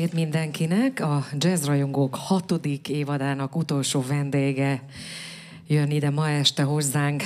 [0.00, 1.00] estét mindenkinek!
[1.00, 4.82] A Jazz Rajongók hatodik évadának utolsó vendége
[5.66, 7.22] jön ide ma este hozzánk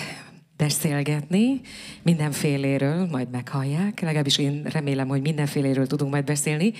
[0.56, 1.60] beszélgetni
[2.02, 6.72] mindenféléről, majd meghallják, legalábbis én remélem, hogy mindenféléről tudunk majd beszélni.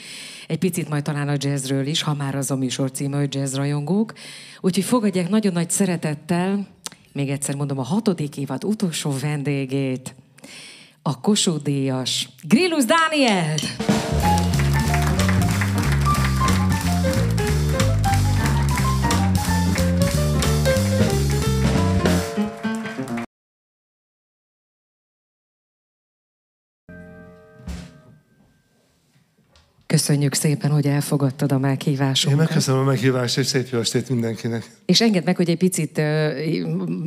[0.46, 3.54] Egy picit majd talán a jazzről is, ha már az a műsor címe, hogy Jazz
[3.54, 4.12] Rajongók.
[4.60, 6.66] Úgyhogy fogadják nagyon nagy szeretettel,
[7.12, 10.14] még egyszer mondom, a hatodik évad utolsó vendégét,
[11.02, 13.62] a Kossuth Díjas Grillus Dánielt!
[30.06, 32.40] Köszönjük szépen, hogy elfogadtad a meghívásunkat.
[32.40, 34.70] Én megköszönöm a meghívást, és szép jó estét mindenkinek.
[34.84, 36.00] És engedd meg, hogy egy picit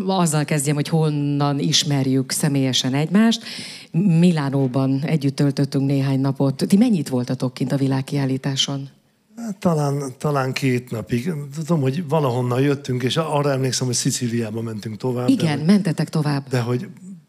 [0.06, 3.44] azzal kezdjem, hogy honnan ismerjük személyesen egymást.
[3.92, 6.64] Milánóban együtt töltöttünk néhány napot.
[6.68, 8.90] Ti mennyit voltatok kint a világkiállításon?
[9.36, 11.34] Hát, talán, talán két napig.
[11.56, 15.30] Tudom, hogy valahonnan jöttünk, és arra emlékszem, hogy Szicíliába mentünk tovább.
[15.30, 16.48] Igen, de, mentetek tovább.
[16.50, 16.88] De hogy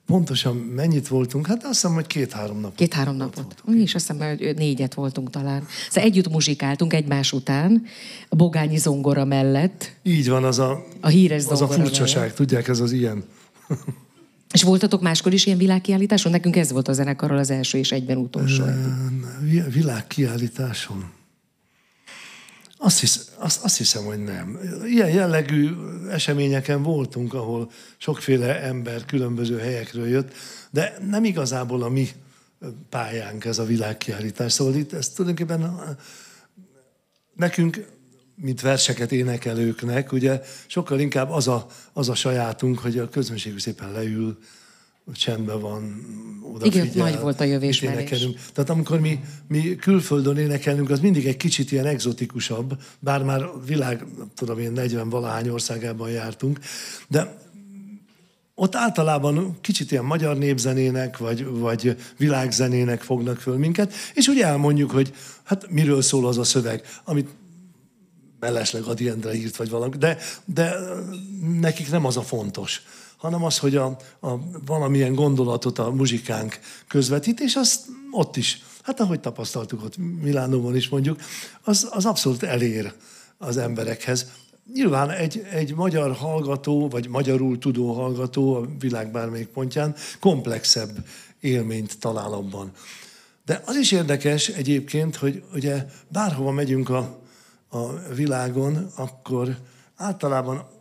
[0.08, 1.46] Pontosan mennyit voltunk?
[1.46, 2.76] Hát azt hiszem, hogy két-három napot.
[2.76, 3.54] Két-három napot.
[3.64, 5.66] Mi is azt hiszem, hogy négyet voltunk talán.
[5.90, 7.82] Szóval együtt muzsikáltunk egymás után,
[8.28, 9.92] a bogányi zongora mellett.
[10.02, 12.36] Így van, az a, a híres az a furcsaság, mellett.
[12.36, 13.24] tudják, ez az ilyen.
[14.52, 16.32] És voltatok máskor is ilyen világkiállításon?
[16.32, 18.64] Nekünk ez volt a zenekarral az első és egyben utolsó.
[19.72, 21.04] Világkiállításon?
[22.78, 24.58] Azt, hisz, azt, azt hiszem, hogy nem.
[24.84, 25.70] Ilyen jellegű
[26.10, 30.32] eseményeken voltunk, ahol sokféle ember különböző helyekről jött,
[30.70, 32.08] de nem igazából a mi
[32.88, 34.52] pályánk ez a világkiállítás.
[34.52, 35.96] Szóval itt ez tulajdonképpen
[37.34, 37.86] nekünk,
[38.34, 43.92] mint verseket énekelőknek, ugye sokkal inkább az a, az a sajátunk, hogy a közönség szépen
[43.92, 44.38] leül,
[45.12, 46.02] csendben van,
[46.54, 46.84] odafigyel.
[46.86, 51.72] Igen, nagy volt a jövés Tehát amikor mi, mi külföldön énekelünk, az mindig egy kicsit
[51.72, 54.04] ilyen egzotikusabb, bár már világ,
[54.34, 56.58] tudom én, 40 valahány országában jártunk,
[57.08, 57.46] de
[58.54, 64.90] ott általában kicsit ilyen magyar népzenének, vagy, vagy világzenének fognak föl minket, és úgy elmondjuk,
[64.90, 67.28] hogy hát miről szól az a szöveg, amit
[68.40, 70.74] mellesleg Adi Endre írt, vagy valami, de, de
[71.60, 72.82] nekik nem az a fontos
[73.18, 74.28] hanem az, hogy a, a
[74.66, 76.58] valamilyen gondolatot a muzsikánk
[76.88, 81.20] közvetít, és azt ott is, hát ahogy tapasztaltuk ott Milánóban is mondjuk,
[81.62, 82.92] az, az abszolút elér
[83.38, 84.30] az emberekhez.
[84.72, 91.06] Nyilván egy, egy magyar hallgató, vagy magyarul tudó hallgató a világ bármelyik pontján komplexebb
[91.40, 92.72] élményt talál abban.
[93.44, 97.18] De az is érdekes egyébként, hogy ugye bárhova megyünk a,
[97.68, 99.56] a világon, akkor
[99.96, 100.77] általában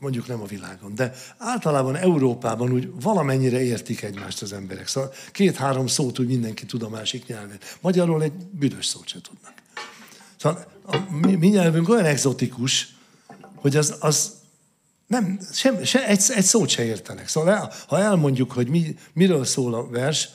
[0.00, 4.86] mondjuk nem a világon, de általában Európában úgy valamennyire értik egymást az emberek.
[4.86, 7.58] Szóval két-három szót úgy mindenki tud a másik nyelven.
[7.80, 9.52] Magyarul egy büdös szót se tudnak.
[10.36, 12.96] Szóval a mi, mi nyelvünk olyan exotikus,
[13.54, 14.32] hogy az, az
[15.06, 17.28] nem, sem, se, egy, egy szót se értenek.
[17.28, 20.28] Szóval el, ha elmondjuk, hogy mi, miről szól a vers,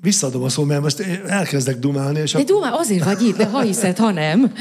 [0.00, 2.20] Visszadom a szó, mert most elkezdek dumálni.
[2.20, 4.54] És de dumál, azért vagy itt, de ha hiszed, ha nem.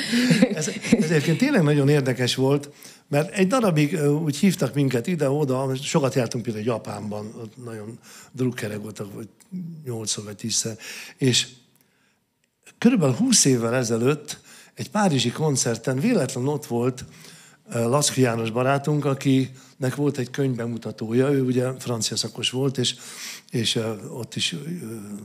[0.54, 2.70] ez, ez egyébként tényleg nagyon érdekes volt,
[3.08, 8.00] mert egy darabig úgy hívtak minket ide-oda, sokat jártunk például Japánban, ott nagyon
[8.32, 9.28] drukkerek voltak, vagy
[9.86, 10.78] nyolcszor vagy tízszer,
[11.18, 11.48] és
[12.78, 14.40] körülbelül húsz évvel ezelőtt
[14.74, 17.06] egy párizsi koncerten véletlenül ott volt
[17.70, 22.96] Laszki János barátunk, akinek volt egy könyvbemutatója, ő ugye francia szakos volt, és,
[23.52, 23.80] és
[24.10, 24.56] ott is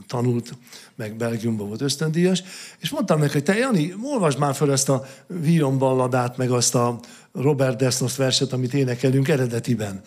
[0.07, 0.57] tanult,
[0.95, 2.43] meg Belgiumban volt ösztöndíjas,
[2.79, 6.75] és mondtam neki, hogy te Jani, olvasd már fel ezt a Vion balladát, meg azt
[6.75, 6.99] a
[7.33, 10.01] Robert Desnos verset, amit énekelünk eredetiben.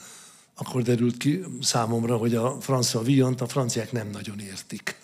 [0.54, 4.96] Akkor derült ki számomra, hogy a francia Viont a franciák nem nagyon értik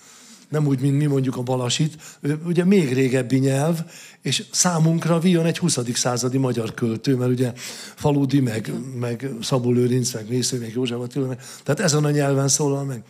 [0.52, 3.84] nem úgy, mint mi mondjuk a balasit, ugye még régebbi nyelv,
[4.20, 5.78] és számunkra Vion egy 20.
[5.94, 7.52] századi magyar költő, mert ugye
[7.94, 12.48] Faludi, meg, meg Szabó Lőrinc, meg Mésző, meg József Attila, meg, tehát ezen a nyelven
[12.48, 13.02] szólal meg.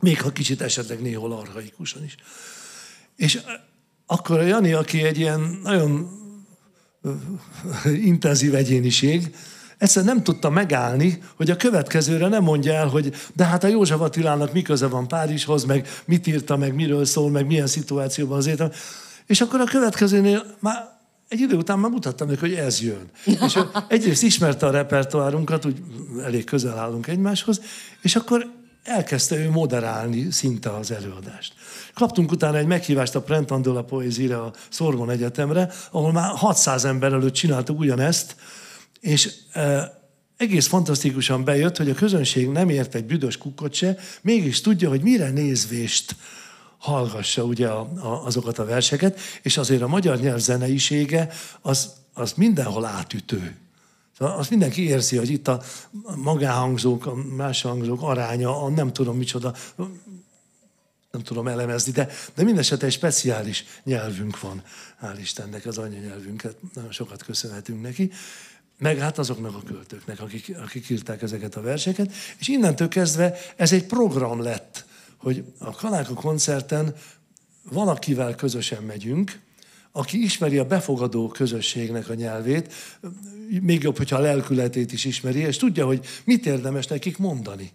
[0.00, 2.16] Még ha kicsit esetleg néhol arhaikusan is.
[3.16, 3.40] És
[4.06, 6.20] akkor a Jani, aki egy ilyen nagyon
[8.12, 9.34] intenzív egyéniség,
[9.82, 14.00] Egyszerűen nem tudta megállni, hogy a következőre nem mondja el, hogy de hát a József
[14.00, 18.46] Attilának mi köze van Párizshoz, meg mit írta, meg miről szól, meg milyen szituációban az
[18.46, 18.70] életem.
[19.26, 20.92] És akkor a következőnél már
[21.28, 23.10] egy idő után már mutattam neki, hogy ez jön.
[23.46, 23.58] És
[23.88, 25.82] egyrészt ismerte a repertoárunkat, úgy
[26.24, 27.60] elég közel állunk egymáshoz,
[28.02, 28.50] és akkor
[28.84, 31.54] elkezdte ő moderálni szinte az előadást.
[31.94, 37.12] Kaptunk utána egy meghívást a Prenton de la a Sorbonne Egyetemre, ahol már 600 ember
[37.12, 38.36] előtt csináltuk ugyanezt,
[39.00, 39.92] és e,
[40.36, 45.02] egész fantasztikusan bejött, hogy a közönség nem ért egy büdös kukkot se, mégis tudja, hogy
[45.02, 46.16] mire nézvést
[46.78, 51.28] hallgassa ugye a, a, azokat a verseket, és azért a magyar nyelv zeneisége
[51.60, 53.56] az, az mindenhol átütő.
[54.18, 55.62] Szóval azt mindenki érzi, hogy itt a
[56.16, 59.54] magáhangzók, a más hangzók aránya, a nem tudom micsoda,
[61.10, 64.62] nem tudom elemezni, de, de mindesetre egy speciális nyelvünk van,
[65.02, 68.10] hál' Istennek, az anyanyelvünket, nagyon sokat köszönhetünk neki,
[68.78, 73.72] meg hát azoknak a költőknek, akik, akik írták ezeket a verseket, és innentől kezdve ez
[73.72, 74.84] egy program lett,
[75.16, 76.94] hogy a Kaláka koncerten
[77.70, 79.40] valakivel közösen megyünk,
[79.92, 82.72] aki ismeri a befogadó közösségnek a nyelvét,
[83.60, 87.72] még jobb, hogyha a lelkületét is ismeri, és tudja, hogy mit érdemes nekik mondani.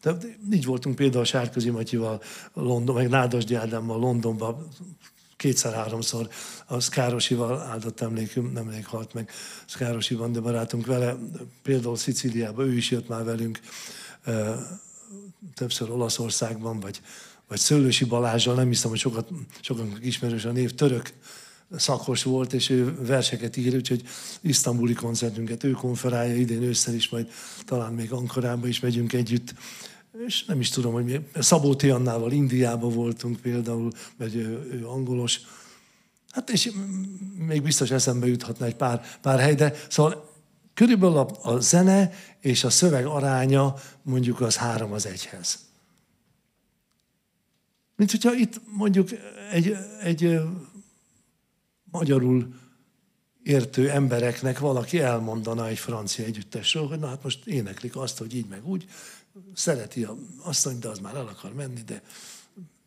[0.00, 2.22] Tehát így voltunk például Sárközi Matyival,
[2.52, 4.68] London, meg Nádasdi Ádámmal Londonban,
[5.36, 6.28] kétszer-háromszor
[6.66, 9.30] a Szkárosival áldott emlékünk, nemrég halt meg
[9.66, 11.16] Szkárosi van, de barátunk vele,
[11.62, 13.60] például Szicíliába, ő is jött már velünk
[15.54, 17.00] többször Olaszországban, vagy,
[17.48, 19.28] vagy Szőlősi Balázsral, nem hiszem, hogy sokat,
[19.60, 21.12] sokan ismerős a név, török
[21.76, 24.02] szakos volt, és ő verseket ír, úgyhogy
[24.40, 27.30] isztambuli koncertünket ő konferálja idén ősszel is, majd
[27.64, 29.54] talán még Ankarába is megyünk együtt.
[30.26, 31.20] És nem is tudom, hogy mi.
[31.34, 35.40] Szabó Tiannával Indiába voltunk például, mert ő, ő angolos.
[36.30, 36.70] Hát és
[37.46, 40.32] még biztos eszembe juthatna egy pár, pár hely, de szóval
[40.74, 45.58] körülbelül a, a zene és a szöveg aránya mondjuk az három az egyhez.
[47.96, 49.08] Mint hogyha itt mondjuk
[49.50, 50.40] egy, egy
[51.98, 52.54] magyarul
[53.42, 58.46] értő embereknek valaki elmondana egy francia együttesről, hogy na hát most éneklik azt, hogy így
[58.46, 58.84] meg úgy,
[59.54, 62.02] szereti a asszonyt, de az már el akar menni, de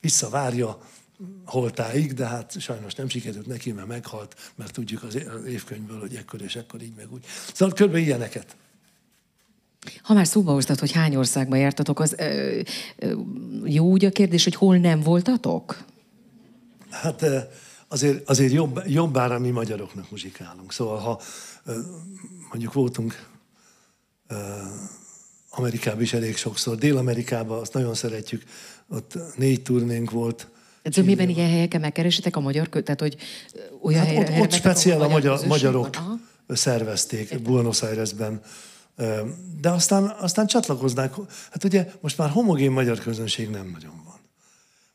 [0.01, 0.80] visszavárja
[1.45, 5.18] holtáig, de hát sajnos nem sikerült neki, mert meghalt, mert tudjuk az
[5.48, 7.25] évkönyvből, hogy ekkor és ekkor így meg úgy.
[7.53, 8.56] Szóval körülbelül ilyeneket.
[10.01, 12.62] Ha már szóba hoztad, hogy hány országban jártatok, az ö,
[12.98, 13.21] ö,
[13.63, 15.83] jó úgy a kérdés, hogy hol nem voltatok?
[16.89, 17.25] Hát
[17.88, 20.74] azért, azért jobb, jobbára mi magyaroknak muzsikálunk.
[20.74, 21.22] Szóval ha
[22.50, 23.28] mondjuk voltunk
[25.50, 28.44] Amerikában is elég sokszor, Dél-Amerikában azt nagyon szeretjük,
[28.89, 30.48] ott négy turnénk volt,
[30.81, 32.84] ez miben ilyen helyeken megkeresitek a magyar köt?
[32.84, 33.16] Tehát, hogy
[33.81, 36.28] olyan hát helyre, ott, ott speciál a magyar, magyarok van?
[36.48, 37.44] szervezték Értem.
[37.44, 38.42] Buenos Airesben.
[39.62, 41.13] De aztán, aztán csatlakoznák.
[41.51, 44.17] Hát ugye most már homogén magyar közönség nem nagyon van.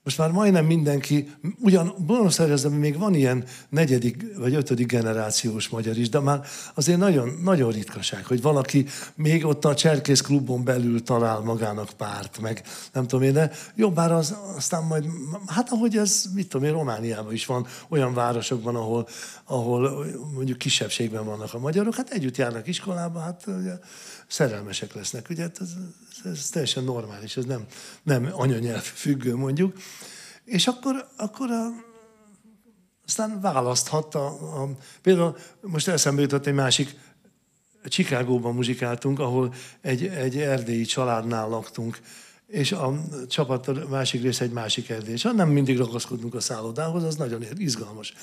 [0.05, 5.99] Most már majdnem mindenki, ugyan Buenos Airesben még van ilyen negyedik vagy ötödik generációs magyar
[5.99, 6.41] is, de már
[6.75, 12.41] azért nagyon, nagyon ritkaság, hogy valaki még ott a Cserkész klubon belül talál magának párt,
[12.41, 12.63] meg
[12.93, 15.05] nem tudom én, de jobbára az, aztán majd,
[15.47, 19.09] hát ahogy ez, mit tudom én, Romániában is van, olyan városokban, ahol,
[19.45, 23.73] ahol mondjuk kisebbségben vannak a magyarok, hát együtt járnak iskolába, hát ugye,
[24.33, 25.71] szerelmesek lesznek, ugye ez,
[26.25, 27.67] ez teljesen normális, ez nem,
[28.03, 29.77] nem anyanyelv függő mondjuk.
[30.45, 31.69] És akkor, akkor a,
[33.07, 34.27] aztán választhatta.
[34.27, 34.69] A,
[35.03, 36.97] például most eszembe jutott egy másik,
[37.85, 42.01] Csikágóban muzsikáltunk, ahol egy, egy erdélyi családnál laktunk,
[42.47, 45.13] és a csapat a másik része egy másik erdély.
[45.13, 48.15] És nem mindig ragaszkodunk a szállodához, az nagyon izgalmas,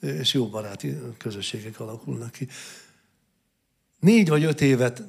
[0.00, 2.48] és jó baráti közösségek alakulnak ki.
[4.00, 5.02] Négy vagy öt évet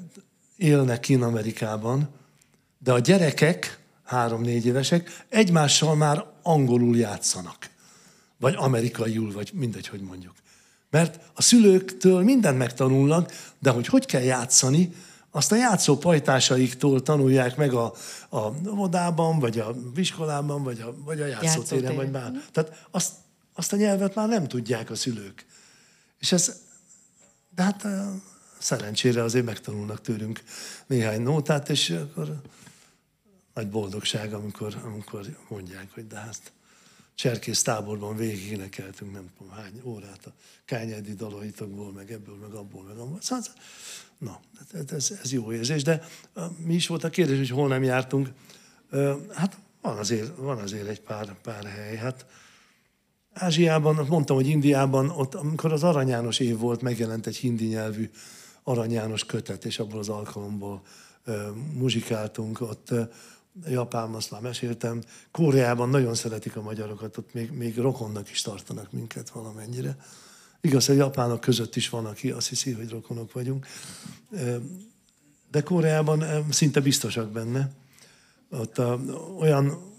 [0.63, 2.09] élnek kín Amerikában,
[2.77, 7.69] de a gyerekek, három-négy évesek, egymással már angolul játszanak.
[8.37, 10.33] Vagy amerikaiul, vagy mindegy, hogy mondjuk.
[10.89, 14.93] Mert a szülőktől mindent megtanulnak, de hogy hogy kell játszani,
[15.31, 17.93] azt a játszó pajtásaiktól tanulják meg a,
[18.29, 22.31] a vodában, vagy a viskolában, vagy a, vagy a játszótéren, vagy már.
[22.51, 23.11] Tehát azt,
[23.53, 25.45] azt a nyelvet már nem tudják a szülők.
[26.19, 26.55] És ez,
[27.55, 27.85] de hát
[28.63, 30.43] szerencsére azért megtanulnak tőlünk
[30.87, 32.41] néhány nótát, és akkor
[33.53, 36.51] nagy boldogság, amikor, amikor mondják, hogy de hát
[37.15, 40.31] cserkész táborban végig énekeltünk nem tudom hány órát a
[40.65, 43.21] kányádi dalaitokból, meg ebből, meg abból, meg abból.
[43.21, 43.43] Szóval,
[44.17, 44.39] na,
[44.87, 46.03] ez, ez jó érzés, de
[46.57, 48.29] mi is volt a kérdés, hogy hol nem jártunk.
[49.33, 51.95] Hát van azért, van azért egy pár, pár hely.
[51.95, 52.25] Hát
[53.33, 58.09] Ázsiában, mondtam, hogy Indiában, ott, amikor az Arany János év volt, megjelent egy hindi nyelvű
[58.63, 60.81] Arany János kötet, és abból az alkalomból
[61.73, 62.61] muzsikáltunk.
[62.61, 62.93] Ott
[63.67, 65.01] Japán, azt már meséltem.
[65.31, 69.97] Koreában nagyon szeretik a magyarokat, ott még, még rokonnak is tartanak minket valamennyire.
[70.61, 73.67] Igaz, hogy japánok között is van, aki azt hiszi, hogy rokonok vagyunk.
[75.51, 77.71] De Koreában szinte biztosak benne.
[78.49, 78.99] Ott a,
[79.39, 79.92] olyan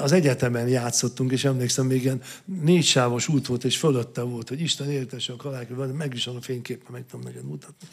[0.00, 4.60] az egyetemen játszottunk, és emlékszem, még ilyen négy sávos út volt, és fölötte volt, hogy
[4.60, 7.88] Isten éltesse a kalákról, meg is van a fényképpen, meg tudom neked mutatni.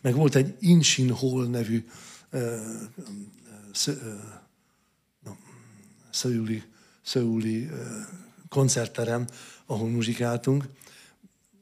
[0.00, 1.84] Meg volt egy Inchin Hall nevű
[6.10, 6.62] szőüli
[7.02, 7.70] szöuli
[8.48, 9.26] koncertterem,
[9.66, 10.64] ahol muzsikáltunk.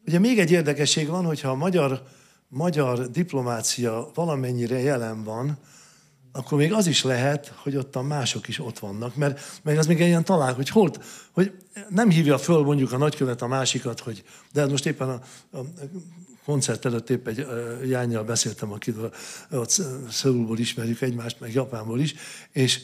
[0.07, 2.03] Ugye még egy érdekesség van, hogyha a magyar,
[2.49, 5.59] magyar diplomácia valamennyire jelen van,
[6.33, 9.87] akkor még az is lehet, hogy ott a mások is ott vannak, mert, mert az
[9.87, 10.91] még egy ilyen talál, hogy hol,
[11.33, 11.53] hogy
[11.89, 15.21] nem hívja föl mondjuk a nagykövet a másikat, hogy de hát most éppen a,
[15.59, 15.61] a
[16.45, 19.13] koncert előtt épp egy uh, jányjal beszéltem, akivel
[19.51, 22.15] ott Szöulból ismerjük egymást, meg Japánból is,
[22.53, 22.81] és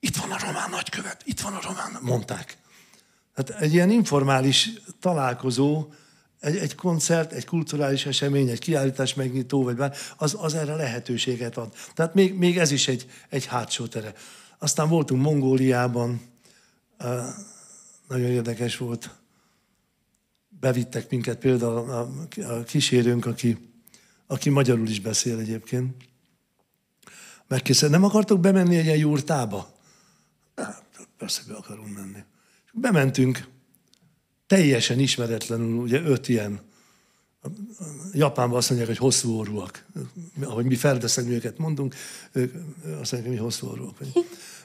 [0.00, 2.56] itt van a román nagykövet, itt van a román, mondták.
[3.34, 5.86] Hát egy ilyen informális találkozó,
[6.40, 11.56] egy, egy koncert, egy kulturális esemény, egy kiállítás megnyitó, vagy bár, az, az erre lehetőséget
[11.56, 11.74] ad.
[11.94, 14.14] Tehát még, még ez is egy, egy hátsó tere.
[14.58, 16.20] Aztán voltunk Mongóliában,
[18.08, 19.10] nagyon érdekes volt.
[20.48, 22.10] Bevittek minket például a,
[22.42, 23.70] a kísérőnk, aki,
[24.26, 25.96] aki magyarul is beszél egyébként.
[27.48, 29.74] Megkérdezte, nem akartok bemenni egy ilyen jurtába?
[31.18, 32.24] Persze be akarunk menni.
[32.72, 33.48] Bementünk,
[34.46, 36.60] teljesen ismeretlenül, ugye öt ilyen,
[38.12, 39.84] Japánban azt mondják, hogy hosszú orrúak.
[40.42, 41.94] Ahogy mi ferdeszegni őket mondunk,
[42.32, 42.54] ők
[43.00, 43.96] azt mondják, hogy mi hosszú orrúak.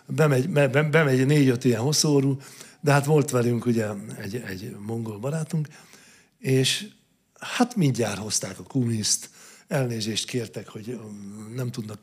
[0.07, 2.37] Bemegy, be, bemegy négy-öt ilyen hosszú orrú,
[2.81, 5.67] de hát volt velünk ugye egy, egy mongol barátunk,
[6.39, 6.87] és
[7.39, 9.29] hát mindjárt hozták a kumiszt,
[9.67, 10.99] elnézést kértek, hogy
[11.55, 11.99] nem tudnak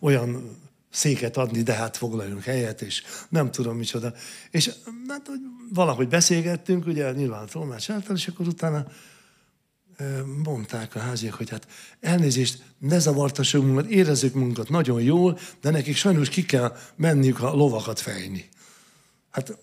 [0.00, 0.56] olyan
[0.90, 4.12] széket adni, de hát foglaljunk helyet, és nem tudom micsoda.
[4.50, 4.70] És
[5.08, 5.40] hát, hogy
[5.72, 8.86] valahogy beszélgettünk, ugye nyilván tolmács által, és akkor utána
[10.42, 11.66] mondták a háziak, hogy hát
[12.00, 17.54] elnézést, ne zavartassuk magunkat, érezzük magunkat nagyon jól, de nekik sajnos ki kell menniük a
[17.54, 18.48] lovakat fejni.
[19.30, 19.58] Hát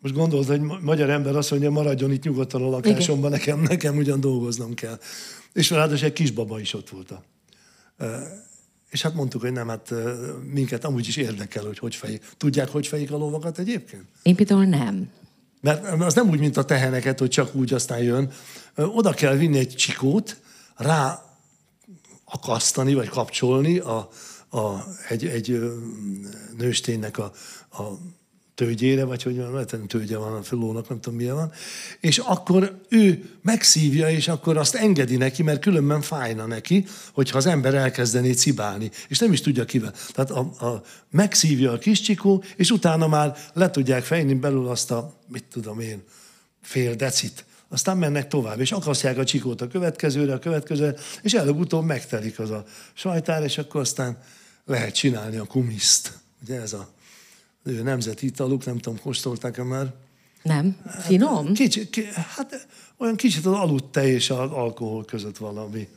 [0.00, 4.20] most gondolod, hogy magyar ember azt mondja, maradjon itt nyugodtan a lakásomban, nekem, nekem ugyan
[4.20, 4.98] dolgoznom kell.
[5.52, 7.24] És ráadásul egy kisbaba is ott volt a
[8.94, 9.94] és hát mondtuk, hogy nem, hát
[10.52, 12.24] minket amúgy is érdekel, hogy hogy fejik.
[12.36, 14.04] Tudják, hogy fejik a lovakat egyébként?
[14.22, 15.10] Én például nem.
[15.60, 18.32] Mert az nem úgy, mint a teheneket, hogy csak úgy aztán jön.
[18.76, 20.36] Oda kell vinni egy csikót,
[20.76, 21.24] rá
[22.24, 24.08] akasztani, vagy kapcsolni a,
[24.50, 25.60] a, egy, egy
[26.56, 27.32] nősténynek a,
[27.70, 27.82] a
[28.54, 31.52] tőgyére, vagy hogy hogy tőgye van a fölónak, nem tudom milyen van,
[32.00, 37.46] és akkor ő megszívja, és akkor azt engedi neki, mert különben fájna neki, hogyha az
[37.46, 39.92] ember elkezdené cibálni, és nem is tudja kivel.
[40.12, 44.90] Tehát a, a, megszívja a kis csikó, és utána már le tudják fejni belül azt
[44.90, 46.02] a, mit tudom én,
[46.62, 51.84] fél decit, aztán mennek tovább, és akasztják a csikót a következőre, a következőre, és előbb-utóbb
[51.84, 54.18] megtelik az a sajtár, és akkor aztán
[54.64, 56.18] lehet csinálni a kumiszt.
[56.42, 56.93] Ugye ez a
[57.82, 59.94] nemzeti italuk, nem tudom, kóstolták-e már?
[60.42, 60.76] Nem.
[61.00, 61.46] Finom?
[61.46, 62.04] Hát, kicsi, ki,
[62.36, 62.66] hát
[62.96, 65.88] olyan kicsit az aludt tej és az alkohol között valami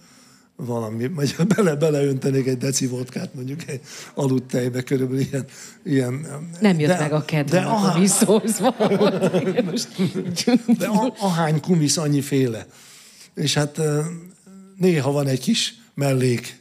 [0.57, 3.81] valami, vagy bele, beleöntenék egy deci vodkát mondjuk egy
[4.13, 5.45] aludt tejbe, körülbelül ilyen.
[5.83, 6.27] ilyen
[6.59, 8.75] nem jött de, meg a kedvem de a kumiszózva.
[10.77, 10.87] de
[11.19, 12.65] ahány kumisz féle.
[13.33, 13.81] És hát
[14.77, 16.59] néha van egy kis mellék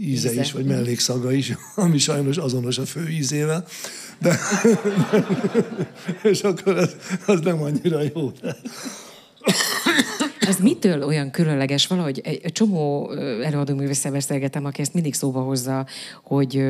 [0.00, 0.40] íze, íze.
[0.40, 3.66] is, vagy mellékszaga is, ami sajnos azonos a fő ízével.
[4.18, 4.38] De,
[6.30, 6.96] és akkor az,
[7.26, 8.32] az nem annyira jó.
[10.40, 11.86] Ez mitől olyan különleges?
[11.86, 13.10] Valahogy egy, egy csomó
[13.42, 15.86] előadóművésszel beszélgetem, aki ezt mindig szóba hozza,
[16.22, 16.64] hogy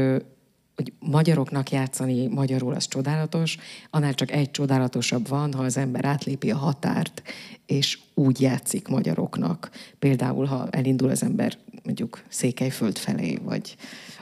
[0.77, 3.59] hogy magyaroknak játszani magyarul az csodálatos,
[3.91, 7.23] annál csak egy csodálatosabb van, ha az ember átlépi a határt,
[7.67, 9.71] és úgy játszik magyaroknak.
[9.99, 13.77] Például, ha elindul az ember mondjuk Székelyföld felé, vagy,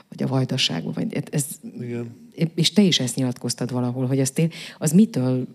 [0.09, 1.45] vagy a Vajdaságba, vagy ez,
[1.79, 2.24] Igen.
[2.55, 5.47] És te is ezt nyilatkoztad valahol, hogy ezt én, az mitől,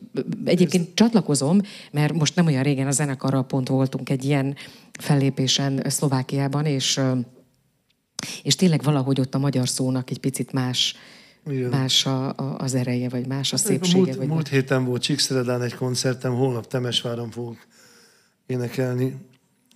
[0.44, 0.94] egyébként ez...
[0.94, 1.60] csatlakozom,
[1.92, 4.56] mert most nem olyan régen a zenekarral pont voltunk egy ilyen
[4.98, 7.00] fellépésen Szlovákiában, és
[8.42, 10.94] és tényleg valahogy ott a magyar szónak egy picit más,
[11.46, 11.70] igen.
[11.70, 13.98] más a, a, az ereje, vagy más a szépsége.
[13.98, 17.56] Múlt, vagy múlt héten volt Csíkszeredán egy koncertem, holnap Temesváron fogok
[18.46, 19.16] énekelni,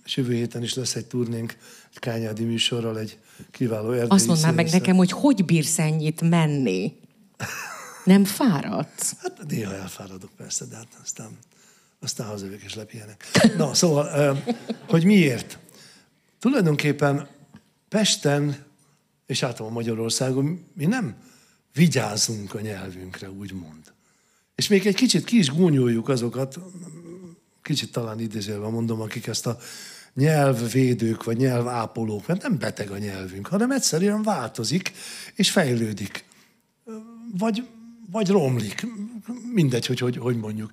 [0.05, 1.57] és jövő héten is lesz egy turnénk,
[1.93, 3.17] egy kányádi műsorral, egy
[3.51, 6.93] kiváló erdélyi Azt mondd már meg nekem, hogy hogy bírsz ennyit menni?
[8.03, 9.15] Nem fáradsz?
[9.21, 11.37] Hát néha elfáradok persze, de hát aztán,
[11.99, 13.25] aztán hazajövök és lepihenek.
[13.57, 14.37] Na, szóval,
[14.87, 15.59] hogy miért?
[16.39, 17.27] Tulajdonképpen
[17.89, 18.65] Pesten,
[19.25, 21.15] és általában Magyarországon mi nem
[21.73, 23.93] vigyázunk a nyelvünkre, úgymond.
[24.55, 26.59] És még egy kicsit ki is gúnyoljuk azokat,
[27.61, 29.57] kicsit talán idézőben mondom, akik ezt a
[30.15, 34.91] nyelvvédők vagy nyelvápolók, mert nem beteg a nyelvünk, hanem egyszerűen változik
[35.35, 36.25] és fejlődik.
[37.37, 37.67] Vagy,
[38.11, 38.87] vagy romlik.
[39.53, 40.69] Mindegy, hogy, hogy hogy mondjuk.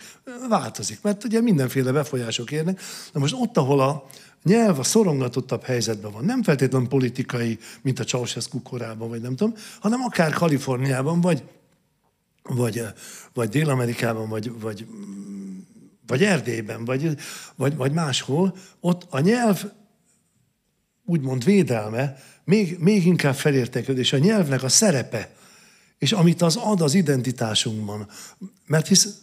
[0.48, 2.80] Változik, mert ugye mindenféle befolyások érnek.
[3.12, 4.06] Na most ott, ahol a,
[4.42, 6.24] nyelv a szorongatottabb helyzetben van.
[6.24, 11.44] Nem feltétlenül politikai, mint a Ceausescu korában, vagy nem tudom, hanem akár Kaliforniában, vagy
[12.42, 12.82] vagy,
[13.32, 14.86] vagy Dél-Amerikában, vagy, vagy,
[16.06, 17.16] vagy Erdélyben, vagy,
[17.56, 19.64] vagy, vagy máshol, ott a nyelv
[21.04, 24.12] úgymond védelme még, még inkább felértékelődés.
[24.12, 25.34] A nyelvnek a szerepe,
[25.98, 28.08] és amit az ad az identitásunkban.
[28.66, 29.22] Mert hisz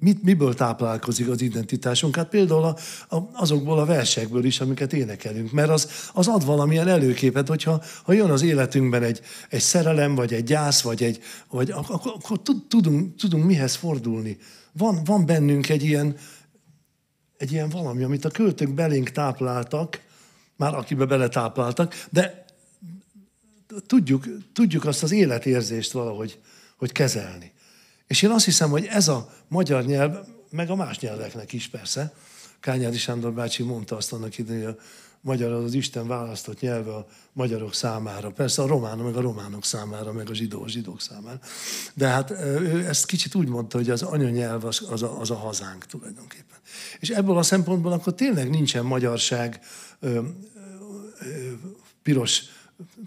[0.00, 2.16] mit, miből táplálkozik az identitásunk?
[2.16, 2.76] Hát például a,
[3.16, 5.52] a, azokból a versekből is, amiket énekelünk.
[5.52, 10.32] Mert az, az ad valamilyen előképet, hogyha ha jön az életünkben egy, egy szerelem, vagy
[10.32, 14.38] egy gyász, vagy egy, vagy, akkor, akkor tudunk, tudunk mihez fordulni.
[14.78, 16.16] Van, van bennünk egy ilyen,
[17.36, 20.00] egy ilyen valami, amit a költők belénk tápláltak,
[20.56, 22.44] már akibe beletápláltak, de
[23.86, 26.40] tudjuk, tudjuk azt az életérzést valahogy
[26.78, 27.52] hogy kezelni.
[28.06, 30.16] És én azt hiszem, hogy ez a magyar nyelv,
[30.50, 32.14] meg a más nyelveknek is persze,
[32.60, 34.78] Kányádi Sándor bácsi mondta azt annak idején, hogy
[35.20, 38.30] magyar az, az Isten választott nyelve a magyarok számára.
[38.30, 41.38] Persze a románok, meg a románok számára, meg a zsidó, a zsidók számára.
[41.94, 45.36] De hát ő ezt kicsit úgy mondta, hogy az anyanyelv az, az, a, az a
[45.36, 46.58] hazánk tulajdonképpen.
[47.00, 49.60] És ebből a szempontból akkor tényleg nincsen magyarság
[50.00, 51.52] ö, ö,
[52.02, 52.42] piros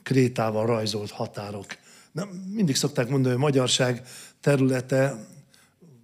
[0.04, 1.66] krétával rajzolt határok.
[2.12, 4.08] Na, mindig szokták mondani, hogy magyarság
[4.42, 5.26] területe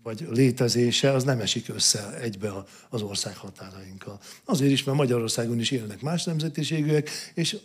[0.08, 4.20] vagy létezése, az nem esik össze egybe az ország határainkkal.
[4.46, 7.58] Azért is, mert Magyarországon is élnek más nemzetiségűek, és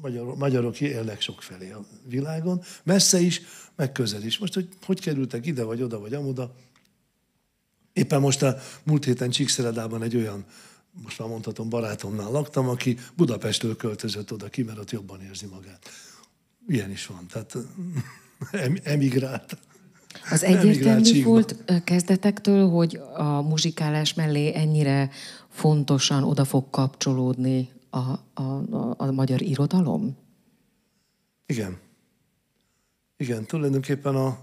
[0.00, 3.40] magyar, magyarok élnek sokfelé a világon, messze is,
[3.76, 4.38] meg közel is.
[4.38, 6.54] Most, hogy hogy kerültek ide, vagy oda, vagy amoda,
[7.92, 10.44] éppen most a múlt héten Csíkszeredában egy olyan,
[11.02, 15.88] most már mondhatom, barátomnál laktam, aki Budapestről költözött oda ki, mert ott jobban érzi magát.
[16.68, 17.56] Ilyen is van, tehát
[18.94, 19.58] emigrált.
[20.30, 25.10] Az egyértelmű volt kezdetektől, hogy a muzsikálás mellé ennyire
[25.48, 27.98] fontosan oda fog kapcsolódni a,
[28.34, 30.16] a, a, a magyar irodalom?
[31.46, 31.76] Igen.
[33.16, 34.38] Igen, tulajdonképpen a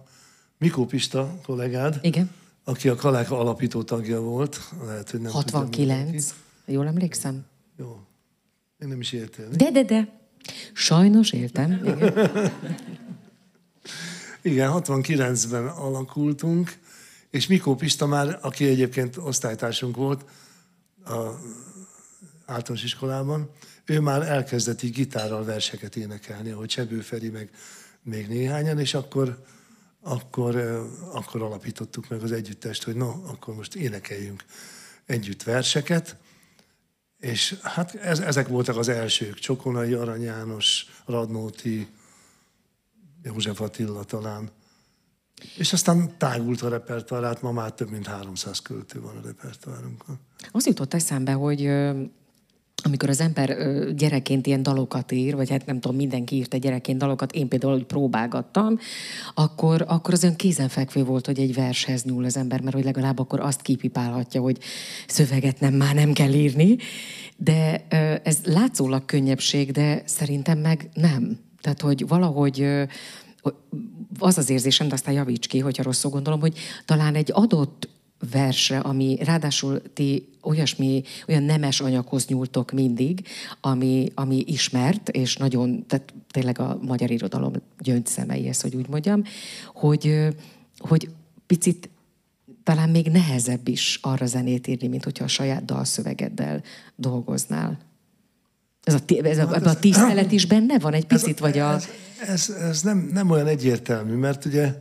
[0.57, 2.29] Mikó Pista kollégád, Igen.
[2.63, 6.33] aki a Kaláka alapító tagja volt, lehet, hogy nem 69,
[6.65, 7.45] jól emlékszem?
[7.77, 7.99] Jó.
[8.79, 9.49] Én nem is éltél.
[9.49, 10.19] De, de, de.
[10.73, 11.81] Sajnos éltem.
[11.85, 12.13] Igen.
[14.45, 16.77] Igen, 69-ben alakultunk,
[17.29, 20.25] és Mikó Pista már, aki egyébként osztálytársunk volt
[21.05, 21.29] a
[22.45, 23.49] általános iskolában,
[23.85, 27.49] ő már elkezdett így gitárral verseket énekelni, ahogy Csebő Feri, meg
[28.01, 29.43] még néhányan, és akkor,
[30.01, 30.55] akkor,
[31.11, 34.43] akkor alapítottuk meg az együttest, hogy no, akkor most énekeljünk
[35.05, 36.15] együtt verseket,
[37.19, 41.87] és hát ez, ezek voltak az elsők, Csokonai Arany János, Radnóti,
[43.23, 44.49] József Attila talán.
[45.57, 50.19] És aztán tágult a repertoárát, ma már több mint 300 költő van a repertoárunkon.
[50.51, 51.69] Az jutott eszembe, hogy
[52.85, 53.57] amikor az ember
[53.95, 57.85] gyerekként ilyen dalokat ír, vagy hát nem tudom, mindenki írta gyerekként dalokat, én például, hogy
[57.85, 58.77] próbálgattam,
[59.33, 63.19] akkor, akkor az olyan kézenfekvő volt, hogy egy vershez nyúl az ember, mert hogy legalább
[63.19, 64.57] akkor azt kipipálhatja, hogy
[65.07, 66.77] szöveget nem, már nem kell írni.
[67.37, 67.87] De
[68.23, 71.39] ez látszólag könnyebbség, de szerintem meg nem.
[71.63, 72.67] Tehát, hogy valahogy
[74.19, 77.89] az az érzésem, de aztán javíts ki, hogyha rosszul gondolom, hogy talán egy adott
[78.31, 83.27] versre, ami ráadásul ti olyasmi, olyan nemes anyaghoz nyúltok mindig,
[83.61, 89.23] ami, ami ismert, és nagyon, tehát tényleg a magyar irodalom gyöngyszemei, hogy úgy mondjam,
[89.73, 90.27] hogy,
[90.77, 91.09] hogy
[91.45, 91.89] picit
[92.63, 96.63] talán még nehezebb is arra zenét írni, mint hogyha a saját dalszövegeddel
[96.95, 97.77] dolgoznál.
[98.83, 101.57] Ez a, ez a, hát ez, a tisztelet is benne van egy picit, ez, vagy
[101.57, 101.73] a...
[101.73, 101.87] Ez,
[102.27, 104.75] ez, ez nem, nem olyan egyértelmű, mert ugye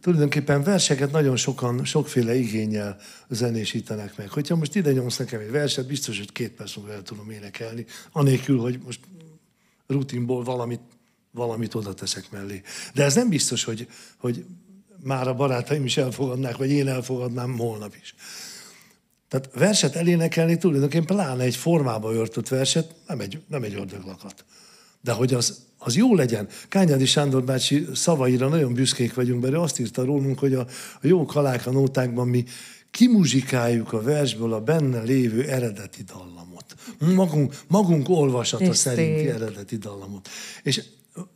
[0.00, 2.96] tulajdonképpen verseket nagyon sokan, sokféle igényel
[3.28, 4.28] zenésítenek meg.
[4.28, 7.86] Hogyha most ide nyomsz nekem egy verset, biztos, hogy két perc múlva el tudom énekelni,
[8.12, 9.00] anélkül, hogy most
[9.86, 10.80] rutinból valamit,
[11.30, 12.62] valamit oda teszek mellé.
[12.94, 14.44] De ez nem biztos, hogy, hogy
[15.02, 18.14] már a barátaim is elfogadnák, vagy én elfogadnám holnap is.
[19.32, 24.44] Tehát verset elénekelni tulajdonképpen pláne egy formába öltött verset, nem egy, nem egy ördöglakat.
[25.00, 26.48] De hogy az, az jó legyen.
[26.68, 30.60] Kányádi Sándor bácsi szavaira nagyon büszkék vagyunk, mert ő azt írta rólunk, hogy a,
[31.00, 32.44] a jó kaláka nótákban mi
[32.90, 36.74] kimuzsikáljuk a versből a benne lévő eredeti dallamot.
[36.98, 40.28] Magunk, magunk olvasata szerinti eredeti dallamot.
[40.62, 40.82] És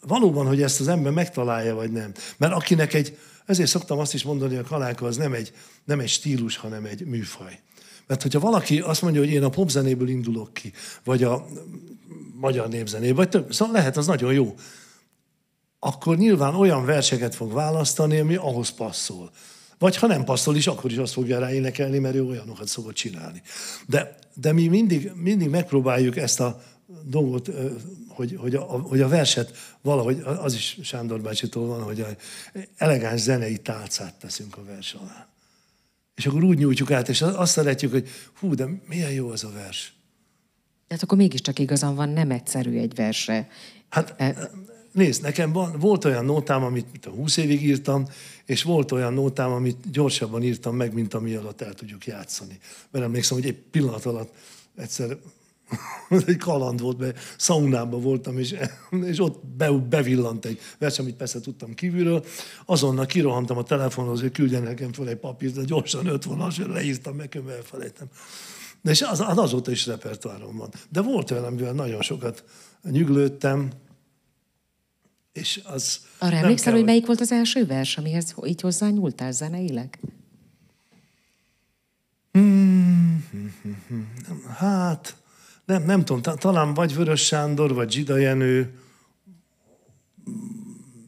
[0.00, 2.12] valóban, hogy ezt az ember megtalálja, vagy nem.
[2.36, 5.52] Mert akinek egy, ezért szoktam azt is mondani, hogy a kaláka az nem egy,
[5.84, 7.58] nem egy stílus, hanem egy műfaj.
[8.06, 10.72] Mert hogyha valaki azt mondja, hogy én a popzenéből indulok ki,
[11.04, 11.46] vagy a
[12.34, 14.54] magyar népzenéből, vagy több, szóval lehet, az nagyon jó.
[15.78, 19.30] Akkor nyilván olyan verseket fog választani, ami ahhoz passzol.
[19.78, 22.94] Vagy ha nem passzol is, akkor is azt fogja rá énekelni, mert ő olyanokat szokott
[22.94, 23.42] csinálni.
[23.86, 26.62] De, de mi mindig, mindig megpróbáljuk ezt a
[27.02, 27.50] dolgot,
[28.08, 32.06] hogy, hogy, a, hogy a verset valahogy, az is Sándor bácsitól van, hogy
[32.76, 35.28] elegáns zenei tálcát teszünk a vers alá.
[36.16, 38.08] És akkor úgy nyújtjuk át, és azt szeretjük, hogy
[38.40, 39.94] hú, de milyen jó az a vers.
[40.86, 43.48] Tehát akkor mégiscsak igazán van, nem egyszerű egy verse.
[43.88, 44.50] Hát e...
[44.92, 48.06] nézd, nekem van, volt olyan nótám, amit mint a 20 évig írtam,
[48.44, 52.58] és volt olyan nótám, amit gyorsabban írtam meg, mint ami alatt el tudjuk játszani.
[52.90, 54.34] Mert emlékszem, hogy egy pillanat alatt
[54.76, 55.18] egyszer
[56.26, 58.54] egy kaland volt, mert szaunában voltam, és,
[59.04, 62.24] és ott be, bevillant egy vers, amit persze tudtam kívülről.
[62.64, 67.16] Azonnal kirohantam a telefonhoz, hogy küldjen nekem fel egy papírt, de gyorsan öt vonalas, leírtam
[67.16, 68.06] meg, elfelejtem.
[68.82, 70.70] De és az, az azóta is repertoárom van.
[70.88, 72.44] De volt olyan, amivel nagyon sokat
[72.82, 73.70] nyüglődtem,
[75.32, 76.00] és az...
[76.18, 79.98] Arra emlékszel, hogy melyik volt az első vers, amihez így hozzá nyúltál zeneileg?
[82.32, 84.06] Hmm, hmm, hmm, hmm.
[84.56, 85.16] Hát,
[85.66, 88.78] nem, nem tudom, talán vagy Vörös Sándor, vagy Zsida Jenő,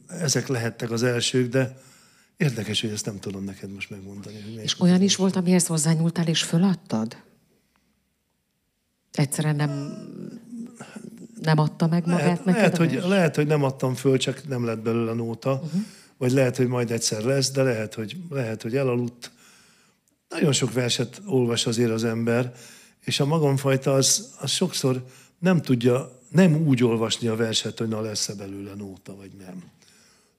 [0.07, 1.77] ezek lehettek az elsők, de
[2.37, 4.41] érdekes, hogy ezt nem tudom neked most megmondani.
[4.41, 7.17] Hogy és olyan is volt, amihez hozzányúltál és föladtad?
[9.11, 9.93] Egyszerűen nem,
[11.41, 14.65] nem adta meg magát lehet, neked lehet, hogy, lehet, hogy nem adtam föl, csak nem
[14.65, 15.53] lett belőle nóta.
[15.53, 15.81] Uh-huh.
[16.17, 19.31] Vagy lehet, hogy majd egyszer lesz, de lehet, hogy, lehet, hogy elaludt.
[20.29, 22.53] Nagyon sok verset olvas azért az ember,
[23.05, 25.03] és a magamfajta az, az sokszor
[25.39, 29.63] nem tudja, nem úgy olvasni a verset, hogy na lesz-e belőle nóta, vagy nem.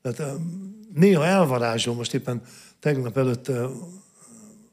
[0.03, 0.39] Tehát
[0.95, 2.43] néha elvarázsol, most éppen
[2.81, 3.51] tegnap előtt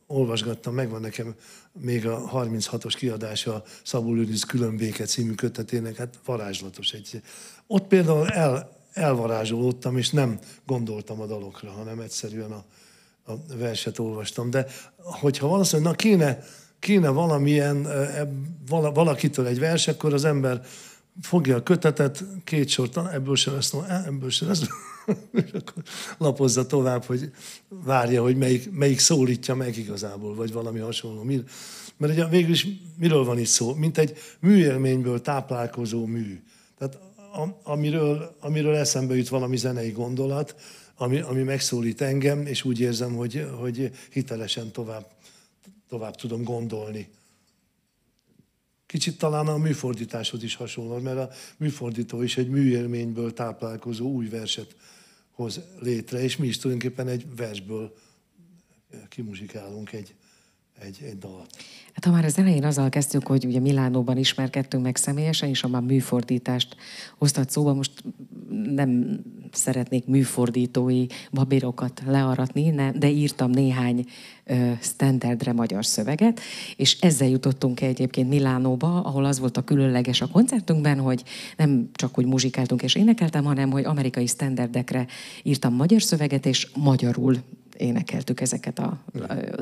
[0.07, 1.35] olvasgattam, megvan nekem
[1.71, 7.21] még a 36-os kiadása Szabó Lőrinc Különbéke című kötetének, hát varázslatos egy.
[7.67, 12.63] Ott például el, elvarázsolódtam, és nem gondoltam a dalokra, hanem egyszerűen a,
[13.31, 14.49] a verset olvastam.
[14.49, 16.43] De hogyha valószínűleg, na kéne
[16.79, 17.87] kéne valamilyen,
[18.69, 20.61] valakitől egy vers, akkor az ember
[21.21, 23.73] fogja a kötetet, két sort, ebből sem lesz,
[24.05, 24.61] ebből sem lesz,
[25.45, 25.83] és akkor
[26.17, 27.31] lapozza tovább, hogy
[27.69, 31.23] várja, hogy melyik, melyik szólítja meg igazából, vagy valami hasonló.
[31.97, 33.73] Mert ugye végül is miről van itt szó?
[33.73, 36.41] Mint egy műélményből táplálkozó mű.
[36.77, 36.99] Tehát
[37.63, 40.55] amiről, amiről eszembe jut valami zenei gondolat,
[40.95, 45.05] ami, ami megszólít engem, és úgy érzem, hogy, hogy hitelesen tovább
[45.87, 47.09] tovább tudom gondolni.
[48.85, 54.75] Kicsit talán a műfordításhoz is hasonló, mert a műfordító is egy műélményből táplálkozó új verset
[55.31, 57.97] hoz létre, és mi is tulajdonképpen egy versből
[59.09, 60.15] kimuzsikálunk egy,
[60.79, 61.55] egy, egy dalt.
[61.93, 65.67] Hát ha már az elején azzal kezdtük, hogy ugye Milánóban ismerkedtünk meg személyesen, és ha
[65.67, 66.75] már műfordítást
[67.17, 67.91] hoztat szóba, most
[68.49, 69.19] nem
[69.51, 74.05] szeretnék műfordítói babérokat learatni, de írtam néhány
[74.81, 76.39] standardre magyar szöveget,
[76.75, 81.23] és ezzel jutottunk egyébként Milánóba, ahol az volt a különleges a koncertünkben, hogy
[81.57, 85.07] nem csak hogy muzsikáltunk és énekeltem, hanem hogy amerikai standardekre
[85.43, 87.37] írtam magyar szöveget, és magyarul
[87.77, 89.03] énekeltük ezeket a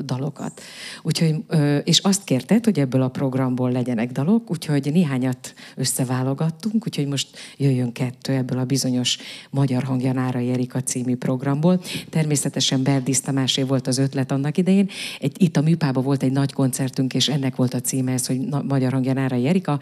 [0.04, 0.60] dalokat.
[1.02, 1.44] Úgyhogy,
[1.84, 7.92] és azt kérted, hogy ebből a programból legyenek dalok, úgyhogy néhányat összeválogattunk, úgyhogy most jöjjön
[7.92, 9.18] kettő ebből a bizonyos
[9.50, 11.80] Magyar hangja Nára Erika című programból.
[12.10, 14.88] Természetesen Berdis Tamásé volt az ötlet annak idején.
[15.20, 18.40] Egy, itt a műpában volt egy nagy koncertünk, és ennek volt a címe ez, hogy
[18.68, 19.80] Magyar hangja Nára Erika,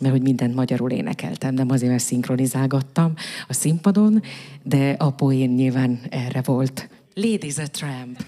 [0.00, 3.12] mert hogy mindent magyarul énekeltem, nem azért, mert szinkronizálgattam
[3.48, 4.22] a színpadon,
[4.62, 6.88] de a poén nyilván erre volt.
[7.18, 8.24] Ladies a Tramp.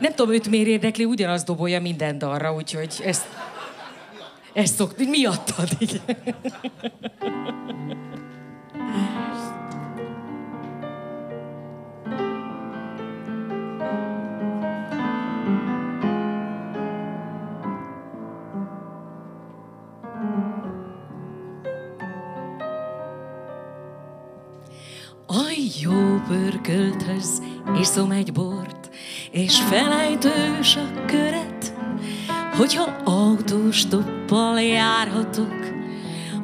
[0.00, 3.26] Nem tudom, őt miért érdekli, ugyanazt dobolja minden dalra, úgyhogy ezt,
[4.52, 6.00] ezt szokt, miattad, igen.
[25.26, 27.42] A jó pörkölthöz
[27.80, 28.90] iszom egy bort,
[29.30, 31.72] és felejtős a köret,
[32.56, 35.70] hogyha autós toppal járhatok,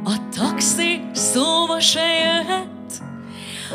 [0.05, 3.03] a taxi szóba se jöhet,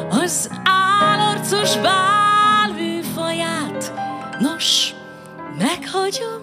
[0.10, 3.94] az állarcos bálműfaját,
[4.40, 4.94] nos,
[5.58, 6.42] meghagyom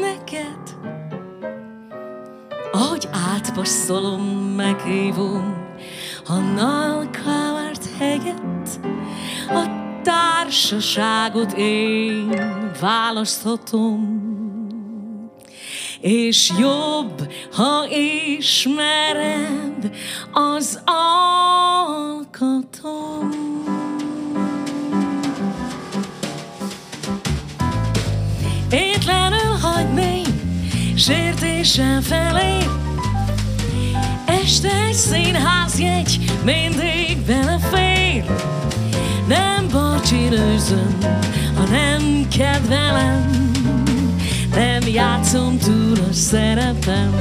[0.00, 0.60] neked.
[2.72, 4.22] Ahogy átpasszolom,
[4.56, 5.62] meghívom
[6.26, 8.80] a nalkávart hegyet,
[9.48, 12.42] a társaságot én
[12.80, 14.20] választhatom.
[16.00, 17.86] És jobb, ha
[18.36, 19.96] ismered
[20.32, 20.82] az
[22.04, 23.30] alkatom.
[28.70, 30.22] Étlenül hagyni,
[30.96, 32.58] sértéssel felé,
[34.26, 38.24] Este egy színházjegy mindig belefér
[39.72, 40.98] Barcsirőzöm,
[41.56, 43.50] ha nem kedvelem
[44.54, 47.14] Nem játszom túl a szerepem.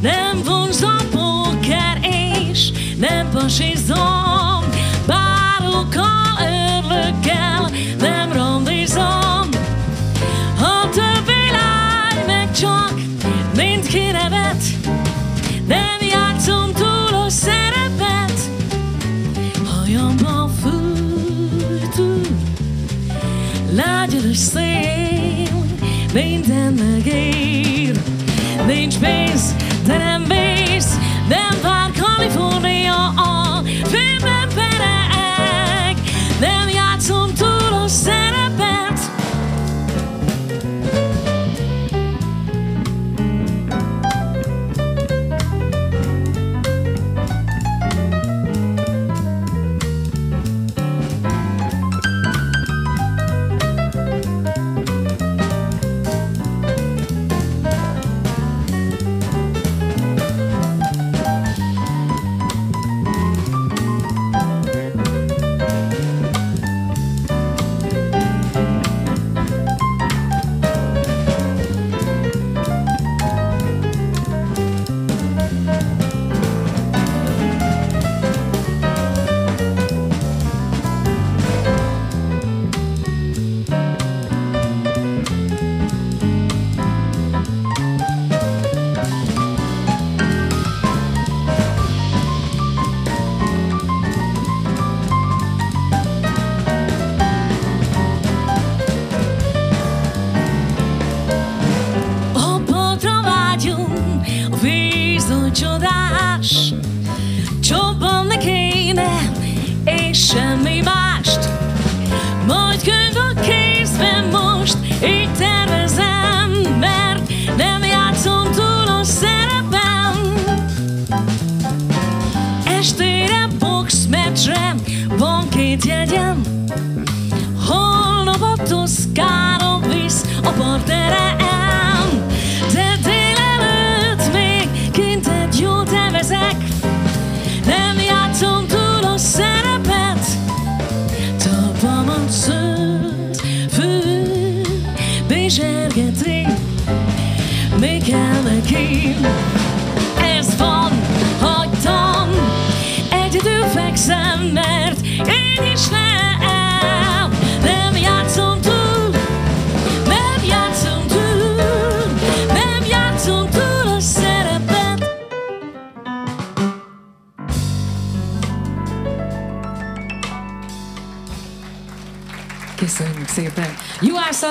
[0.00, 4.64] Nem vonz a póker és nem pasizom
[5.06, 9.48] Bárokkal, örlökkel nem randizom
[10.60, 12.94] A több világ meg csak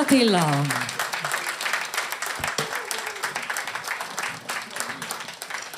[0.01, 0.61] Attila!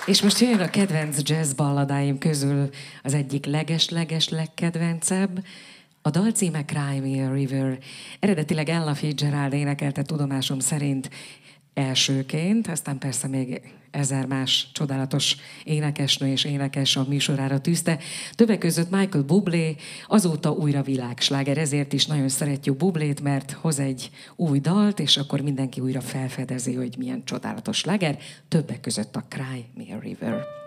[0.05, 2.69] És most jön a kedvenc jazz balladáim közül
[3.03, 5.45] az egyik leges-leges legkedvencebb,
[6.01, 7.77] a dal címe Cry a River.
[8.19, 11.09] Eredetileg Ella Fitzgerald énekelte tudomásom szerint
[11.77, 13.61] elsőként, aztán persze még
[13.91, 17.99] ezer más csodálatos énekesnő és énekes a műsorára tűzte.
[18.35, 19.75] Többek között Michael Bublé,
[20.07, 25.41] azóta újra világsláger, ezért is nagyon szeretjük Bublét, mert hoz egy új dalt, és akkor
[25.41, 30.66] mindenki újra felfedezi, hogy milyen csodálatos sláger, többek között a Cry Me a River.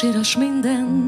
[0.00, 1.07] Most te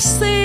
[0.00, 0.39] akinek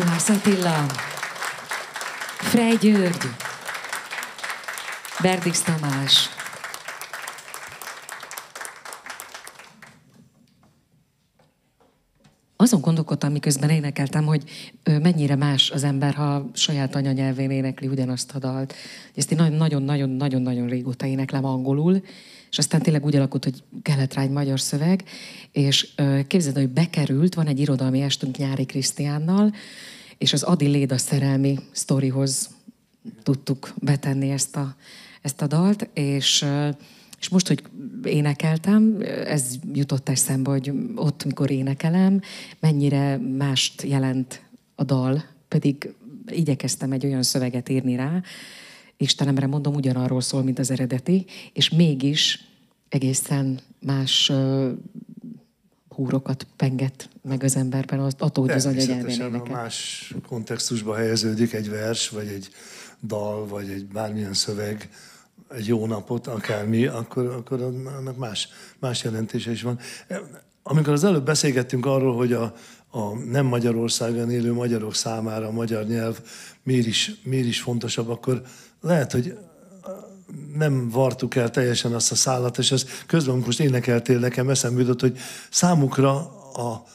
[0.00, 0.86] Juhász Attila,
[2.38, 3.22] Frej György,
[5.22, 6.28] Berdix Tamás,
[12.56, 14.42] Azon gondolkodtam, miközben énekeltem, hogy
[15.02, 18.74] mennyire más az ember, ha saját anyanyelvén énekli ugyanazt a dalt.
[19.14, 22.02] Ezt én nagyon-nagyon-nagyon-nagyon régóta éneklem angolul,
[22.50, 25.04] és aztán tényleg úgy alakult, hogy kellett rá egy magyar szöveg,
[25.52, 25.88] és
[26.26, 29.54] képzeld, hogy bekerült, van egy irodalmi estünk Nyári Krisztiánnal,
[30.18, 32.50] és az Adi Léda szerelmi sztorihoz
[33.22, 34.76] tudtuk betenni ezt a,
[35.22, 36.44] ezt a dalt, és
[37.20, 37.62] És most, hogy
[38.04, 42.20] énekeltem, ez jutott eszembe, hogy ott, mikor énekelem,
[42.60, 44.42] mennyire mást jelent
[44.74, 45.94] a dal, pedig
[46.26, 48.22] igyekeztem egy olyan szöveget írni rá,
[49.00, 52.44] Istenemre mondom, ugyanarról szól, mint az eredeti, és mégis
[52.88, 54.70] egészen más uh,
[55.88, 62.08] húrokat penget meg az emberben, attól, hogy az anyanyelvén a más kontextusba helyeződik egy vers,
[62.08, 62.48] vagy egy
[63.02, 64.90] dal, vagy egy bármilyen szöveg,
[65.48, 68.48] egy jó napot, akármi, akkor, akkor annak más,
[68.78, 69.78] más jelentése is van.
[70.62, 72.54] Amikor az előbb beszélgettünk arról, hogy a,
[72.90, 76.20] a nem Magyarországon élő magyarok számára a magyar nyelv
[76.62, 78.42] miért is, miért is fontosabb, akkor
[78.80, 79.36] lehet, hogy
[80.54, 85.00] nem vartuk el teljesen azt a szállat, és ez közben most énekeltél, nekem eszembe jutott,
[85.00, 85.18] hogy
[85.50, 86.14] számukra
[86.52, 86.86] a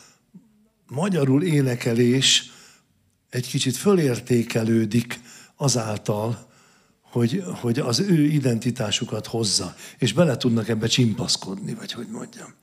[0.88, 2.52] magyarul énekelés
[3.30, 5.20] egy kicsit fölértékelődik
[5.56, 6.48] azáltal,
[7.02, 12.54] hogy, hogy az ő identitásukat hozza, és bele tudnak ebbe csimpaszkodni, vagy hogy mondjam.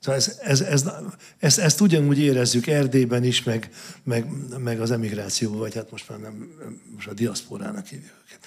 [0.00, 0.90] Szóval ez, ez, ez,
[1.38, 3.70] ezt, ezt ugyanúgy érezzük Erdélyben is, meg,
[4.02, 4.26] meg,
[4.58, 6.50] meg az emigrációban, vagy hát most már nem,
[6.94, 8.46] most a diaszporának hívjuk őket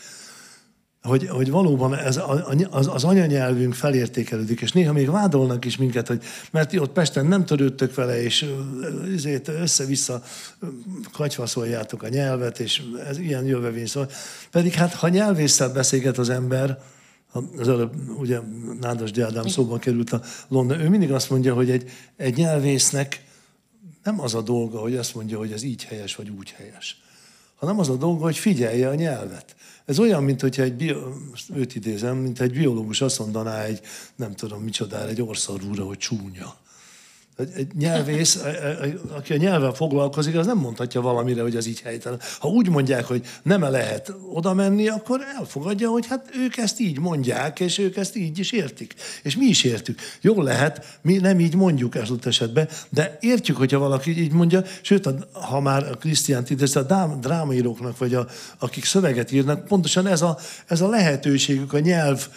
[1.02, 2.20] hogy, hogy valóban ez
[2.70, 7.46] az, az anyanyelvünk felértékelődik, és néha még vádolnak is minket, hogy mert ott Pesten nem
[7.46, 8.46] törődtök vele, és
[9.16, 10.24] ezért össze-vissza
[11.12, 14.10] katyfaszoljátok a nyelvet, és ez ilyen jövevény szól.
[14.52, 16.80] Pedig hát, ha nyelvészszel beszélget az ember,
[17.58, 18.40] az előbb ugye
[18.82, 23.24] Nádas Diádám szóban került a London, ő mindig azt mondja, hogy egy, egy nyelvésznek
[24.04, 27.02] nem az a dolga, hogy azt mondja, hogy ez így helyes, vagy úgy helyes,
[27.58, 29.56] hanem az a dolga, hogy figyelje a nyelvet.
[29.86, 30.98] Ez olyan, mint hogyha egy, bio,
[31.54, 33.82] őt idézem, mint egy biológus azt mondaná egy,
[34.16, 36.56] nem tudom micsodára, egy orszarúra, hogy csúnya.
[37.38, 38.40] Egy nyelvész,
[39.16, 42.20] aki a nyelvvel foglalkozik, az nem mondhatja valamire, hogy az így helytelen.
[42.40, 46.80] Ha úgy mondják, hogy nem -e lehet oda menni, akkor elfogadja, hogy hát ők ezt
[46.80, 48.94] így mondják, és ők ezt így is értik.
[49.24, 50.00] És mi is értük.
[50.22, 55.10] Jól lehet, mi nem így mondjuk ezt esetben, de értjük, hogyha valaki így mondja, sőt,
[55.32, 58.28] ha már a Krisztiánt idéz, a drámaíróknak, vagy a,
[58.60, 62.28] akik szöveget írnak, pontosan ez a, ez a lehetőségük a nyelv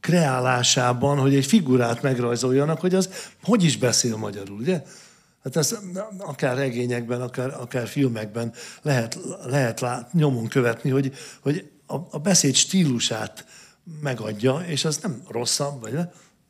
[0.00, 3.10] kreálásában, hogy egy figurát megrajzoljanak, hogy az
[3.42, 4.82] hogy is beszél magyarul, ugye?
[5.44, 5.78] Hát ez
[6.18, 12.54] akár regényekben, akár, akár filmekben lehet, lehet lát, nyomon követni, hogy, hogy a, a beszéd
[12.54, 13.44] stílusát
[14.02, 15.98] megadja, és az nem rosszabb, vagy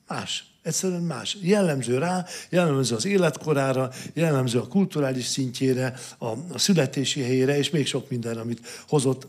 [0.09, 0.45] más.
[0.63, 1.37] Egyszerűen más.
[1.41, 7.87] Jellemző rá, jellemző az életkorára, jellemző a kulturális szintjére, a, a születési helyére, és még
[7.87, 9.27] sok mindenre, amit hozott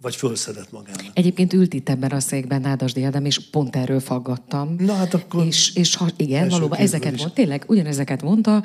[0.00, 1.04] vagy fölszedett magának.
[1.12, 4.74] Egyébként ült itt ebben a székben Nádas Diadem, és pont erről faggattam.
[4.78, 5.46] Na hát akkor...
[5.46, 8.62] És, és ha, igen, valóban ezeket mondta, tényleg ugyanezeket mondta.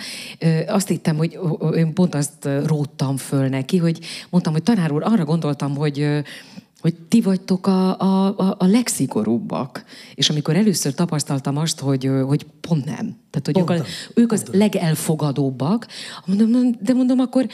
[0.67, 1.39] Azt hittem, hogy
[1.75, 6.23] én pont azt róttam föl neki, hogy mondtam, hogy tanár úr, arra gondoltam, hogy
[6.81, 9.83] hogy ti vagytok a, a, a, a legszigorúbbak.
[10.15, 13.17] És amikor először tapasztaltam azt, hogy, hogy pont nem.
[13.29, 15.87] Tehát, hogy pont ők, a, ők az legelfogadóbbak,
[16.25, 17.47] mondom, de mondom, akkor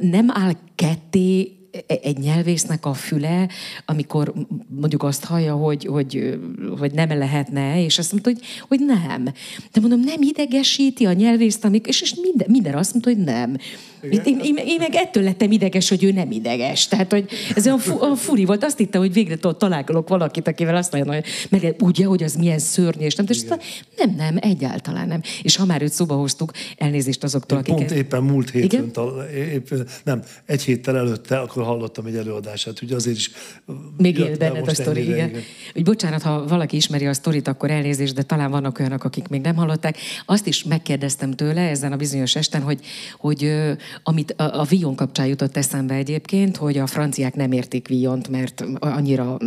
[0.00, 3.48] nem áll ketté egy nyelvésznek a füle,
[3.86, 4.32] amikor
[4.68, 6.38] mondjuk azt hallja, hogy, hogy,
[6.78, 9.24] hogy nem lehetne, és azt mondta, hogy, hogy nem.
[9.72, 13.56] De mondom, nem idegesíti a nyelvészt, amikor, és, és minden, minden azt mondta, hogy nem.
[14.02, 16.88] Én, én, én, én meg ettől lettem ideges, hogy ő nem ideges.
[16.88, 18.64] Tehát, hogy ez olyan, fu, olyan furi volt.
[18.64, 22.58] Azt hittem, hogy végre találkozok valakit, akivel azt mondja, hogy meg ugye, hogy az milyen
[22.58, 23.26] szörnyű, és nem.
[23.28, 23.42] És
[23.96, 25.20] nem, nem, egyáltalán nem.
[25.42, 27.74] És ha már őt szóba hoztuk, elnézést azoktól, akik...
[27.74, 28.92] Pont éppen múlt héten,
[29.34, 29.68] épp,
[30.04, 33.30] nem, egy héttel előtte, akkor hallottam egy előadását, ugye azért is...
[33.96, 35.28] Még él benned a sztori, igen.
[35.28, 35.42] igen.
[35.74, 39.40] Úgy, bocsánat, ha valaki ismeri a sztorit, akkor elnézést, de talán vannak olyanok, akik még
[39.40, 39.96] nem hallották.
[40.26, 42.80] Azt is megkérdeztem tőle ezen a bizonyos esten, hogy,
[43.18, 43.52] hogy
[44.02, 48.64] amit a, a Vion kapcsán jutott eszembe egyébként, hogy a franciák nem értik Viont, mert
[48.78, 49.38] annyira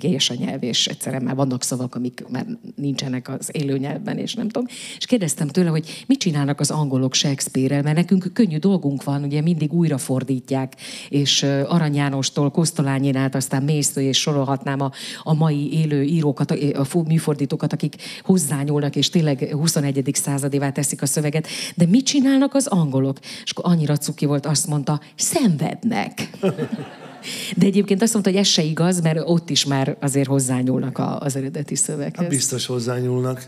[0.00, 4.34] és a nyelv, és egyszerűen már vannak szavak, amik már nincsenek az élő nyelvben, és
[4.34, 4.68] nem tudom.
[4.96, 9.40] És kérdeztem tőle, hogy mit csinálnak az angolok Shakespeare-rel, mert nekünk könnyű dolgunk van, ugye
[9.40, 10.74] mindig újra fordítják,
[11.08, 11.21] és
[11.68, 14.90] Arany Jánostól Kosztolányin át, aztán Mésztő, és sorolhatnám a,
[15.22, 20.10] a mai élő írókat, a műfordítókat, akik hozzányúlnak, és tényleg 21.
[20.12, 21.46] századévá teszik a szöveget.
[21.74, 23.18] De mit csinálnak az angolok?
[23.44, 26.30] És akkor annyira cuki volt, azt mondta, szenvednek.
[27.56, 31.36] De egyébként azt mondta, hogy ez se igaz, mert ott is már azért hozzányúlnak az
[31.36, 32.20] eredeti szöveghez.
[32.20, 33.46] Hát biztos hozzányúlnak.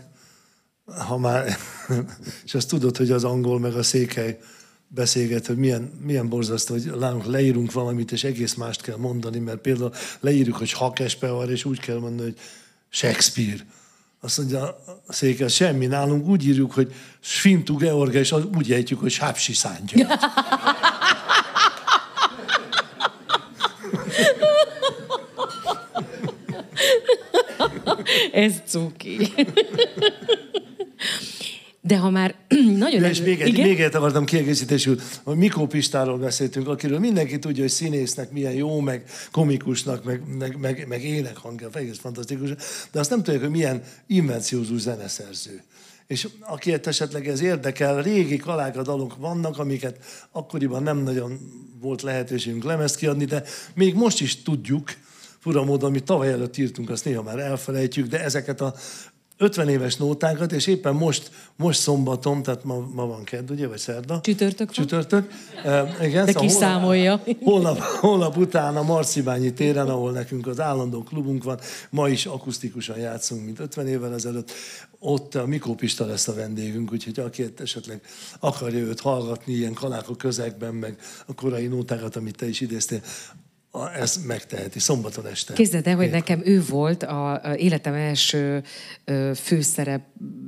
[1.07, 1.57] Ha már,
[2.45, 4.37] és azt tudod, hogy az angol meg a székely
[4.95, 9.57] beszélget, hogy milyen, milyen borzasztó, hogy lánk, leírunk valamit, és egész mást kell mondani, mert
[9.57, 12.39] például leírjuk, hogy hakespevar, és úgy kell mondani, hogy
[12.89, 13.65] Shakespeare.
[14.21, 14.63] Azt mondja
[15.07, 20.17] a székely, semmi nálunk úgy írjuk, hogy Sfintu Georga, és úgy ejtjük, hogy Sápsi Szángyat.
[28.31, 29.33] Ez cuki.
[31.87, 32.35] De ha már
[32.77, 33.01] nagyon...
[33.01, 33.67] Ja, és még, egy, Igen?
[33.67, 38.79] még egyet akartam kiegészítésül, hogy Mikó Pistáról beszéltünk, akiről mindenki tudja, hogy színésznek milyen jó,
[38.79, 42.49] meg komikusnak, meg, meg, meg, meg énekhangja, egész fantasztikus,
[42.91, 45.63] de azt nem tudják, hogy milyen invenciózus zeneszerző.
[46.07, 49.97] És akiket esetleg ez érdekel, régi kaláka dalok vannak, amiket
[50.31, 51.39] akkoriban nem nagyon
[51.81, 54.93] volt lehetőségünk lemezt kiadni, de még most is tudjuk,
[55.39, 58.75] fura módon, amit tavaly előtt írtunk, azt néha már elfelejtjük, de ezeket a
[59.37, 63.77] 50 éves nótákat, és éppen most, most szombaton, tehát ma, ma van kedd, ugye, vagy
[63.77, 64.19] szerda?
[64.21, 64.75] Csütörtök van?
[64.75, 65.31] Csütörtök.
[65.63, 67.21] Uh, igen, De szóval kiszámolja.
[67.25, 71.59] Holnap, holnap, holnap után a Marcibányi téren, ahol nekünk az állandó klubunk van,
[71.89, 74.51] ma is akusztikusan játszunk, mint 50 évvel ezelőtt.
[74.99, 78.01] Ott a Mikó Pista lesz a vendégünk, úgyhogy aki esetleg
[78.39, 83.01] akarja őt hallgatni ilyen kaláka közegben, meg a korai nótákat, amit te is idéztél,
[83.81, 85.53] a- ezt megteheti szombaton este.
[85.53, 88.63] Képzeld el, hogy nekem ő volt a, a életem első
[89.05, 90.01] ö, főszerep,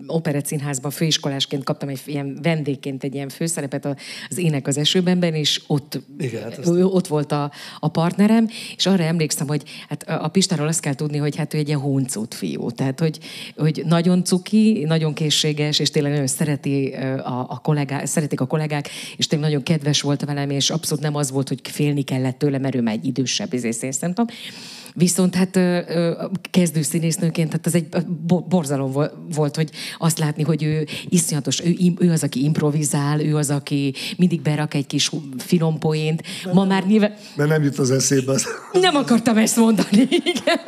[0.07, 3.85] operettszínházban főiskolásként kaptam egy ilyen vendégként egy ilyen főszerepet
[4.29, 8.85] az Ének az esőbenben, és ott, Igen, hát azt- ott volt a, a partnerem, és
[8.85, 12.33] arra emlékszem, hogy hát a Pistáról azt kell tudni, hogy hát ő egy ilyen huncut
[12.33, 13.19] fiú, tehát hogy,
[13.55, 18.89] hogy nagyon cuki, nagyon készséges, és tényleg nagyon szereti a, a kollégák, szeretik a kollégák,
[19.17, 22.57] és tényleg nagyon kedves volt velem, és abszolút nem az volt, hogy félni kellett tőle,
[22.57, 23.71] mert ő már egy idősebb izé,
[24.15, 24.27] nem.
[24.99, 25.59] Viszont hát
[26.51, 27.87] kezdő színésznőként, hát az egy
[28.27, 33.21] bo- borzalom vo- volt, hogy azt látni, hogy ő iszonyatos, ő, ő az, aki improvizál,
[33.21, 36.23] ő az, aki mindig berak egy kis finom poént.
[36.53, 37.13] Ma már nyilván...
[37.35, 38.45] Mert nem jut az eszébe az.
[38.81, 40.59] Nem akartam ezt mondani, igen.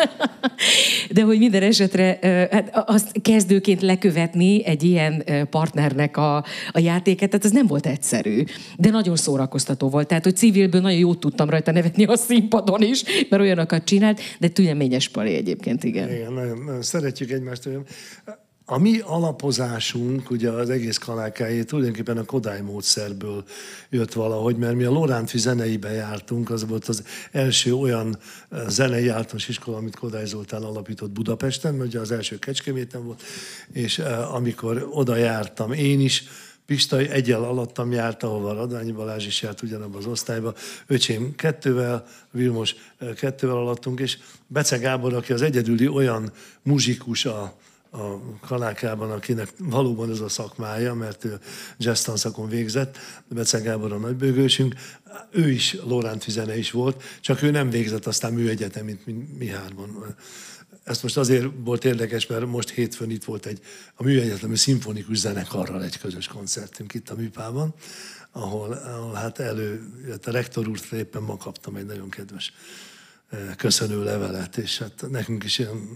[1.11, 2.19] De hogy minden esetre
[2.51, 6.35] hát azt kezdőként lekövetni egy ilyen partnernek a,
[6.71, 8.43] a játéket, tehát ez nem volt egyszerű,
[8.77, 10.07] de nagyon szórakoztató volt.
[10.07, 14.47] Tehát, hogy civilből nagyon jót tudtam rajta nevetni a színpadon is, mert olyanokat csinált, de
[14.47, 16.13] tüneményes pali egyébként, igen.
[16.13, 17.69] Igen, nagyon, nagyon szeretjük egymást.
[18.71, 23.43] A mi alapozásunk, ugye az egész kalákáé tulajdonképpen a Kodály módszerből
[23.89, 28.17] jött valahogy, mert mi a Lorántfi zeneiben jártunk, az volt az első olyan
[28.49, 33.21] eh, zenei általános iskola, amit Kodály Zoltán alapított Budapesten, mert ugye az első Kecskeméten volt,
[33.71, 36.23] és eh, amikor oda jártam én is,
[36.69, 40.55] Pista egyel alattam járt, ahova Radványi Balázs is járt ugyanabban az osztályban.
[40.87, 42.75] Öcsém kettővel, Vilmos
[43.15, 44.17] kettővel alattunk, és
[44.47, 47.41] Bece Gábor, aki az egyedüli olyan muzsikus a,
[47.91, 51.39] a kalákában, akinek valóban ez a szakmája, mert ő
[51.77, 52.97] jazz tanszakon végzett,
[53.27, 54.75] Bece Gábor a nagybőgősünk,
[55.31, 59.51] ő is Lóránt zene is volt, csak ő nem végzett aztán műegyetemit, mint mi.
[60.89, 63.61] Ez most azért volt érdekes, mert most hétfőn itt volt egy
[63.95, 67.73] a műegyetemi szimfonikus zenekarral egy közös koncertünk itt a műpában,
[68.31, 72.53] ahol, ahol hát előjött a rektor úrtól éppen ma kaptam egy nagyon kedves
[73.29, 75.87] eh, köszönő levelet, és hát nekünk is ilyen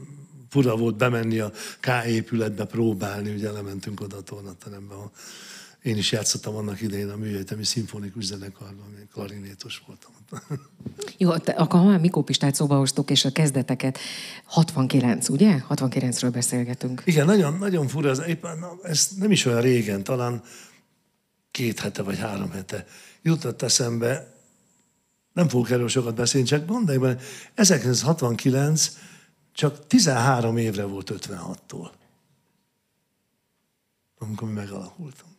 [0.50, 4.96] fura volt bemenni a K épületbe próbálni, ugye lementünk oda a tornaterembe,
[5.82, 10.13] én is játszottam annak idején a műegyetemi szimfonikus zenekarban, én klarinétos voltam.
[11.18, 13.98] Jó, akkor ha már Mikó Pistát szóba hoztuk, és a kezdeteket,
[14.46, 15.64] 69, ugye?
[15.70, 17.02] 69-ről beszélgetünk.
[17.06, 20.42] Igen, nagyon, nagyon fura, ez, éppen, ez nem is olyan régen, talán
[21.52, 22.86] két hete vagy három hete
[23.22, 24.34] jutott eszembe,
[25.34, 27.18] nem fogok erről sokat beszélni, csak gondolj bele,
[27.54, 28.98] 1969
[29.52, 31.92] csak 13 évre volt 56-tól,
[34.18, 35.32] amikor mi megalakultunk.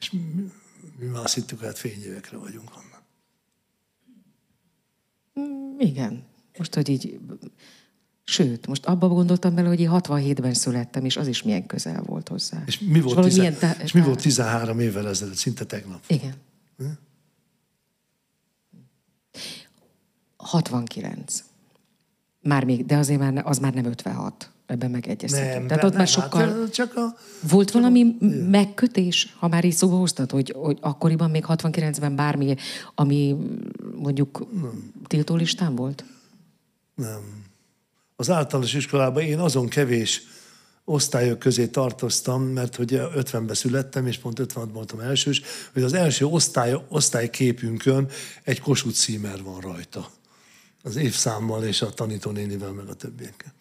[0.00, 0.52] És mi,
[0.98, 2.93] mi már azt hittük, hát fényévekre vagyunk onnan.
[5.78, 6.22] Igen.
[6.58, 7.20] Most, hogy így...
[8.24, 12.28] Sőt, most abba gondoltam bele, hogy én 67-ben születtem, és az is milyen közel volt
[12.28, 12.62] hozzá.
[12.66, 16.04] És mi volt, valahogy tize, milyen tá- és mi volt 13 évvel ezelőtt, szinte tegnap?
[16.06, 16.34] Igen.
[20.36, 21.44] 69.
[22.42, 24.50] Már még, de azért már, az már nem 56.
[24.66, 25.58] Ebben megegyezhetünk.
[25.58, 26.46] Nem, Tehát ott már nem, sokkal...
[26.46, 27.16] Hát, csak a,
[27.48, 28.16] Volt valami
[28.50, 32.54] megkötés, ha már így szóba hoztad, hogy, hogy akkoriban még 69-ben bármi,
[32.94, 33.36] ami
[33.96, 34.46] mondjuk
[35.06, 36.04] tiltólistán volt?
[36.94, 37.42] Nem.
[38.16, 40.22] Az általános iskolában én azon kevés
[40.84, 45.42] osztályok közé tartoztam, mert hogy 50-ben születtem, és pont 56 voltam elsős,
[45.72, 48.08] hogy az első osztály, osztályképünkön
[48.42, 50.10] egy Kossuth címer van rajta.
[50.82, 53.52] Az évszámmal és a tanítónénivel, meg a többiekkel.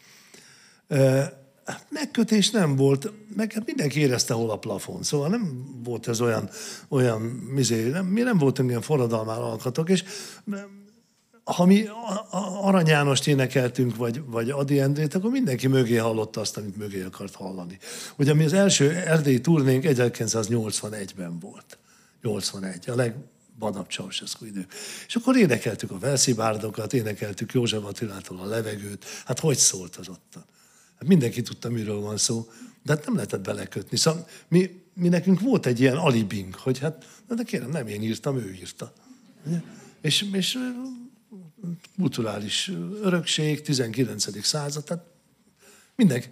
[0.88, 1.24] Ö,
[1.90, 5.04] Megkötés nem volt, meg hát mindenki érezte, hol a plafon.
[5.04, 6.50] Szóval nem volt ez olyan,
[6.88, 7.22] olyan
[7.54, 10.04] mizé, nem, mi nem voltunk ilyen forradalmár alkatok, és
[11.44, 11.86] ha mi
[12.62, 17.36] Arany Jánost énekeltünk, vagy, vagy Adi Endrét, akkor mindenki mögé hallotta azt, amit mögé akart
[17.36, 17.78] hallani.
[18.18, 21.78] Ugye mi az első erdélyi turnénk 1981-ben volt.
[22.22, 24.66] 81, a legbadabb Ceausescu idő.
[25.08, 29.06] És akkor énekeltük a Velszibárdokat, énekeltük József Attilától a levegőt.
[29.26, 30.46] Hát hogy szólt az ottan?
[31.04, 32.48] Hát mindenki tudta, miről van szó,
[32.84, 33.98] de hát nem lehetett belekötni.
[33.98, 38.38] Szóval mi, mi nekünk volt egy ilyen alibink, hogy hát, de kérem, nem én írtam,
[38.38, 38.94] ő írta.
[40.02, 40.58] És, és
[41.98, 44.46] kulturális örökség, 19.
[44.46, 45.06] század, tehát
[45.96, 46.28] mindenki.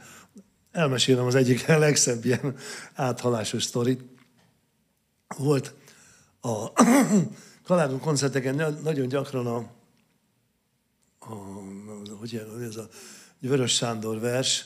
[0.71, 2.55] Elmesélem az egyik legszebb ilyen
[2.93, 4.01] áthalásos sztorit.
[5.37, 5.73] Volt
[6.41, 6.71] a
[7.65, 9.57] Kalágon koncerteken nagyon gyakran a,
[11.19, 11.33] a
[12.19, 12.89] hogy ez a
[13.41, 14.65] Vörös Sándor vers,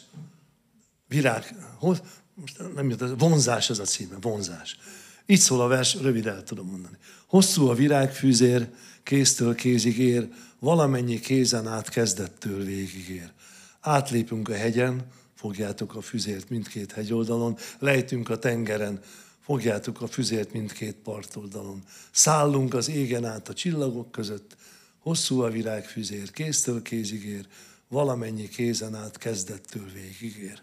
[1.07, 2.01] virág, hoz,
[2.33, 4.77] most nem jött, vonzás az a címe, vonzás.
[5.25, 6.97] Így szól a vers, rövid el tudom mondani.
[7.27, 8.69] Hosszú a virágfűzér,
[9.03, 13.31] kéztől kézig ér, valamennyi kézen át kezdettől végig ér.
[13.79, 19.01] Átlépünk a hegyen, fogjátok a füzért mindkét hegyoldalon, lejtünk a tengeren,
[19.41, 21.83] fogjátok a füzért mindkét partoldalon.
[22.11, 24.55] Szállunk az égen át a csillagok között,
[24.99, 27.47] hosszú a virágfüzér, kéztől kézig ér,
[27.87, 30.61] valamennyi kézen át kezdettől végig ér.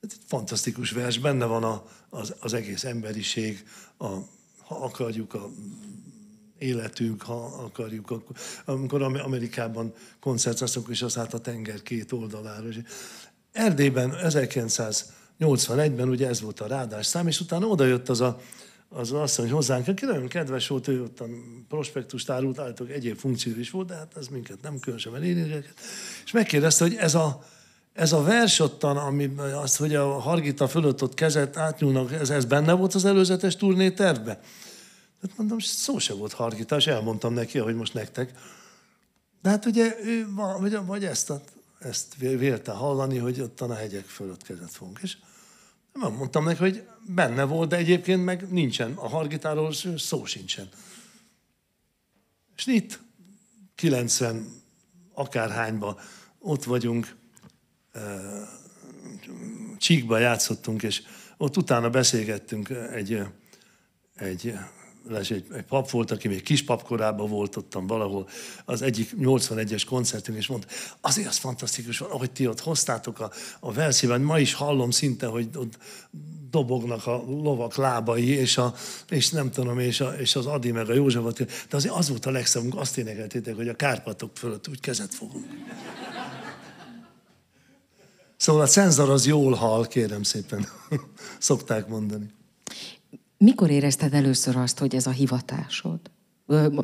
[0.00, 3.64] Ez egy fantasztikus vers, benne van a, az, az egész emberiség,
[3.96, 4.06] a,
[4.58, 5.50] ha akarjuk, a
[6.58, 8.10] életünk, ha akarjuk.
[8.10, 12.68] Akkor, amikor Amerikában koncerteztünk, és az át a tenger két oldalára.
[13.52, 18.40] Erdélyben 1981-ben ugye ez volt a rádás szám, és utána odajött az a,
[18.92, 21.26] az asszony hozzánk, aki nagyon kedves volt, ő ott a
[21.68, 25.64] prospektust árult, állítólag egyéb funkció is volt, de hát ez minket nem különösen elérni
[26.24, 27.44] És megkérdezte, hogy ez a,
[27.92, 32.44] ez a vers ottan, ami azt, hogy a Hargita fölött ott kezet átnyúlnak, ez, ez
[32.44, 34.40] benne volt az előzetes turné tervbe?
[35.22, 38.32] Hát mondom, szó se volt Hargita, és elmondtam neki, hogy most nektek.
[39.42, 40.26] De hát ugye ő,
[40.60, 41.40] vagy, vagy ezt, a,
[41.78, 44.98] ezt vélte hallani, hogy ott a hegyek fölött kezet fogunk.
[45.02, 45.16] És
[45.92, 48.92] nem mondtam neki, hogy benne volt, de egyébként meg nincsen.
[48.92, 50.68] A Hargitáról szó sincsen.
[52.56, 53.00] És itt
[53.74, 54.62] 90
[55.12, 56.00] akárhányba
[56.38, 57.16] ott vagyunk,
[59.78, 61.02] Csíkba játszottunk, és
[61.36, 63.22] ott utána beszélgettünk egy,
[64.14, 64.54] egy
[65.16, 68.28] egy, egy pap volt, aki még kis papkorában volt ottan valahol,
[68.64, 70.68] az egyik 81-es koncertünk, és mondta,
[71.00, 73.30] azért az fantasztikus, hogy ti ott hoztátok a,
[73.60, 75.78] a verszében, ma is hallom szinte, hogy ott
[76.50, 78.74] dobognak a lovak lábai, és, a,
[79.08, 81.32] és nem tudom, és, a, és az Adi meg a József,
[81.68, 85.46] de azért az volt a legszebbünk, azt énekeltétek, hogy a Kárpatok fölött úgy kezet fogunk.
[88.36, 90.68] Szóval a cenzor az jól hal, kérem szépen,
[91.38, 92.38] szokták mondani.
[93.44, 96.00] Mikor érezted először azt, hogy ez a hivatásod?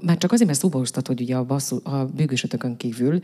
[0.02, 3.20] Már csak azért, mert szóba hoztad, hogy ugye a, basszú, a bűgősötökön kívül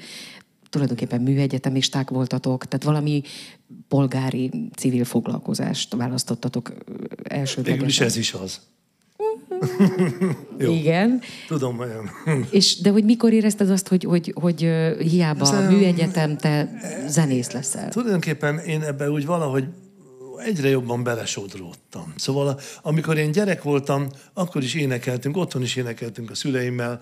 [0.70, 3.22] tulajdonképpen műegyetemisták voltatok, tehát valami
[3.88, 6.72] polgári civil foglalkozást választottatok
[7.22, 7.62] elsődlegesen.
[7.64, 8.60] Végül is ez is az.
[10.58, 10.72] Jó.
[10.72, 11.20] Igen.
[11.48, 12.10] Tudom, olyan.
[12.50, 14.60] És, de hogy mikor érezted azt, hogy, hogy, hogy
[14.98, 16.70] hiába a műegyetem, te
[17.06, 17.88] zenész leszel?
[17.88, 19.64] Tulajdonképpen én ebben úgy valahogy
[20.36, 22.14] egyre jobban belesodródtam.
[22.16, 27.00] Szóval amikor én gyerek voltam, akkor is énekeltünk, otthon is énekeltünk a szüleimmel,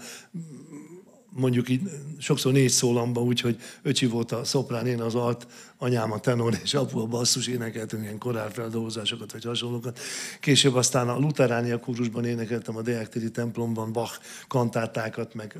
[1.30, 5.46] mondjuk így sokszor négy szólamba, úgyhogy öcsi volt a szoprán, én az alt,
[5.78, 9.98] anyám a tenor, és apu a basszus, énekeltünk ilyen korálfeldolgozásokat, vagy hasonlókat.
[10.40, 14.18] Később aztán a Luteránia kórusban énekeltem a Deákteri templomban Bach
[14.48, 15.58] kantátákat, meg,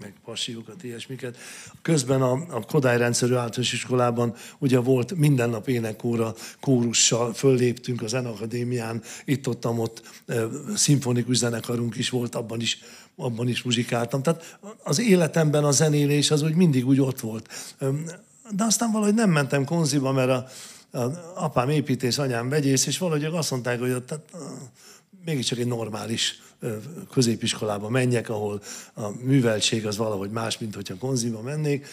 [0.00, 1.36] meg passiókat, ilyesmiket.
[1.82, 8.14] Közben a, a Kodály rendszerű általános iskolában ugye volt minden nap énekóra, kórussal, fölléptünk az
[8.14, 12.78] Akadémián, itt-ottam ott, ott szimfonikus zenekarunk is volt, abban is
[13.22, 14.22] abban is muzsikáltam.
[14.22, 17.48] Tehát az életemben a zenélés az úgy mindig úgy ott volt.
[18.50, 20.46] De aztán valahogy nem mentem konziba, mert a,
[20.98, 24.24] a apám építész, anyám vegyész, és valahogy azt mondták, hogy ott tehát,
[25.24, 26.42] mégiscsak egy normális
[27.10, 28.62] középiskolába menjek, ahol
[28.94, 31.86] a műveltség az valahogy más, mint hogyha konziba mennék.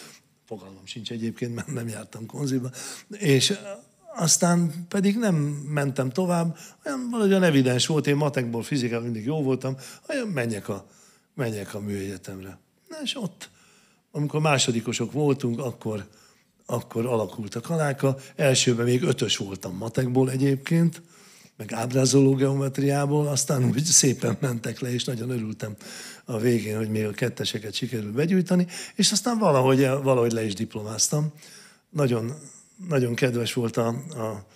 [0.46, 2.70] Fogalmam sincs egyébként, mert nem jártam konziba.
[3.08, 3.58] És
[4.14, 5.34] aztán pedig nem
[5.74, 9.76] mentem tovább, olyan valahogy evidens volt, én matekból, fizikában mindig jó voltam,
[10.08, 10.86] olyan menjek a,
[11.40, 12.58] menjek a műegyetemre.
[12.88, 13.50] Na és ott,
[14.10, 16.06] amikor másodikosok voltunk, akkor,
[16.66, 18.16] akkor alakult a kaláka.
[18.36, 21.02] Elsőben még ötös voltam matekból egyébként,
[21.56, 25.74] meg ábrázoló geometriából, aztán úgy szépen mentek le, és nagyon örültem
[26.24, 31.32] a végén, hogy még a ketteseket sikerült begyújtani, és aztán valahogy, valahogy le is diplomáztam.
[31.90, 32.34] Nagyon,
[32.88, 34.46] nagyon kedves volt a, a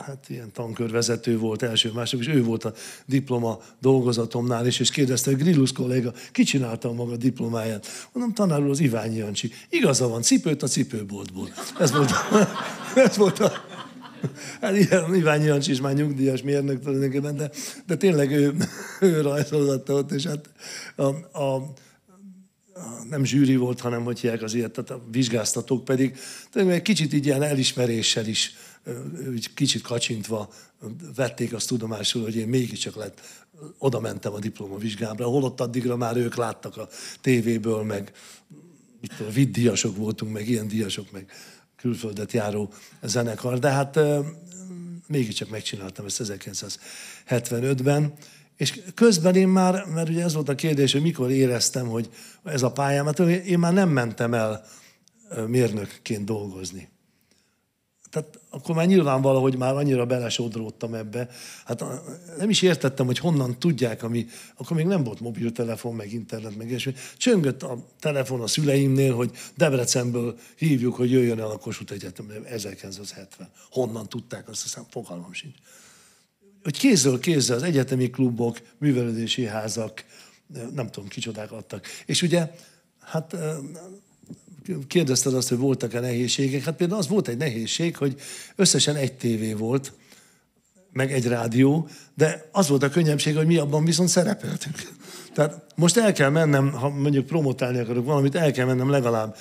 [0.00, 2.72] hát ilyen tankörvezető volt első, mások, és ő volt a
[3.06, 7.86] diploma dolgozatomnál is, és kérdezte, Grillus kolléga, ki csinálta a maga diplomáját?
[8.12, 9.52] Mondom, tanár az Iványi Jancsi.
[9.68, 11.48] Igaza van, cipőt a cipőboltból.
[11.78, 12.10] Ez volt,
[13.06, 13.52] ez volt a,
[14.60, 17.50] Hát ilyen, Iványi Jancsi is már nyugdíjas mérnök tulajdonképpen, de,
[17.86, 18.54] de tényleg ő,
[19.00, 20.50] ő rajzolgatta ott, és hát
[20.96, 21.72] a, a,
[23.08, 26.18] nem zsűri volt, hanem hogy hívják az ilyet, tehát a vizsgáztatók pedig
[26.54, 28.54] egy kicsit így ilyen elismeréssel is,
[29.28, 30.52] úgy kicsit kacsintva
[31.14, 33.20] vették azt tudomásul, hogy én mégiscsak lett,
[33.78, 36.88] oda mentem a diplomavizsgámra, holott addigra már ők láttak a
[37.20, 38.12] tévéből, meg
[39.00, 41.32] mit tudom, viddíjasok voltunk, meg ilyen díjasok, meg
[41.76, 42.72] külföldet járó
[43.02, 43.98] zenekar, de hát
[45.06, 48.12] mégiscsak megcsináltam ezt 1975-ben,
[48.56, 52.10] és közben én már, mert ugye ez volt a kérdés, hogy mikor éreztem, hogy
[52.44, 54.64] ez a pályám, hát én már nem mentem el
[55.46, 56.88] mérnökként dolgozni.
[58.10, 61.28] Tehát akkor már nyilvánvaló, hogy már annyira belesodródtam ebbe.
[61.64, 61.84] Hát
[62.38, 66.70] nem is értettem, hogy honnan tudják, ami, akkor még nem volt mobiltelefon, meg internet, meg
[66.70, 72.32] és Csöngött a telefon a szüleimnél, hogy Debrecenből hívjuk, hogy jöjjön el a Kossuth Egyetem
[72.44, 73.50] 1970.
[73.70, 75.54] Honnan tudták, azt hiszem, fogalmam sincs
[76.62, 80.04] hogy kézzel kézzel az egyetemi klubok, művelődési házak,
[80.74, 81.86] nem tudom, kicsodák adtak.
[82.06, 82.54] És ugye,
[83.00, 83.36] hát
[84.86, 86.62] kérdezted azt, hogy voltak-e nehézségek.
[86.62, 88.20] Hát például az volt egy nehézség, hogy
[88.56, 89.92] összesen egy tévé volt,
[90.92, 94.76] meg egy rádió, de az volt a könnyebbség, hogy mi abban viszont szerepeltünk.
[95.34, 99.36] Tehát most el kell mennem, ha mondjuk promotálni akarok valamit, el kell mennem legalább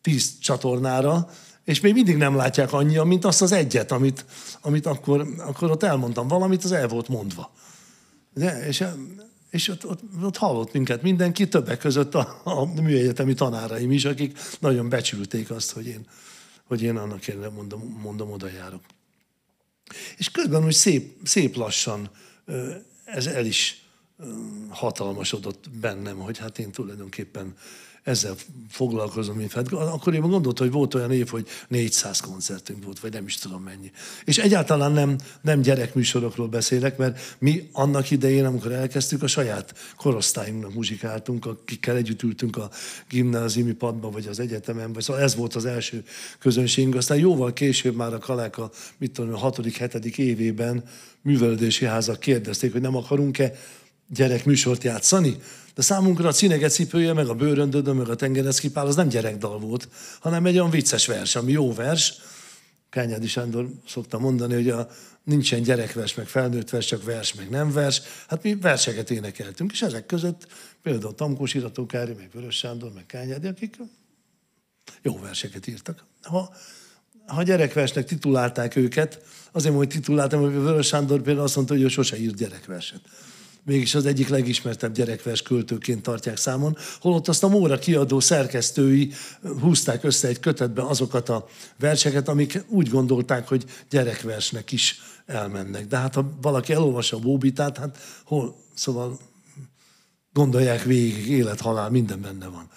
[0.00, 1.28] tíz csatornára,
[1.64, 4.24] és még mindig nem látják annyian, mint azt az egyet, amit,
[4.60, 7.52] amit akkor, akkor ott elmondtam valamit, az el volt mondva.
[8.34, 8.84] De, és
[9.56, 14.38] és ott, ott, ott hallott minket mindenki, többek között a, a műegyetemi tanáraim is, akik
[14.60, 16.06] nagyon becsülték azt, hogy én,
[16.64, 18.82] hogy én annak én mondom, mondom, oda járok.
[20.16, 22.10] És közben úgy szép, szép lassan
[23.04, 23.84] ez el is
[24.68, 27.54] hatalmasodott bennem, hogy hát én tulajdonképpen
[28.06, 28.34] ezzel
[28.70, 33.12] foglalkozom, mint hát akkor én gondoltam, hogy volt olyan év, hogy 400 koncertünk volt, vagy
[33.12, 33.90] nem is tudom mennyi.
[34.24, 40.74] És egyáltalán nem, nem gyerekműsorokról beszélek, mert mi annak idején, amikor elkezdtük, a saját korosztályunknak
[40.74, 42.70] muzsikáltunk, akikkel együtt ültünk a
[43.08, 46.04] gimnáziumi padba, vagy az egyetemen, vagy szóval ez volt az első
[46.38, 46.94] közönségünk.
[46.94, 50.84] Aztán jóval később már a Kaláka, mit tudom, a hatodik, hetedik évében
[51.22, 53.52] művelődési házak kérdezték, hogy nem akarunk-e
[54.08, 55.36] gyerekműsort játszani.
[55.76, 59.88] De számunkra a Cinege cipője, meg a bőröndödön, meg a tengereszkipál, az nem gyerekdal volt,
[60.20, 62.14] hanem egy olyan vicces vers, ami jó vers.
[62.90, 64.88] Kányádi Sándor szokta mondani, hogy a,
[65.24, 68.02] nincsen gyerekvers, meg felnőtt vers, csak vers, meg nem vers.
[68.28, 70.46] Hát mi verseket énekeltünk, és ezek között
[70.82, 73.76] például Tamkós Iratókári, meg Vörös Sándor, meg Kányádi, akik
[75.02, 76.04] jó verseket írtak.
[76.22, 76.54] Ha,
[77.26, 79.22] ha gyerekversnek titulálták őket,
[79.52, 83.00] azért hogy tituláltam, hogy Vörös Sándor például azt mondta, hogy ő sose írt gyerekverset
[83.66, 89.12] mégis az egyik legismertebb gyerekvers költőként tartják számon, holott azt a Móra kiadó szerkesztői
[89.60, 91.46] húzták össze egy kötetbe azokat a
[91.78, 95.86] verseket, amik úgy gondolták, hogy gyerekversnek is elmennek.
[95.86, 99.18] De hát ha valaki elolvassa a Bóbitát, hát hol, szóval
[100.32, 102.70] gondolják végig, élet, halál, minden benne van.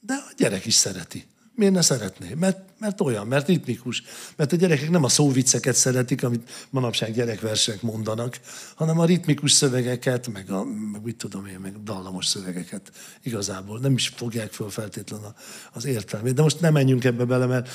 [0.00, 1.26] De a gyerek is szereti.
[1.56, 2.34] Miért ne szeretné?
[2.38, 4.02] Mert, mert olyan, mert ritmikus.
[4.36, 8.40] Mert a gyerekek nem a szóvicceket szeretik, amit manapság gyerekversek mondanak,
[8.74, 12.92] hanem a ritmikus szövegeket, meg, a, meg mit tudom én, meg dallamos szövegeket
[13.22, 13.78] igazából.
[13.78, 15.34] Nem is fogják föl feltétlenül
[15.72, 16.34] az értelmét.
[16.34, 17.68] De most nem menjünk ebbe bele, mert...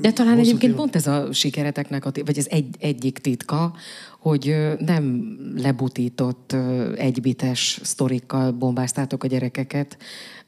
[0.00, 3.74] De talán egyébként pont ez a sikereteknek, a, vagy ez egy, egyik titka,
[4.18, 6.56] hogy nem lebutított
[6.96, 9.96] egybites sztorikkal bombáztátok a gyerekeket,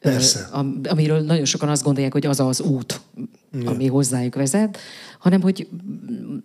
[0.01, 0.49] Persze.
[0.89, 3.01] amiről nagyon sokan azt gondolják, hogy az az út,
[3.53, 3.67] Igen.
[3.67, 4.79] ami hozzájuk vezet,
[5.19, 5.69] hanem hogy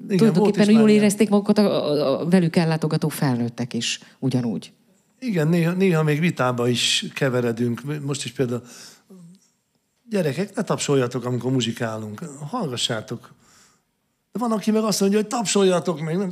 [0.07, 4.71] Igen, tulajdonképpen jól érezték magukat a, a velük ellátogató felnőttek is ugyanúgy.
[5.19, 7.81] Igen, néha, néha még vitába is keveredünk.
[8.01, 8.61] Most is például
[10.09, 12.23] gyerekek, ne tapsoljatok, amikor muzsikálunk.
[12.49, 13.33] Hallgassátok.
[14.31, 16.17] De van, aki meg azt mondja, hogy tapsoljatok meg.
[16.17, 16.29] Nem,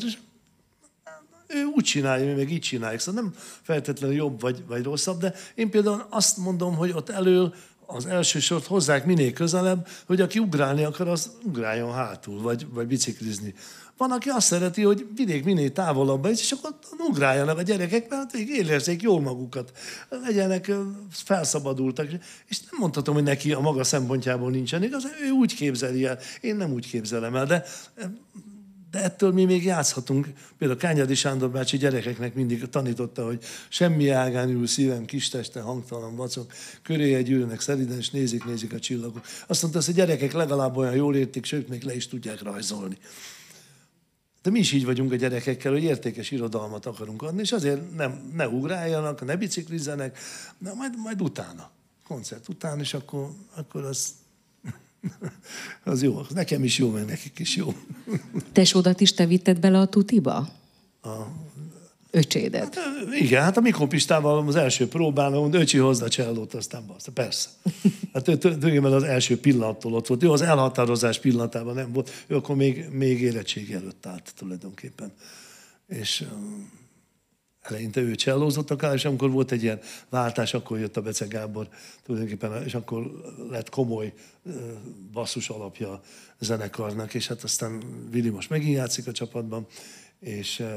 [1.53, 3.01] ő úgy csinálja, mi meg így csináljuk.
[3.01, 7.53] Szóval nem feltétlenül jobb vagy, vagy rosszabb, de én például azt mondom, hogy ott elől
[7.85, 12.87] az első sort hozzák minél közelebb, hogy aki ugrálni akar, az ugráljon hátul, vagy, vagy
[12.87, 13.53] biciklizni.
[13.97, 16.75] Van, aki azt szereti, hogy vidék minél távolabb és akkor
[17.09, 19.71] ugráljanak a gyerekek, mert érezzék jól magukat,
[20.09, 20.71] legyenek
[21.09, 22.07] felszabadultak.
[22.47, 26.19] És nem mondhatom, hogy neki a maga szempontjából nincsen igaz, ő úgy képzeli el.
[26.41, 27.65] Én nem úgy képzelem el, de
[28.91, 30.27] de ettől mi még játszhatunk.
[30.57, 36.15] Például Kányadi Sándor bácsi gyerekeknek mindig tanította, hogy semmi ágán ül szívem, kis teste, hangtalan
[36.15, 39.25] vacok, köré ülnek szeriden, és nézik, nézik a csillagok.
[39.47, 42.97] Azt mondta, hogy a gyerekek legalább olyan jól értik, sőt, még le is tudják rajzolni.
[44.41, 48.31] De mi is így vagyunk a gyerekekkel, hogy értékes irodalmat akarunk adni, és azért nem,
[48.35, 50.17] ne ugráljanak, ne biciklizzenek,
[50.57, 51.71] de majd, majd utána,
[52.07, 54.13] koncert után, és akkor, akkor az
[55.83, 56.21] az jó.
[56.29, 57.73] Nekem is jó, meg nekik is jó.
[58.53, 60.49] Tesódat is te vitted bele a tutiba?
[61.01, 61.09] A,
[62.11, 62.79] öcsédet.
[63.19, 67.11] Igen, hát a mikropistával az első próbán, mondta, öcsi hozza a csellót, aztán bassza.
[67.11, 67.49] Persze.
[68.13, 70.23] Hát ő tulajdonképpen az első pillanattól ott volt.
[70.23, 72.25] Ő az elhatározás pillanatában nem volt.
[72.27, 75.11] Ő akkor még, még érettség előtt állt tulajdonképpen.
[75.87, 76.25] És
[77.61, 81.67] eleinte ő csellózott akár, és amikor volt egy ilyen váltás, akkor jött a Bece Gábor
[82.03, 83.11] tulajdonképpen, és akkor
[83.49, 84.13] lett komoly
[85.11, 86.01] basszus alapja a
[86.39, 87.81] zenekarnak, és hát aztán
[88.11, 89.65] Vili most megint játszik a csapatban,
[90.19, 90.67] és uh,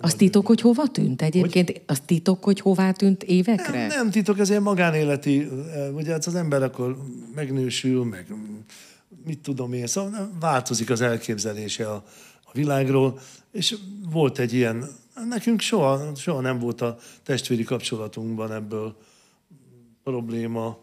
[0.00, 1.70] az titok, hogy hova tűnt egyébként?
[1.70, 1.82] Hogy?
[1.86, 3.86] Az titok, hogy hová tűnt évekre?
[3.86, 5.48] Nem, nem titok, ez ilyen magánéleti,
[5.94, 6.96] ugye hát az ember akkor
[7.34, 8.26] megnősül, meg
[9.24, 12.04] mit tudom én, szóval változik az elképzelése a,
[12.44, 13.18] a világról,
[13.52, 13.76] és
[14.10, 14.88] volt egy ilyen,
[15.28, 18.96] nekünk soha, soha nem volt a testvéri kapcsolatunkban ebből
[20.02, 20.78] probléma,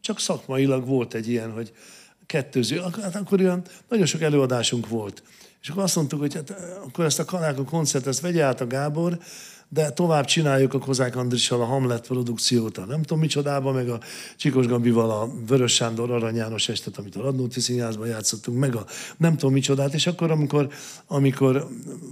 [0.00, 1.72] csak szakmailag volt egy ilyen, hogy
[2.26, 5.22] kettőző, hát akkor olyan nagyon sok előadásunk volt.
[5.60, 6.50] És akkor azt mondtuk, hogy hát,
[6.84, 9.18] akkor ezt a Kanáka koncert, ezt vegye át a Gábor,
[9.68, 14.00] de tovább csináljuk a Kozák Andrissal a Hamlet produkciót, a nem tudom micsodában, meg a
[14.36, 18.86] Csikos Gabival a Vörös Sándor Arany János estet, amit a Radnóti Színházban játszottunk, meg a
[19.16, 20.68] nem tudom micsodát, és akkor, amikor,
[21.06, 21.68] amikor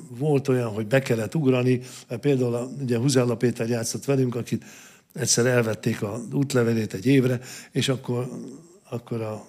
[0.09, 1.81] volt olyan, hogy be kellett ugrani,
[2.21, 4.65] például a, ugye Huzella Péter játszott velünk, akit
[5.13, 7.41] egyszer elvették a útlevelét egy évre,
[7.71, 8.29] és akkor,
[8.91, 9.47] akkor a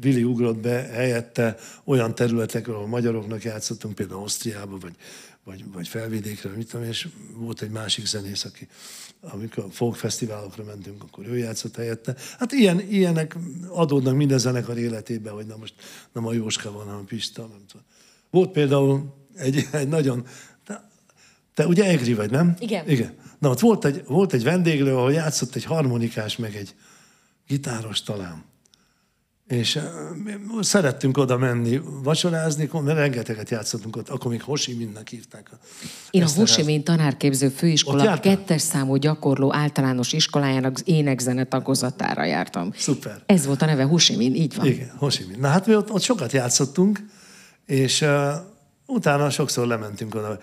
[0.00, 4.94] Vili ugrott be helyette olyan területekről, ahol magyaroknak játszottunk, például Ausztriába, vagy,
[5.48, 8.68] vagy, vagy felvidékre, mit tudom, és volt egy másik zenész, aki
[9.20, 12.14] amikor folk fesztiválokra mentünk, akkor ő játszott helyette.
[12.38, 13.36] Hát ilyen, ilyenek
[13.68, 15.74] adódnak minden zenekar életében, hogy na most
[16.12, 17.86] nem a Jóska van, hanem Pista, nem tudom.
[18.30, 20.26] Volt például egy, egy nagyon...
[20.64, 20.88] Te,
[21.54, 22.56] te ugye Egri vagy, nem?
[22.58, 22.88] Igen.
[22.88, 23.14] Igen.
[23.38, 26.74] Na ott volt egy, volt egy vendéglő, ahol játszott egy harmonikás, meg egy
[27.46, 28.44] gitáros talán.
[29.48, 29.78] És
[30.60, 35.48] szerettünk oda menni vacsorázni, mert rengeteget játszottunk ott, akkor még Hosi mindnek hívták.
[35.52, 35.56] A
[36.10, 42.72] Én a Hosi Min tanárképző főiskola kettes számú gyakorló általános iskolájának énekzene tagozatára jártam.
[42.76, 43.22] Szuper.
[43.26, 44.66] Ez volt a neve Hosi Min, így van.
[44.66, 45.38] Igen, Hosi Min.
[45.40, 47.04] Na hát mi ott, ott sokat játszottunk,
[47.66, 48.08] és uh,
[48.86, 50.38] utána sokszor lementünk oda.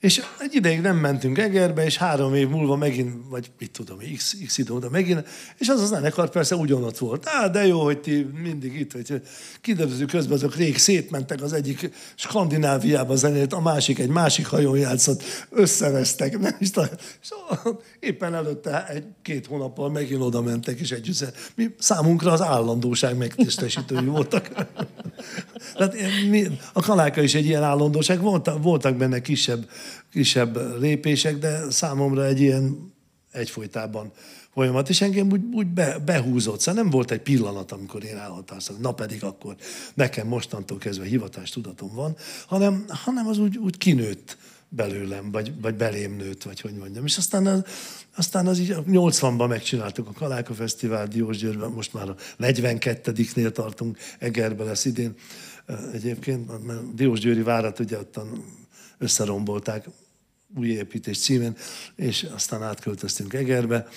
[0.00, 4.36] És egy ideig nem mentünk Egerbe, és három év múlva megint, vagy mit tudom, x,
[4.46, 5.26] x idő oda megint,
[5.56, 7.28] és az az zenekar persze ugyanott volt.
[7.28, 9.22] Á, de jó, hogy ti mindig itt vagy.
[9.60, 15.22] Kiderülő közben azok rég szétmentek, az egyik Skandináviába zenélt, a másik egy másik hajón játszott,
[15.50, 16.88] összevesztek, nem is tudom.
[17.20, 21.32] Szóval éppen előtte egy-két hónappal megint oda mentek, és együtt.
[21.54, 24.50] Mi számunkra az állandóság megtestesítői voltak.
[25.74, 25.94] Tehát
[26.30, 29.68] mi, a kaláka is egy ilyen állandóság, voltak, voltak benne kisebb
[30.12, 32.92] kisebb lépések, de számomra egy ilyen
[33.32, 34.12] egyfolytában
[34.52, 36.60] folyamat, és engem úgy, úgy be, behúzott.
[36.60, 39.56] Szóval nem volt egy pillanat, amikor én elhatároztam, na pedig akkor
[39.94, 44.36] nekem mostantól kezdve hivatás tudatom van, hanem, hanem az úgy, úgy kinőtt
[44.68, 47.04] belőlem, vagy, vagy belém nőtt, vagy hogy mondjam.
[47.04, 47.62] És aztán az,
[48.16, 54.64] aztán az így 80-ban megcsináltuk a Kaláka Fesztivál Diósgyőrben, most már a 42-nél tartunk, Egerbe
[54.64, 55.14] lesz idén.
[55.92, 58.44] Egyébként, mert Diósgyőri várat ugye ottan
[58.98, 59.88] összerombolták
[60.56, 61.56] új építés címen,
[61.96, 63.88] és aztán átköltöztünk Egerbe.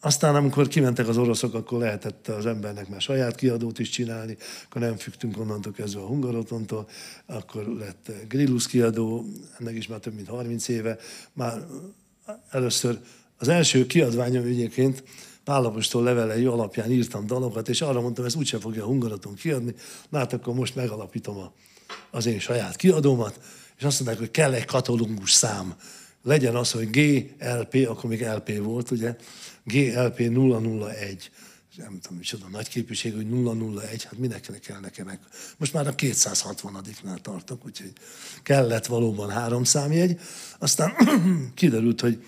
[0.00, 4.80] Aztán, amikor kimentek az oroszok, akkor lehetett az embernek már saját kiadót is csinálni, akkor
[4.80, 6.88] nem függtünk onnantól kezdve a Hungarotontól,
[7.26, 9.24] akkor lett Grillus kiadó,
[9.58, 10.98] ennek is már több mint 30 éve.
[11.32, 11.66] Már
[12.50, 12.98] először
[13.36, 15.02] az első kiadványom egyébként
[15.44, 19.74] Pálapostól levelei alapján írtam dalokat, és arra mondtam, ez úgyse fogja a Hungaroton kiadni,
[20.08, 21.52] na hát akkor most megalapítom a,
[22.10, 23.40] az én saját kiadómat,
[23.78, 25.74] és azt mondták, hogy kell egy katalógus szám.
[26.22, 29.16] Legyen az, hogy GLP, akkor még LP volt, ugye,
[29.64, 31.30] GLP 001
[31.76, 35.18] nem tudom, micsoda nagy képviség, hogy 001, hát minek kell nekem.
[35.56, 37.92] Most már a 260-nál tartok, úgyhogy
[38.42, 40.20] kellett valóban három számjegy.
[40.58, 40.92] Aztán
[41.54, 42.24] kiderült, hogy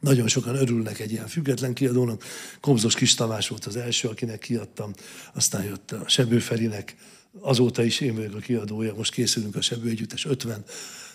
[0.00, 2.24] nagyon sokan örülnek egy ilyen független kiadónak.
[2.60, 4.92] Kobzos Kis Tamás volt az első, akinek kiadtam.
[5.34, 6.96] Aztán jött a Sebő Ferinek,
[7.40, 10.64] azóta is én vagyok a kiadója, most készülünk a Sebő Együttes 50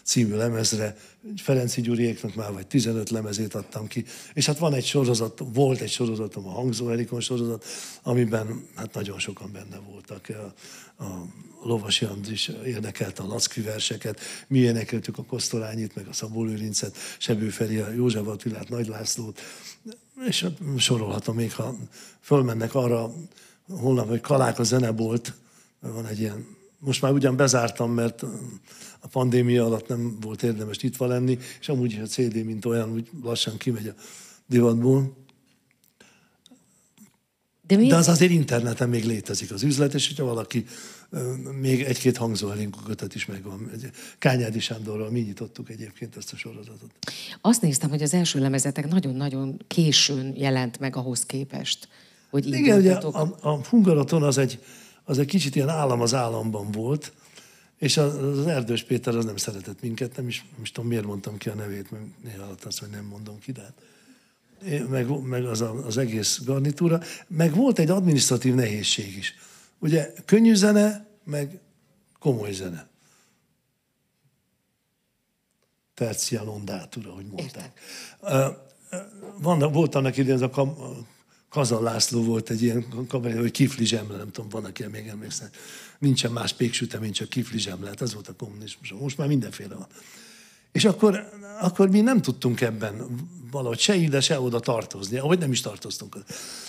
[0.04, 0.98] című lemezre,
[1.36, 5.90] Ferenci Gyuriéknak már vagy 15 lemezét adtam ki, és hát van egy sorozat, volt egy
[5.90, 7.66] sorozatom, a Hangzó Erikon sorozat,
[8.04, 10.28] amiben hát nagyon sokan benne voltak.
[10.30, 10.54] A,
[11.04, 11.26] a
[11.64, 17.50] Lovasi Andris érdekelte a Lacki verseket, mi énekeltük a Kosztolányit, meg a Szabó Lőrincet, Sebő
[17.50, 19.40] Feri, a József Attilát, Nagy Lászlót,
[20.28, 21.76] és hát sorolhatom még, ha
[22.22, 23.14] fölmennek arra
[23.70, 25.34] holnap, hogy Kalák a zenebolt,
[25.80, 26.46] van egy ilyen,
[26.80, 28.24] most már ugyan bezártam, mert
[29.00, 32.92] a pandémia alatt nem volt érdemes nyitva lenni, és amúgy is a CD, mint olyan,
[32.92, 33.94] úgy lassan kimegy a
[34.48, 35.18] divatból.
[37.68, 40.66] De mi- De az azért interneten még létezik az üzlet, és hogyha valaki
[41.60, 42.50] még egy-két hangzó
[42.86, 43.72] kötet is megvan.
[44.20, 46.90] Kányádi Sándorral mi nyitottuk egyébként ezt a sorozatot.
[47.42, 51.88] Azt néztem, hogy az első lemezetek nagyon-nagyon későn jelent meg ahhoz képest,
[52.30, 54.60] hogy Igen, ugye a, a Hungaroton az egy,
[55.10, 57.14] az egy kicsit ilyen állam az államban volt,
[57.78, 61.38] és az, Erdős Péter az nem szeretett minket, nem is, nem is tudom miért mondtam
[61.38, 63.74] ki a nevét, mert néha azt, hogy nem mondom ki, de hát
[64.90, 69.36] meg, meg az, a, az egész garnitúra, meg volt egy administratív nehézség is.
[69.80, 71.60] Ugye könnyű zene, meg
[72.20, 72.88] komoly zene.
[75.94, 77.80] Tercia londátura, hogy mondták.
[79.38, 80.76] Van, volt annak idején, ez a kam,
[81.50, 85.50] Kazan László volt egy ilyen kabaré, hogy kifli zsemle, nem tudom, van, aki még emlékszel.
[86.00, 87.88] Nincsen más péksütemény, csak kifli zsemle.
[87.88, 88.94] Hát ez volt a kommunizmus.
[89.00, 89.88] Most már mindenféle van.
[90.72, 93.06] És akkor, akkor mi nem tudtunk ebben
[93.52, 96.18] valahogy se ide, se oda tartozni, ahogy nem is tartoztunk.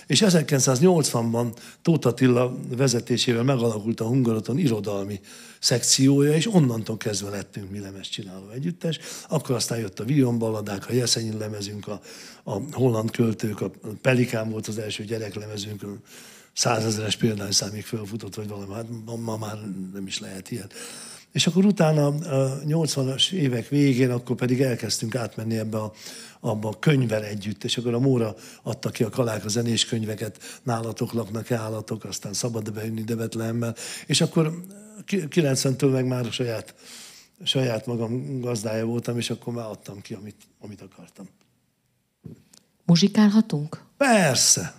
[0.06, 5.20] És 1980-ban Tóth Attila vezetésével megalakult a Hungaroton irodalmi
[5.58, 8.98] szekciója, és onnantól kezdve lettünk mi lemez csináló együttes.
[9.28, 12.00] Akkor aztán jött a Vion balladák, a Jeszenyin lemezünk, a,
[12.44, 13.70] a holland költők, a
[14.02, 15.84] Pelikán volt az első gyereklemezünk,
[16.52, 18.86] százezeres példányszámig fölfutott, vagy valami, hát
[19.16, 19.58] ma, már
[19.92, 20.70] nem is lehet ilyen.
[21.32, 25.92] És akkor utána a 80-as évek végén, akkor pedig elkezdtünk átmenni ebbe a,
[26.40, 30.60] abba a könyvvel együtt, és akkor a Móra adta ki a Kalák a zenés könyveket,
[30.62, 33.74] nálatok laknak-e állatok, aztán szabad bejönni de Betlehemmel,
[34.06, 34.64] és akkor
[35.04, 36.74] ki- 90-től meg már saját,
[37.42, 41.28] saját magam gazdája voltam, és akkor már adtam ki, amit, amit akartam.
[42.84, 43.84] Muzsikálhatunk?
[43.96, 44.74] Persze!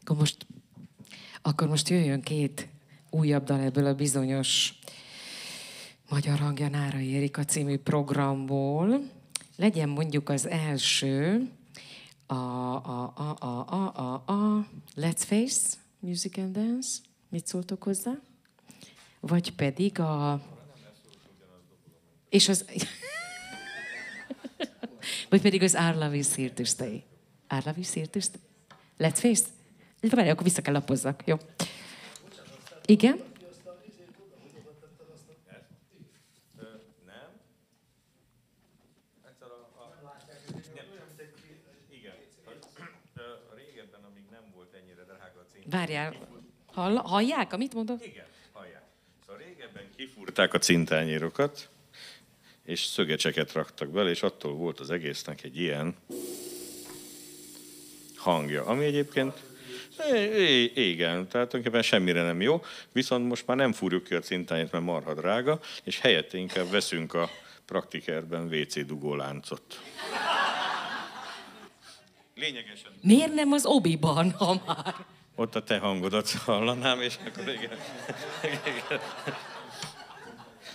[0.00, 0.46] Akkor most,
[1.42, 2.68] akkor most jöjjön két
[3.10, 4.74] újabb dal ebből a bizonyos
[6.08, 9.10] Magyar hangja Nárai Erika című programból.
[9.56, 11.48] Legyen mondjuk az első
[12.26, 14.66] a, a, a, a, a, a, a
[14.96, 16.98] Let's Face Music and Dance.
[17.28, 18.12] Mit szóltok hozzá?
[19.20, 20.40] Vagy pedig a...
[22.28, 22.64] És az...
[25.30, 27.04] Vagy pedig az Our Love is here to stay.
[27.48, 28.40] Our Love is here to stay.
[28.98, 29.42] Let's face?
[30.10, 31.22] Várj, akkor vissza kell lapozzak.
[31.24, 31.36] Jó.
[32.86, 33.30] Igen?
[45.72, 46.14] Várjál.
[46.66, 48.06] Hall, hallják, amit mondok?
[48.06, 48.82] Igen, hallják.
[49.26, 51.68] Szóval régebben kifúrták a cintányérokat,
[52.64, 55.94] és szögecseket raktak bele, és attól volt az egésznek egy ilyen
[58.16, 59.42] hangja, ami egyébként
[60.74, 64.84] igen, tehát tulajdonképpen semmire nem jó, viszont most már nem fúrjuk ki a cintányét, mert
[64.84, 67.30] marha drága, és helyette inkább veszünk a
[67.66, 69.80] praktikerben WC dugóláncot.
[72.34, 74.94] Lényegesen Miért nem az obiban, ha már?
[75.34, 77.78] ott a te hangodat hallanám, és akkor igen.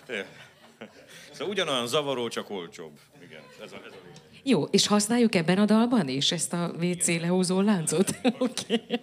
[0.07, 0.25] igen.
[1.31, 2.99] Szóval ugyanolyan zavaró, csak olcsóbb.
[3.23, 4.26] Igen, ez a, ez a lényeg.
[4.49, 8.09] Jó, és használjuk ebben a dalban is ezt a WC lehúzó láncot?
[8.39, 8.73] Oké.
[8.73, 8.99] Okay.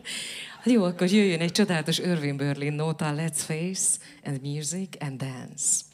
[0.64, 5.93] Jó, akkor jöjjön egy csodálatos Irving Berlin nóta, Let's Face and Music and Dance.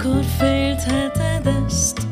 [0.00, 2.09] Akkor féltheted ezt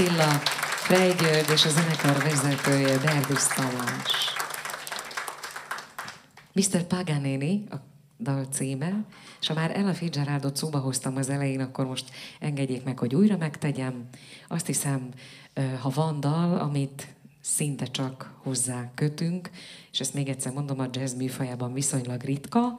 [0.00, 0.38] Attila,
[0.86, 4.34] Frey György és a zenekar vezetője Berdis Tamás.
[6.52, 6.82] Mr.
[6.82, 7.74] Paganini, a
[8.18, 9.04] dal címe,
[9.40, 13.36] és ha már Ella Fitzgeraldot szóba hoztam az elején, akkor most engedjék meg, hogy újra
[13.36, 14.08] megtegyem.
[14.48, 15.08] Azt hiszem,
[15.80, 17.06] ha van dal, amit
[17.40, 19.50] szinte csak hozzá kötünk,
[19.92, 22.78] és ezt még egyszer mondom, a jazz műfajában viszonylag ritka,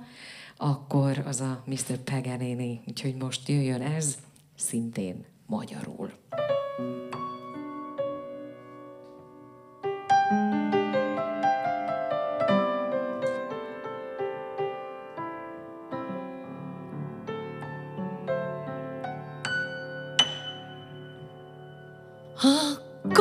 [0.57, 1.97] akkor az a Mr.
[2.03, 2.81] Paganini.
[2.87, 4.17] Úgyhogy most jöjjön ez,
[4.55, 6.20] szintén magyarul.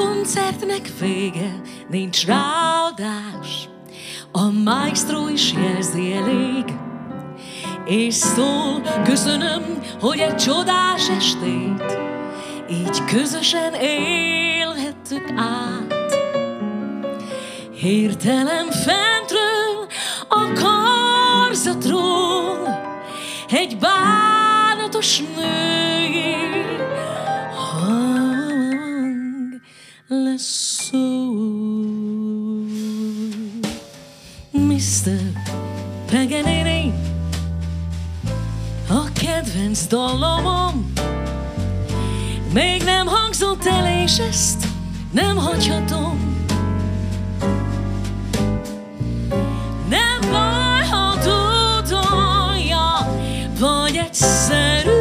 [0.01, 3.69] Koncertnek vége, nincs ráadás,
[4.33, 6.65] a maestro is jelzi elég,
[7.85, 9.63] és szól, köszönöm,
[10.01, 11.99] hogy egy csodás estét.
[12.71, 16.15] Így közösen élhettük át.
[17.75, 19.87] Hirtelen fentről
[20.29, 20.53] a
[44.11, 44.67] és ezt
[45.13, 46.19] nem hagyhatom.
[49.89, 53.17] Nem baj, ha tudolja,
[53.59, 55.01] vagy egyszerűen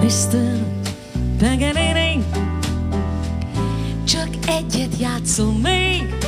[0.00, 0.64] Mr.
[1.38, 2.24] Paganini
[4.04, 6.23] Csak egyet játszom még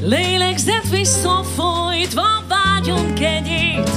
[0.00, 3.90] Lélegzett visszafolytva vágyom kegyét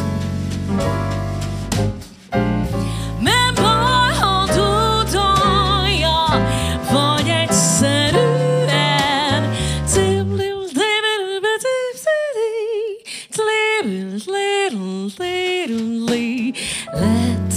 [16.92, 17.54] Lett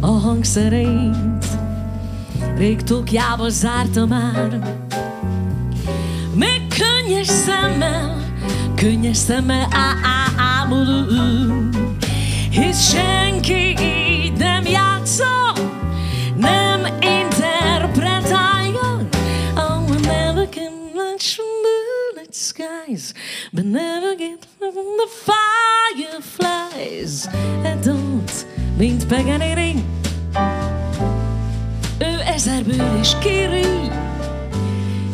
[0.00, 1.46] a hangszereit,
[2.56, 4.76] rég tokjába zárta már.
[6.34, 8.32] Még könnyes szemmel,
[8.76, 11.76] könnyes szemmel á, á, ámulunk,
[12.50, 15.52] hisz senki így nem játsza,
[16.36, 19.08] nem interpretálja.
[19.56, 23.12] Oh, I never can watch moonlit skies,
[23.52, 27.26] but never get the fireflies.
[27.64, 28.46] And don't,
[28.76, 29.84] mint Paganini,
[31.98, 33.64] ő ezerből is kéri,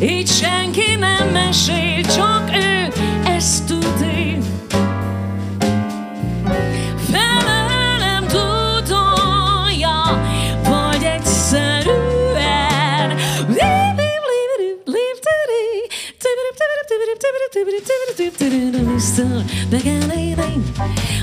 [0.00, 2.88] így senki nem mesél, csak ő
[3.24, 3.88] ezt tudja.
[7.10, 10.20] Felőlem tudolja,
[10.64, 11.90] vagy egyszerűen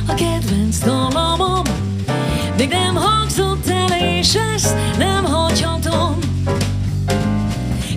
[0.08, 1.62] a kedvenc dalomom
[2.58, 6.37] Még nem hangzott el, és ezt nem hagyhatom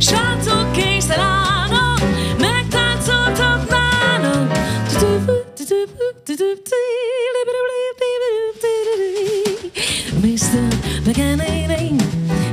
[0.01, 2.01] Srácok készen állnak,
[2.39, 4.53] megtáncoltatnának
[10.23, 10.69] Mr.
[11.05, 12.01] Beginning,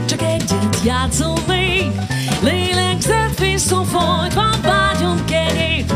[0.06, 1.92] csak egyet játszom még.
[2.42, 5.94] Lélegzett visszafolytva vágyom kenyét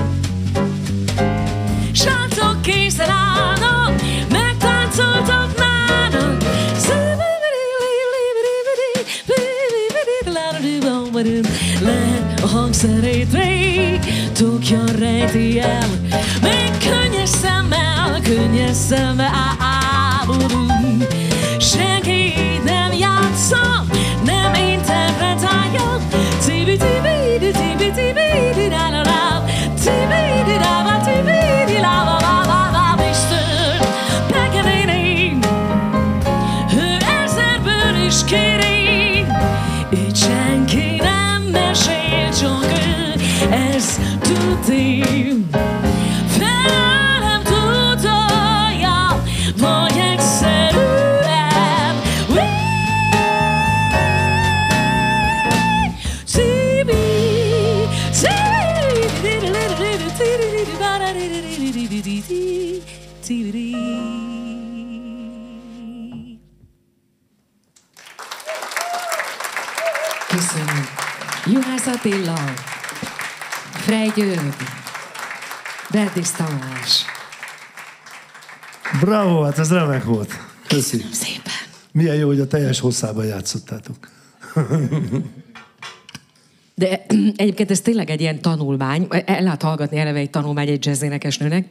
[12.72, 14.00] A hangszerét rég,
[14.34, 15.88] tukja rejti el.
[16.42, 19.32] Még könnyes szemmel, könnyes szemmel
[63.62, 63.90] tibi
[70.30, 70.86] Köszönöm.
[71.46, 72.40] Juhász Attila,
[73.72, 74.54] Frej György,
[75.92, 77.06] Berdis Tamás.
[79.00, 80.34] Bravo, hát ez remek volt.
[80.68, 81.06] Köszi.
[81.12, 81.54] Szépen.
[81.92, 84.10] Milyen jó, hogy a teljes hosszában játszottátok.
[86.76, 87.06] De
[87.36, 91.68] egyébként ez tényleg egy ilyen tanulmány, el lehet hallgatni eleve egy tanulmány egy jazzénekesnőnek,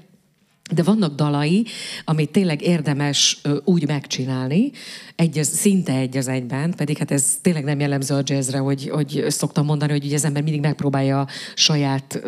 [0.71, 1.67] de vannak dalai,
[2.05, 4.71] amit tényleg érdemes úgy megcsinálni,
[5.17, 9.25] egy szinte egy az egyben, pedig hát ez tényleg nem jellemző a jazzre, hogy, hogy
[9.29, 12.23] szoktam mondani, hogy ugye az ember mindig megpróbálja a saját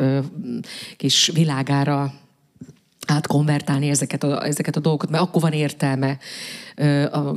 [0.96, 2.12] kis világára
[3.06, 6.18] átkonvertálni ezeket a, ezeket a dolgokat, mert akkor van értelme
[7.12, 7.36] a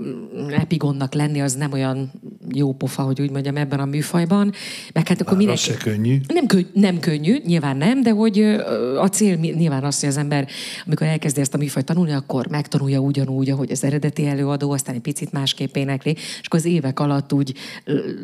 [0.49, 2.11] epigonnak lenni, az nem olyan
[2.53, 4.51] jó pofa, hogy úgy mondjam, ebben a műfajban.
[4.93, 5.61] Meg hát akkor mindenki...
[5.61, 6.17] se könnyű.
[6.27, 8.39] Nem, könny, nem könnyű, nyilván nem, de hogy
[8.99, 10.47] a cél nyilván az, hogy az ember,
[10.85, 15.01] amikor elkezdi ezt a műfajt tanulni, akkor megtanulja ugyanúgy, ahogy az eredeti előadó, aztán egy
[15.01, 17.53] picit másképp énekli, és akkor az évek alatt úgy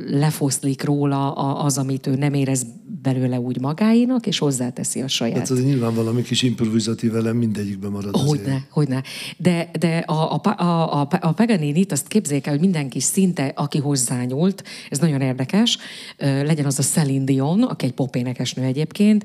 [0.09, 1.33] lefoszlik róla
[1.63, 2.65] az, amit ő nem érez
[3.01, 5.37] belőle úgy magáénak, és hozzáteszi a saját.
[5.37, 8.29] Hát az nyilván valami kis improvizatív elem mindegyikben marad azért.
[8.29, 9.03] Hogyne, hogyne.
[9.37, 13.77] De, de a, a, a, a, a Paganini-t azt képzeljék el, hogy mindenki szinte, aki
[13.77, 15.77] hozzányúlt, ez nagyon érdekes,
[16.17, 19.23] legyen az a Celine Dion, aki egy popénekesnő egyébként,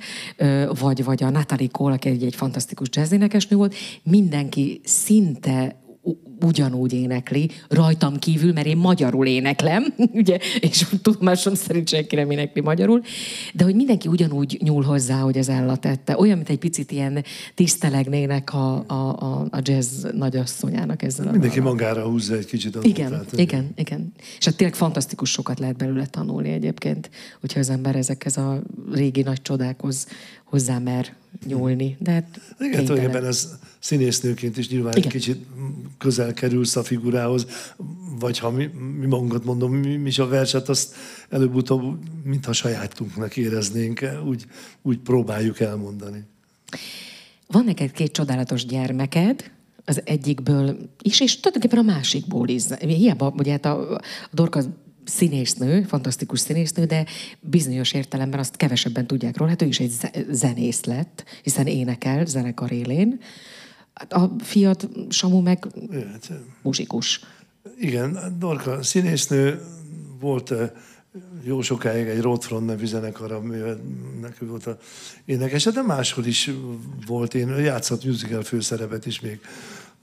[0.79, 5.85] vagy, vagy a Natalie Cole, aki egy, egy fantasztikus jazzénekesnő volt, mindenki szinte
[6.41, 12.61] ugyanúgy énekli, rajtam kívül, mert én magyarul éneklem, ugye, és tudomásom szerint senki nem énekli
[12.61, 13.03] magyarul,
[13.55, 16.19] de hogy mindenki ugyanúgy nyúl hozzá, hogy az Ella tette.
[16.19, 21.59] Olyan, mint egy picit ilyen tisztelegnének a, a, a, a jazz nagyasszonyának ezzel a Mindenki
[21.59, 21.73] dallal.
[21.73, 23.39] magára húzza egy kicsit a Igen, nótát.
[23.39, 24.13] igen, igen.
[24.39, 27.11] És hát tényleg fantasztikus sokat lehet belőle tanulni egyébként,
[27.41, 30.07] hogyha az ember ezekhez a régi nagy csodákhoz
[30.47, 31.15] hozzá mer
[31.47, 31.97] nyúlni.
[31.99, 33.49] De hát Igen, tulajdonképpen ez
[33.79, 35.05] színésznőként is nyilván Igen.
[35.05, 35.47] egy kicsit
[35.99, 37.47] közel kerülsz a figurához,
[38.19, 40.95] vagy ha mi, mi magunkat mondom, mi, mi is a verset, azt
[41.31, 44.47] előbb-utóbb, mintha sajátunknak éreznénk, úgy,
[44.83, 46.25] úgy próbáljuk elmondani.
[47.47, 49.51] Van neked két csodálatos gyermeked,
[49.85, 52.63] az egyikből is, és tulajdonképpen a másikból is.
[52.79, 54.01] Hiába, ugye hát a, a
[54.33, 54.63] Dorka
[55.07, 57.07] színésznő, fantasztikus színésznő, de
[57.41, 59.51] bizonyos értelemben azt kevesebben tudják róla.
[59.51, 63.21] Hát ő is egy ze- zenész lett, hiszen énekel zenekar élén.
[63.95, 66.31] Hát a fiat Samu meg Jöhet.
[66.63, 67.21] muzsikus.
[67.79, 69.61] Igen, Dorka színésznő
[70.21, 70.53] volt
[71.45, 73.43] jó sokáig egy Roadfront nevű zenekar,
[74.41, 74.79] ő volt a
[75.25, 76.51] énekese, de máshol is
[77.07, 77.35] volt.
[77.35, 79.41] Én játszott musical főszerepet is még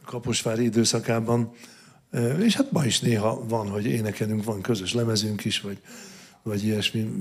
[0.05, 1.51] Kaposvári időszakában.
[2.39, 5.77] És hát ma is néha van, hogy énekelünk, van közös lemezünk is, vagy,
[6.43, 7.11] vagy ilyesmi.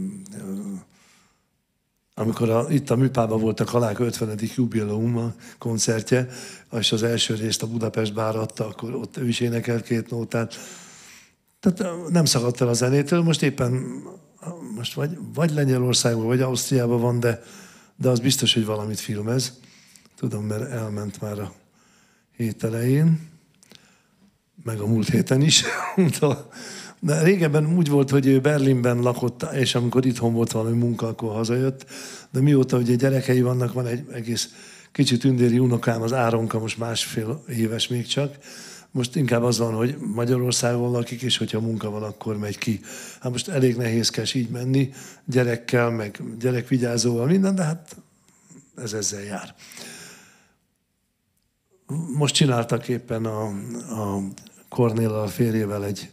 [2.14, 4.38] Amikor a, itt a műpában volt a Kalák 50.
[4.54, 6.28] jubileum koncertje,
[6.78, 10.54] és az első részt a Budapest bár adta, akkor ott ő is énekelt két nótát.
[11.60, 14.02] Tehát nem szakadt el a zenétől, most éppen
[14.76, 17.42] most vagy, vagy Lengyelországban, vagy Ausztriában van, de,
[17.96, 19.52] de az biztos, hogy valamit filmez.
[20.16, 21.52] Tudom, mert elment már a
[22.36, 23.31] hét elején,
[24.62, 25.62] meg a múlt héten is.
[27.04, 31.32] De régebben úgy volt, hogy ő Berlinben lakott, és amikor itthon volt valami munka, akkor
[31.32, 31.86] hazajött.
[32.30, 34.48] De mióta ugye gyerekei vannak, van egy egész
[34.92, 38.36] kicsit tündéri unokám, az Áronka, most másfél éves még csak.
[38.90, 42.80] Most inkább az van, hogy Magyarországon lakik, és hogyha munka van, akkor megy ki.
[43.20, 44.92] Hát most elég nehézkes így menni,
[45.24, 47.96] gyerekkel, meg gyerekvigyázóval, minden, de hát
[48.76, 49.54] ez ezzel jár.
[52.16, 53.44] Most csináltak éppen a,
[53.88, 54.22] a
[54.72, 56.10] Kornéllal férjével egy,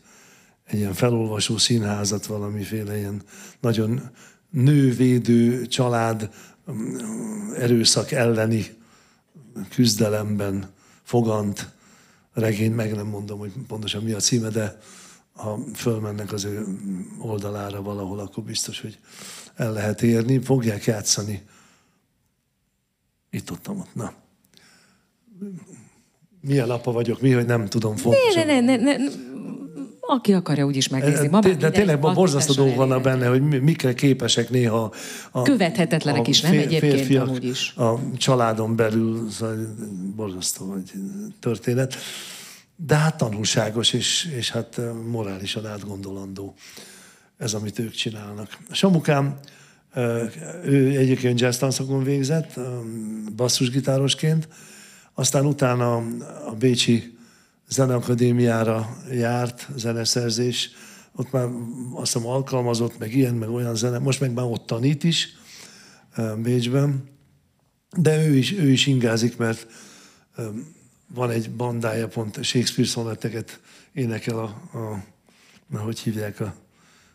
[0.63, 3.21] egy ilyen felolvasó színházat, valamiféle ilyen
[3.59, 4.01] nagyon
[4.49, 6.29] nővédő család
[6.71, 6.97] mm,
[7.53, 8.65] erőszak elleni
[9.69, 10.69] küzdelemben
[11.03, 11.69] fogant
[12.33, 14.79] regény, meg nem mondom, hogy pontosan mi a címe, de
[15.33, 16.65] ha fölmennek az ő
[17.19, 18.99] oldalára valahol, akkor biztos, hogy
[19.55, 20.39] el lehet érni.
[20.39, 21.45] Fogják játszani.
[23.29, 23.95] Itt ott, ott.
[23.95, 24.13] Na.
[26.41, 28.45] Milyen apa vagyok, mi, hogy nem tudom Ne, fontosan.
[28.45, 29.05] ne, ne, ne, ne.
[30.01, 31.27] Aki akarja, úgyis megnézi.
[31.27, 34.93] Ma De tényleg borzasztó aktivitáson dolgok vannak benne, hogy mi- mikre képesek néha
[35.31, 36.51] a, Követhetetlenek is, nem?
[36.51, 37.73] Egyébként amúgy is.
[37.75, 39.75] A családon belül, szóval
[40.15, 40.91] borzasztó egy
[41.39, 41.95] történet.
[42.75, 46.53] De hát tanulságos, és, és hát morálisan átgondolandó
[47.37, 48.57] ez, amit ők csinálnak.
[48.71, 49.37] Samukám,
[50.63, 52.59] ő egyébként jazz tanszakon végzett,
[53.35, 54.47] basszusgitárosként,
[55.19, 55.95] aztán utána
[56.45, 57.17] a Bécsi
[57.67, 60.71] Zeneakadémiára járt, zeneszerzés,
[61.15, 61.47] ott már
[61.93, 65.27] azt hiszem alkalmazott, meg ilyen, meg olyan zene, most meg már ott tanít is
[66.37, 67.09] Bécsben,
[67.97, 69.67] de ő is, ő is ingázik, mert
[71.13, 73.59] van egy bandája, pont Shakespeare szonetteket
[73.93, 75.03] énekel a, a
[75.67, 76.55] na, hogy hívják a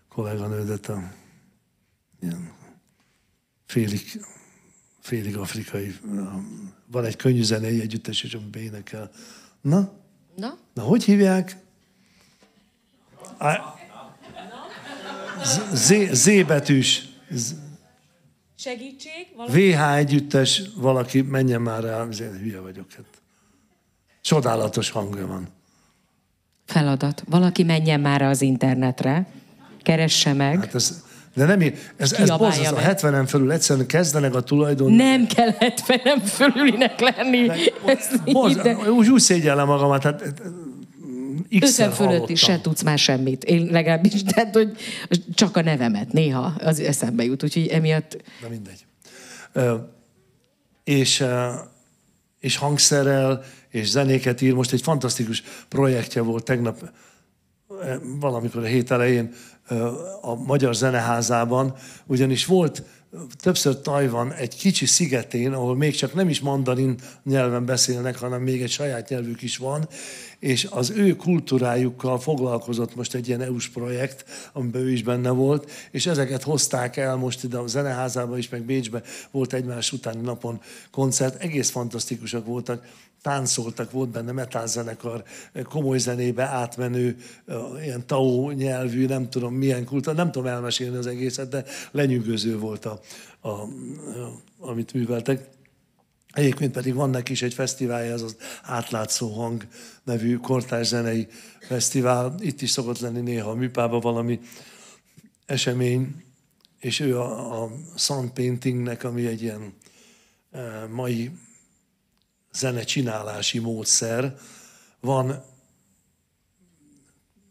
[0.09, 1.13] kolléganődet, a
[2.21, 2.53] ilyen
[3.67, 4.21] félig,
[5.01, 6.41] félig afrikai, a,
[6.95, 9.11] van egy könnyű zenei együttes, és amiben énekel.
[9.61, 9.93] Na,
[10.37, 10.59] Na?
[10.75, 11.57] na, hogy hívják?
[13.39, 13.61] Á-
[15.45, 17.09] Z, Z, Z betűs.
[17.31, 17.53] Z,
[18.59, 19.27] Segítség?
[19.37, 19.71] Valami?
[19.73, 22.93] VH együttes, valaki menjen már rá, azért hülye vagyok.
[22.93, 23.05] Hát.
[24.21, 25.49] Csodálatos hangja van.
[26.65, 27.25] Feladat.
[27.27, 29.27] Valaki menjen már az internetre,
[29.83, 30.59] keresse meg.
[30.59, 31.04] Hát ez,
[31.35, 32.77] de nem, í- ez, ez borzasztó.
[32.77, 32.99] A meg.
[32.99, 34.93] 70-en felül egyszerűen kezdenek a tulajdon...
[34.93, 37.47] Nem kell 70 fölülinek lenni.
[37.47, 38.61] De Borz,
[38.97, 40.43] úgy, úgy szégyellem magamat, hát hát,
[41.61, 43.45] X-szer 50 fölött is se tudsz már semmit.
[43.45, 44.77] Én legalábbis, tehát, hogy
[45.35, 48.87] csak a nevemet néha az eszembe jut, úgyhogy emiatt Na mindegy.
[49.53, 49.75] Ö,
[50.85, 51.25] és,
[52.41, 54.55] és hangszerrel, és zenéket ír.
[54.55, 56.91] Most egy fantasztikus projektje volt tegnap,
[57.69, 59.35] ö, valamikor a hét elején
[60.21, 61.75] a Magyar Zeneházában,
[62.07, 62.83] ugyanis volt
[63.41, 68.63] többször Tajvan egy kicsi szigetén, ahol még csak nem is mandarin nyelven beszélnek, hanem még
[68.63, 69.89] egy saját nyelvük is van,
[70.45, 75.71] és az ő kultúrájukkal foglalkozott most egy ilyen EU-s projekt, amiben ő is benne volt,
[75.91, 80.61] és ezeket hozták el most ide a zeneházába is, meg Bécsbe volt egymás utáni napon
[80.91, 82.87] koncert, egész fantasztikusak voltak,
[83.23, 85.25] táncoltak, volt benne metálzenekar,
[85.63, 87.17] komoly zenébe átmenő,
[87.83, 92.85] ilyen tao nyelvű, nem tudom milyen kultúra, nem tudom elmesélni az egészet, de lenyűgöző volt,
[92.85, 93.01] a,
[93.41, 93.69] a, a,
[94.59, 95.54] amit műveltek.
[96.35, 99.67] Egyébként pedig van neki is egy fesztiválja, ez az Átlátszó Hang
[100.05, 101.27] nevű kortárs zenei
[101.61, 102.35] fesztivál.
[102.39, 104.41] Itt is szokott lenni néha a műpában valami
[105.47, 106.25] esemény,
[106.79, 109.75] és ő a, a sound paintingnek, ami egy ilyen
[110.51, 111.31] e, mai
[112.53, 114.37] zenecsinálási módszer,
[115.01, 115.45] van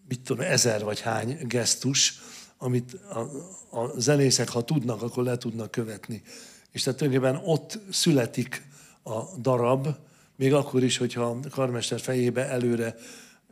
[0.07, 2.19] mit tudom, ezer vagy hány gesztus,
[2.57, 3.19] amit a,
[3.79, 6.21] a zenészek, ha tudnak, akkor le tudnak követni.
[6.71, 8.71] És tehát tulajdonképpen ott születik
[9.03, 9.87] a darab,
[10.35, 12.95] még akkor is, hogyha a karmester fejébe előre,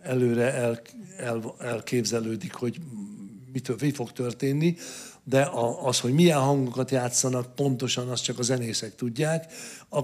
[0.02, 0.82] előre el,
[1.18, 2.80] el, elképzelődik, hogy
[3.52, 4.76] mitől, mi fog történni,
[5.24, 9.54] de a, az, hogy milyen hangokat játszanak, pontosan azt csak a zenészek tudják.
[9.90, 10.00] A,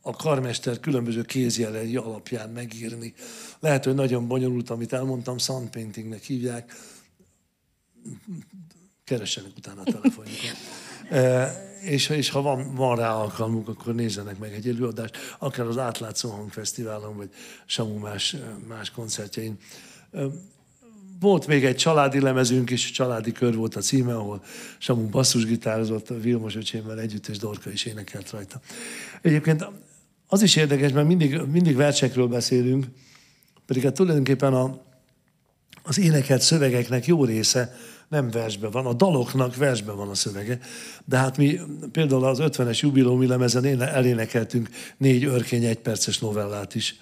[0.00, 3.14] a karmester különböző kézjelei alapján megírni.
[3.60, 5.36] Lehet, hogy nagyon bonyolult, amit elmondtam,
[5.70, 6.72] paintingnek hívják.
[9.04, 10.50] Keressenek utána a telefonjukon.
[11.82, 16.30] És, és ha van, van rá alkalmuk, akkor nézzenek meg egy előadást, akár az Átlátszó
[16.30, 17.30] Hangfesztiválon, vagy
[17.66, 18.36] Samu más,
[18.68, 19.58] más koncertjein.
[21.20, 24.44] Volt még egy családi lemezünk is, családi kör volt a címe, ahol
[24.78, 28.60] Samu basszusgitározott, Vilmos öcsémmel együtt, és Dorka is énekelt rajta.
[29.22, 29.66] Egyébként
[30.26, 32.86] az is érdekes, mert mindig, mindig versekről beszélünk,
[33.66, 34.80] pedig hát tulajdonképpen a,
[35.82, 37.76] az énekelt szövegeknek jó része
[38.12, 40.58] nem versben van, a daloknak versben van a szövege,
[41.04, 41.60] de hát mi
[41.92, 46.96] például az 50-es jubilómi lemezen elénekeltünk négy örkény egyperces novellát is,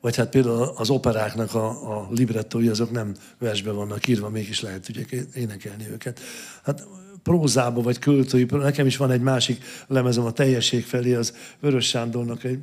[0.00, 4.88] vagy hát például az operáknak a, a librettói azok nem versben vannak írva, mégis lehet
[4.88, 5.04] ugye
[5.34, 6.20] énekelni őket.
[6.62, 6.86] Hát
[7.22, 12.44] prózába, vagy költői, nekem is van egy másik lemezem a teljesség felé, az Vörös Sándornak
[12.44, 12.62] egy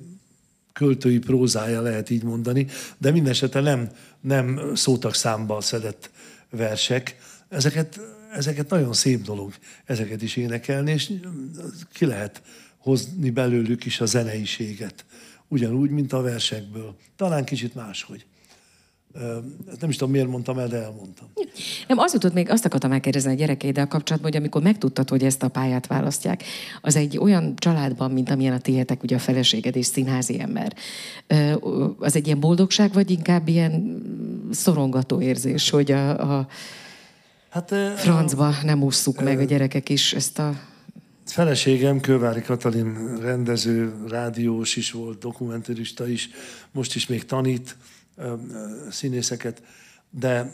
[0.74, 2.68] költői prózája, lehet így mondani,
[2.98, 3.90] de minden esetre nem,
[4.22, 6.10] nem szótak számba szedett
[6.50, 7.18] versek.
[7.50, 8.00] Ezeket,
[8.34, 9.54] ezeket nagyon szép dolog,
[9.86, 11.12] ezeket is énekelni, és
[11.94, 12.42] ki lehet
[12.78, 15.06] hozni belőlük is a zeneiséget.
[15.48, 16.96] Ugyanúgy, mint a versekből.
[17.16, 18.26] Talán kicsit máshogy.
[19.80, 21.28] Nem is tudom, miért mondtam el, de elmondtam.
[21.88, 25.44] Nem, az jutott még, azt akartam megkérdezni a gyerekeiddel kapcsolatban, hogy amikor megtudtad, hogy ezt
[25.44, 26.44] a pályát választják,
[26.82, 30.76] az egy olyan családban, mint amilyen a tiétek, ugye a feleséged és színházi ember.
[32.00, 34.02] Az egy ilyen boldogság, vagy inkább ilyen
[34.52, 36.48] szorongató érzés, hogy a, a
[37.50, 40.60] hát, francba nem ússzuk meg a gyerekek is ezt a
[41.26, 46.30] Feleségem, Kővári Katalin rendező, rádiós is volt, dokumentarista is,
[46.72, 47.78] most is még tanít
[48.90, 49.62] színészeket,
[50.10, 50.52] de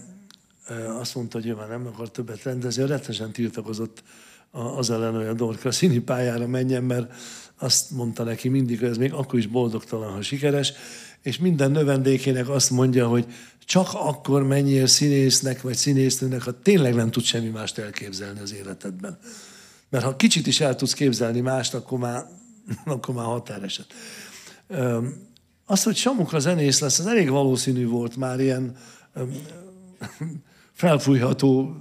[1.00, 4.04] azt mondta, hogy ő már nem akar többet rendezni, rettenesen tiltakozott
[4.52, 7.14] az ellen, hogy a Dorka színi pályára menjen, mert
[7.58, 10.74] azt mondta neki mindig, hogy ez még akkor is boldogtalan, ha sikeres,
[11.22, 13.26] és minden növendékének azt mondja, hogy
[13.66, 19.18] csak akkor menjél színésznek vagy színésznőnek, ha tényleg nem tud semmi mást elképzelni az életedben.
[19.90, 22.26] Mert ha kicsit is el tudsz képzelni mást, akkor már,
[22.86, 23.86] akkor már határeset.
[25.66, 28.76] Az, hogy Samuka zenész lesz, az elég valószínű volt már ilyen
[30.74, 31.76] felfújható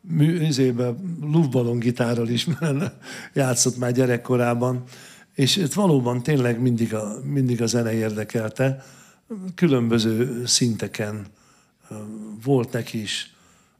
[0.00, 2.48] műzébe lúvbalongitárral is,
[3.32, 4.82] játszott már gyerekkorában,
[5.34, 8.84] és itt valóban tényleg mindig a, mindig a zene érdekelte,
[9.54, 11.26] különböző szinteken
[12.44, 13.34] volt neki is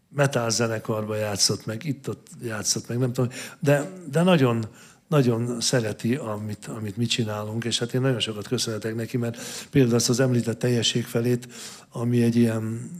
[0.08, 3.30] metal zenekarba játszott meg, itt-ott játszott meg, nem tudom,
[3.60, 4.66] de, de nagyon,
[5.08, 9.38] nagyon szereti, amit, amit mi csinálunk, és hát én nagyon sokat köszönhetek neki, mert
[9.70, 11.48] például azt az említett teljesség felét,
[11.90, 12.90] ami egy ilyen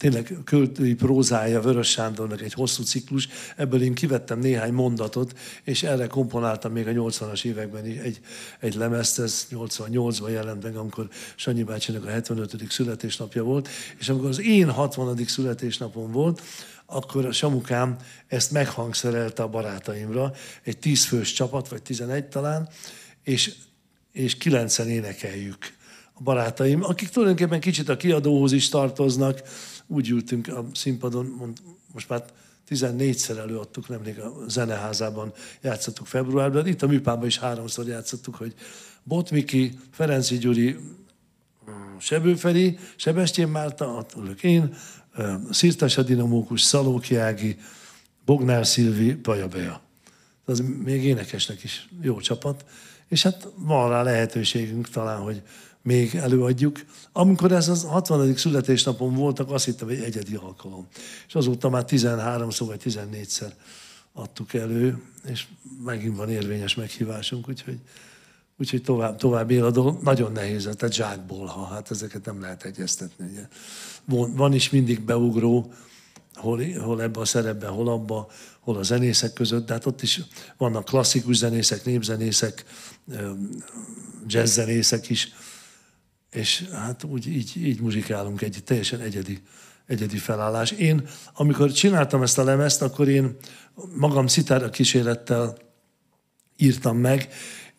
[0.00, 6.06] tényleg költői prózája Vörös Sándornak egy hosszú ciklus, ebből én kivettem néhány mondatot, és erre
[6.06, 8.20] komponáltam még a 80-as években egy,
[8.60, 12.70] egy lemezt, ez 88-ban jelent meg, amikor Sanyi bácsinak a 75.
[12.70, 13.68] születésnapja volt,
[13.98, 15.16] és amikor az én 60.
[15.26, 16.42] születésnapom volt,
[16.86, 17.96] akkor a Samukám
[18.26, 20.32] ezt meghangszerelte a barátaimra,
[20.62, 22.68] egy tízfős csapat, vagy tizenegy talán,
[23.22, 23.54] és,
[24.12, 25.72] és kilencen énekeljük
[26.12, 29.42] a barátaim, akik tulajdonképpen kicsit a kiadóhoz is tartoznak,
[29.90, 31.58] úgy ültünk a színpadon, mond,
[31.92, 32.24] most már
[32.68, 38.54] 14-szer előadtuk, nemrég a zeneházában játszottuk februárban, itt a műpában is háromszor játszottuk, hogy
[39.02, 40.76] Botmiki, Ferenci Gyuri,
[41.98, 44.74] Sebőferi, Sebestyén Márta, attól én,
[45.50, 47.58] Szirtasa Dinamókus, Szalóki Ági,
[48.24, 49.80] Bognár Szilvi, Paja Bea.
[50.44, 52.64] Az még énekesnek is jó csapat,
[53.08, 55.42] és hát van rá lehetőségünk talán, hogy
[55.82, 56.80] még előadjuk.
[57.12, 58.36] Amikor ez az 60.
[58.36, 60.86] születésnapon voltak, azt hittem, hogy egyedi alkalom.
[61.26, 63.52] És azóta már 13-szor vagy 14-szer
[64.12, 65.46] adtuk elő, és
[65.84, 67.78] megint van érvényes meghívásunk, úgyhogy,
[68.58, 70.02] úgyhogy tovább, tovább él a dolog.
[70.02, 73.26] Nagyon nehéz, tehát zsákból, ha hát ezeket nem lehet egyeztetni.
[73.30, 73.48] Ugye.
[74.04, 75.72] Van, van is mindig beugró,
[76.34, 78.28] hol, hol ebbe a szerepben, hol abba,
[78.60, 80.20] hol a zenészek között, de hát ott is
[80.56, 82.64] vannak klasszikus zenészek, népzenészek,
[84.26, 85.32] jazzzenészek is,
[86.30, 89.42] és hát úgy így, így muzsikálunk egy teljesen egyedi,
[89.86, 90.70] egyedi felállás.
[90.70, 93.36] Én, amikor csináltam ezt a lemezt, akkor én
[93.94, 95.56] magam citára kísérettel
[96.56, 97.28] írtam meg,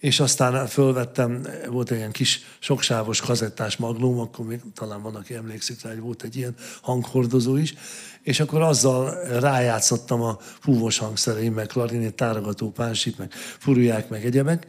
[0.01, 5.33] és aztán fölvettem, volt egy ilyen kis soksávos kazettás magnum, akkor még talán van, aki
[5.33, 7.73] emlékszik rá, hogy volt egy ilyen hanghordozó is,
[8.21, 14.65] és akkor azzal rájátszottam a fúvós hangszereim, meg klarinét, tárogató, pánsit, meg furuják, meg egyebek,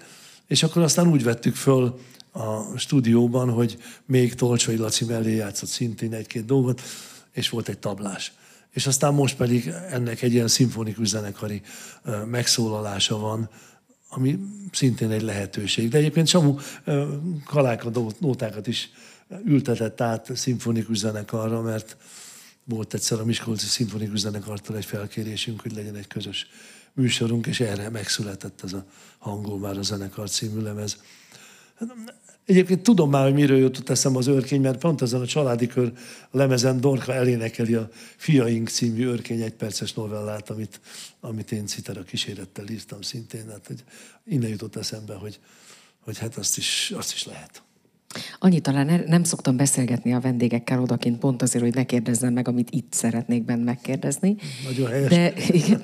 [0.46, 1.98] és akkor aztán úgy vettük föl
[2.32, 6.82] a stúdióban, hogy még Tolcsai Laci mellé játszott szintén egy-két dolgot,
[7.32, 8.32] és volt egy tablás.
[8.70, 11.62] És aztán most pedig ennek egy ilyen szimfonikus zenekari
[12.26, 13.50] megszólalása van,
[14.08, 14.38] ami
[14.72, 15.88] szintén egy lehetőség.
[15.88, 16.56] De egyébként Samu
[17.44, 18.90] kalákadó nótákat is
[19.44, 21.96] ültetett át szimfonikus zenekarra, mert
[22.64, 26.46] volt egyszer a Miskolci Szimfonikus Zenekartól egy felkérésünk, hogy legyen egy közös
[26.92, 28.84] műsorunk, és erre megszületett ez a
[29.18, 30.96] Hangol már a zenekar című lemez.
[32.46, 35.92] Egyébként tudom már, hogy miről jutott eszem az őrkény, mert pont ezen a családi kör
[36.30, 40.80] lemezen Dorka elénekeli a Fiaink című őrkény egyperces novellát, amit,
[41.20, 43.48] amit én citera kísérettel írtam szintén.
[43.50, 43.84] Hát, hogy
[44.24, 45.38] innen jutott eszembe, hogy,
[46.00, 47.62] hogy hát azt is, azt is lehet.
[48.38, 52.70] Annyi talán nem szoktam beszélgetni a vendégekkel odakint, pont azért, hogy ne kérdezzem meg, amit
[52.70, 54.36] itt szeretnék benne megkérdezni.
[54.64, 55.08] Nagyon helyes.
[55.08, 55.32] De,
[55.62, 55.80] igen,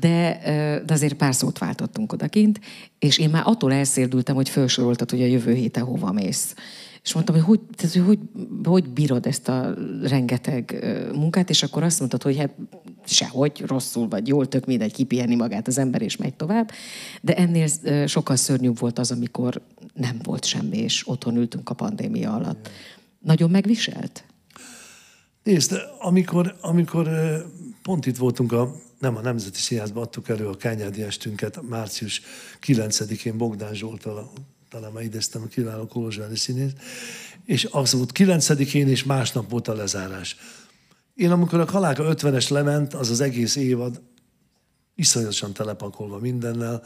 [0.00, 0.40] de,
[0.86, 2.60] de azért pár szót váltottunk odakint,
[2.98, 6.54] és én már attól elszérdültem, hogy felsoroltad, hogy a jövő héten hova mész.
[7.02, 8.18] És mondtam, hogy hogy, tehát, hogy,
[8.64, 10.84] hogy bírod ezt a rengeteg
[11.14, 12.54] munkát, és akkor azt mondtad, hogy hát
[13.04, 16.70] sehogy, rosszul vagy jól, tök mindegy, kipihenni magát az ember, és megy tovább.
[17.20, 17.66] De ennél
[18.06, 19.62] sokkal szörnyűbb volt az, amikor
[19.94, 22.70] nem volt semmi, és otthon ültünk a pandémia alatt.
[23.18, 24.24] Nagyon megviselt?
[25.42, 27.08] Nézd, amikor, amikor
[27.82, 32.22] pont itt voltunk a nem a Nemzeti Színházban adtuk elő a kányádi estünket március
[32.66, 34.32] 9-én Bogdán Zsoltal,
[34.72, 36.72] talán már idéztem a kiváló kolozsvári színész,
[37.44, 40.36] és az volt 9-én, és másnap volt a lezárás.
[41.14, 44.00] Én amikor a Kaláka 50-es lement, az az egész évad,
[44.94, 46.82] iszonyatosan telepakolva mindennel,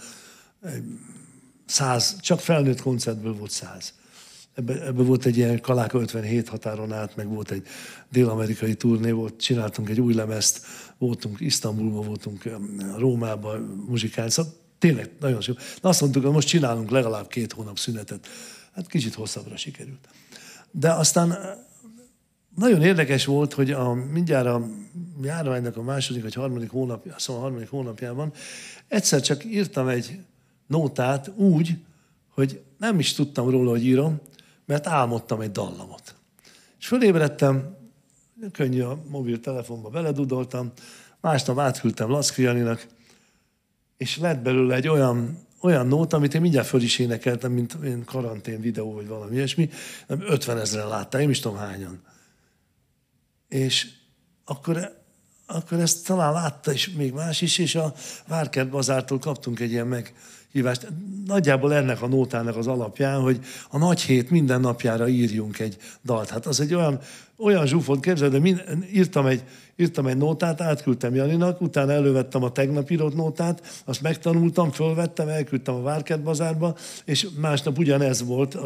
[1.67, 3.95] száz, csak felnőtt koncertből volt száz.
[4.55, 7.67] Ebben ebbe volt egy ilyen Kaláka 57 határon át, meg volt egy
[8.11, 10.67] dél-amerikai turné, volt, csináltunk egy új lemezt,
[10.99, 12.43] voltunk Isztambulban, voltunk
[12.97, 15.59] Rómában, muzsikálni, szóval tényleg nagyon sok.
[15.83, 18.27] Na azt mondtuk, hogy most csinálunk legalább két hónap szünetet.
[18.75, 20.09] Hát kicsit hosszabbra sikerült.
[20.71, 21.39] De aztán
[22.57, 24.67] nagyon érdekes volt, hogy a, mindjárt a
[25.23, 28.33] járványnak a második vagy harmadik hónapja, szóval a harmadik hónapjában
[28.89, 30.19] egyszer csak írtam egy
[30.67, 31.77] nótát úgy,
[32.29, 34.21] hogy nem is tudtam róla, hogy írom,
[34.65, 36.15] mert álmodtam egy dallamot.
[36.79, 37.77] És fölébredtem,
[38.53, 40.73] könnyű a mobiltelefonba beledudoltam,
[41.21, 42.87] másnap átküldtem Laszki Janinak,
[43.97, 48.05] és lett belőle egy olyan, olyan nót, amit én mindjárt föl is énekeltem, mint én
[48.05, 49.71] karantén videó, vagy valami ilyesmi.
[50.07, 52.03] 50 ezeren látták, én is tudom hányan.
[53.49, 53.89] És
[54.45, 55.03] akkor,
[55.47, 57.95] akkor ezt talán látta is még más is, és a
[58.27, 59.87] Várkert Bazártól kaptunk egy ilyen
[60.63, 60.93] meghívást.
[61.27, 66.31] Nagyjából ennek a nótának az alapján, hogy a nagy hét minden napjára írjunk egy dalt.
[66.31, 66.99] Hát az egy olyan,
[67.39, 69.43] olyan zsúfot képzel, de mind, írtam, egy,
[69.77, 75.75] írtam egy nótát, átküldtem Janinak, utána elővettem a tegnap írott nótát, azt megtanultam, fölvettem, elküldtem
[75.75, 78.59] a Várkert bazárba, és másnap ugyanez volt.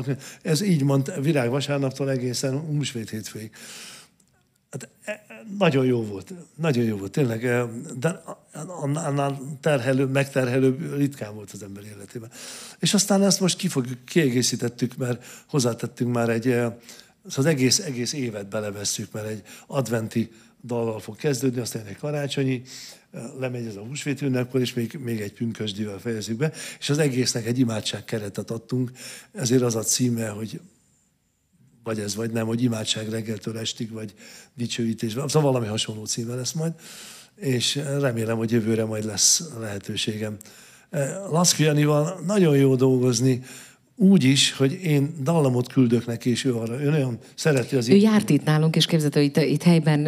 [0.43, 3.51] Ez így mond virág vasárnaptól egészen húsvét hétfőig.
[4.71, 5.25] Hát, e,
[5.59, 7.67] nagyon jó volt, nagyon jó volt, tényleg, e,
[7.99, 8.23] de
[8.83, 12.31] annál terhelő, megterhelő ritkán volt az ember életében.
[12.79, 16.79] És aztán ezt most kifogjuk, kiegészítettük, mert hozzátettünk már egy, e,
[17.37, 20.31] az egész, egész évet belevesszük, mert egy adventi
[20.65, 22.62] dallal fog kezdődni, aztán egy karácsonyi,
[23.39, 27.47] lemegy ez a húsvét ünneppel, és még, még egy pünkösdivel fejezzük be, és az egésznek
[27.47, 28.91] egy imádság keretet adtunk,
[29.33, 30.61] ezért az a címe, hogy
[31.95, 34.15] vagy ez, vagy nem, hogy imádság reggeltől estig, vagy
[34.55, 36.73] dicsőítés, szóval valami hasonló címe lesz majd,
[37.37, 40.37] és remélem, hogy jövőre majd lesz lehetőségem.
[41.31, 43.43] Laszki Janival nagyon jó dolgozni,
[44.01, 47.89] úgy is, hogy én dallamot küldök neki, és ő arra, ő nagyon szereti az...
[47.89, 50.01] Ő járt itt nálunk, és képzeld, hogy itt, itt helyben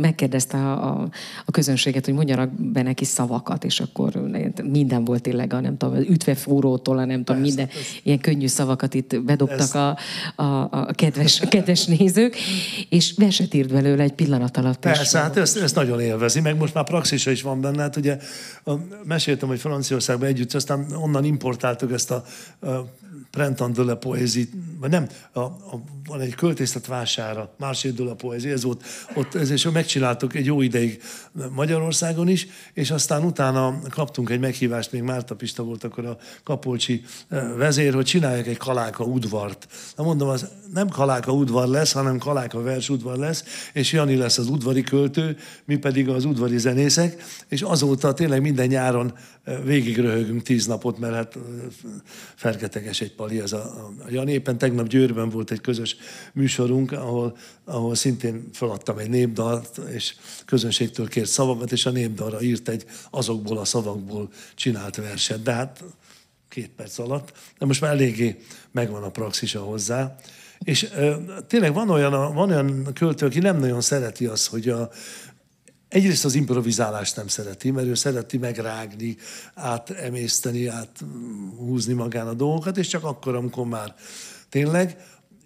[0.00, 1.08] megkérdezte a, a,
[1.44, 4.30] a közönséget, hogy mondjanak be neki szavakat, és akkor
[4.62, 7.74] minden volt tényleg, a, nem tudom, ütvefúrótól, a nem tudom, minden ez.
[8.02, 9.96] ilyen könnyű szavakat itt bedobtak a,
[10.42, 12.36] a, a kedves, kedves nézők,
[12.88, 14.78] és verset írt belőle egy pillanat alatt.
[14.78, 18.18] Persze, hát ezt, ezt nagyon élvezi, meg most már praxisa is van benne, hát ugye
[19.04, 22.24] meséltem, hogy Franciaországban együtt, aztán onnan importáltuk ezt a,
[22.66, 23.00] a
[23.30, 24.44] Prenton de la Poésie,
[24.80, 28.84] vagy nem, a, a, van egy költészet vására, Marché de la Poésie, ez volt,
[29.14, 31.02] ott, ez, és megcsináltuk egy jó ideig
[31.50, 37.02] Magyarországon is, és aztán utána kaptunk egy meghívást, még Márta Pista volt akkor a Kapolcsi
[37.28, 39.68] eh, vezér, hogy csinálják egy Kaláka udvart.
[39.96, 44.38] Na mondom, az nem Kaláka udvar lesz, hanem Kaláka vers udvar lesz, és Jani lesz
[44.38, 49.98] az udvari költő, mi pedig az udvari zenészek, és azóta tényleg minden nyáron eh, végig
[49.98, 51.42] röhögünk tíz napot, mert hát eh,
[52.34, 54.32] fergeteges egy pali ez a, a Jani.
[54.32, 55.96] Éppen tegnap Győrben volt egy közös
[56.32, 60.14] műsorunk, ahol, ahol szintén feladtam egy népdalt, és
[60.46, 65.42] közönségtől kért szavakat, és a népdalra írt egy azokból a szavakból csinált verset.
[65.42, 65.84] De hát
[66.48, 67.32] két perc alatt.
[67.58, 68.38] De most már eléggé
[68.70, 70.16] megvan a praxisa hozzá.
[70.58, 71.14] És ö,
[71.46, 74.90] tényleg van olyan, van olyan költő, aki nem nagyon szereti azt, hogy a,
[75.92, 79.16] egyrészt az improvizálást nem szereti, mert ő szereti megrágni,
[79.54, 83.94] átemészteni, áthúzni magán a dolgokat, és csak akkor, amikor már
[84.48, 84.96] tényleg.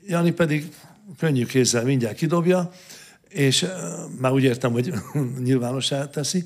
[0.06, 0.72] Jani pedig
[1.18, 2.70] könnyű kézzel mindjárt kidobja,
[3.28, 3.66] és
[4.20, 4.92] már úgy értem, hogy
[5.44, 6.44] nyilvánossá teszi,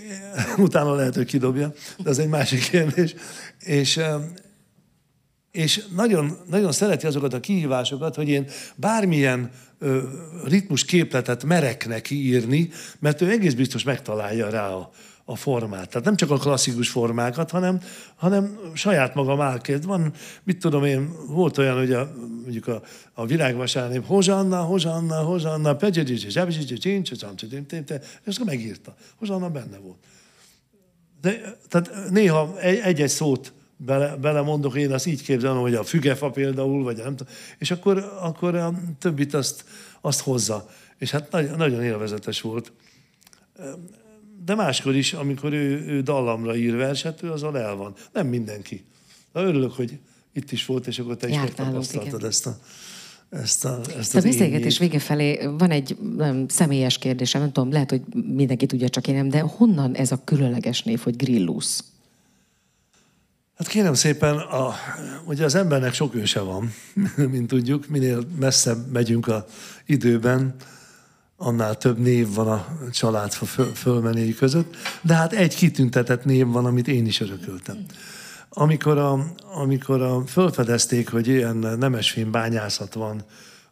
[0.56, 3.14] utána lehet, hogy kidobja, de az egy másik kérdés.
[3.58, 4.00] És,
[5.50, 9.50] és nagyon, nagyon szereti azokat a kihívásokat, hogy én bármilyen
[10.44, 14.90] ritmus képletet merek neki írni, mert ő egész biztos megtalálja rá a,
[15.24, 15.88] a formát.
[15.88, 17.80] Tehát nem csak a klasszikus formákat, hanem,
[18.16, 19.84] hanem saját magam elkezd.
[19.84, 20.12] Van,
[20.44, 22.12] mit tudom én, volt olyan, hogy a,
[22.42, 22.82] mondjuk a,
[23.12, 28.94] a virágvasárnép, Hozsanna, Hozsanna, Hozsanna, Pegyedicsi, Zsebzsicsi, Csincs, és akkor megírta.
[29.16, 29.98] Hozsanna benne volt.
[31.20, 36.82] De, tehát néha egy-egy szót bele, belemondok, én azt így képzelem, hogy a fügefa például,
[36.82, 39.64] vagy nem tudom, és akkor, akkor a többit azt,
[40.00, 40.68] azt hozza.
[40.98, 42.72] És hát nagyon, nagyon élvezetes volt.
[44.44, 47.94] De máskor is, amikor ő, ő dallamra ír verset, ő azzal el van.
[48.12, 48.84] Nem mindenki.
[49.32, 49.98] De örülök, hogy
[50.32, 52.58] itt is volt, és akkor te is megtapasztaltad ezt a,
[53.30, 57.90] ezt a, ezt a beszélgetés vége felé van egy nem, személyes kérdésem, nem tudom, lehet,
[57.90, 61.80] hogy mindenki tudja, csak én nem, de honnan ez a különleges név, hogy Grillus?
[63.56, 64.74] Hát kérem szépen, a,
[65.24, 66.72] ugye az embernek sok őse van,
[67.30, 69.46] mint tudjuk, minél messzebb megyünk a
[69.86, 70.54] időben,
[71.36, 76.66] annál több név van a család föl, fölmenéi között, de hát egy kitüntetett név van,
[76.66, 77.84] amit én is örököltem.
[78.48, 83.24] Amikor, a, amikor a, fölfedezték, hogy ilyen nemesfém bányászat van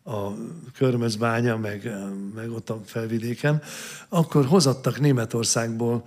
[0.04, 0.28] a
[0.76, 1.92] Körmözbánya, meg,
[2.34, 3.62] meg ott a felvidéken,
[4.08, 6.06] akkor hozattak Németországból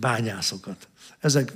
[0.00, 0.88] bányászokat.
[1.20, 1.52] Ezek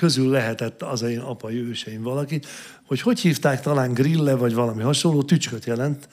[0.00, 2.40] közül lehetett az én apai őseim valaki,
[2.86, 6.08] hogy hogy hívták talán grille, vagy valami hasonló, tücsköt jelent,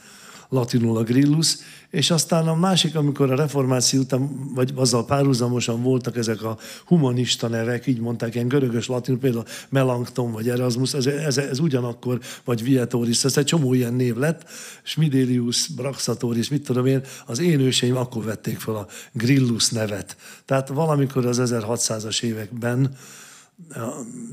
[0.49, 1.57] latinul a grillus,
[1.89, 7.47] és aztán a másik, amikor a reformáció után, vagy azzal párhuzamosan voltak ezek a humanista
[7.47, 12.63] nevek, így mondták, ilyen görögös latin, például Melankton vagy Erasmus, ez, ez, ez ugyanakkor, vagy
[12.63, 14.49] Vietoris, ez egy csomó ilyen név lett,
[14.83, 20.17] Smidelius, Braxatoris, mit tudom én, az én őseim akkor vették fel a grillus nevet.
[20.45, 22.95] Tehát valamikor az 1600-as években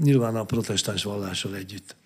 [0.02, 1.96] nyilván a protestáns vallással együtt.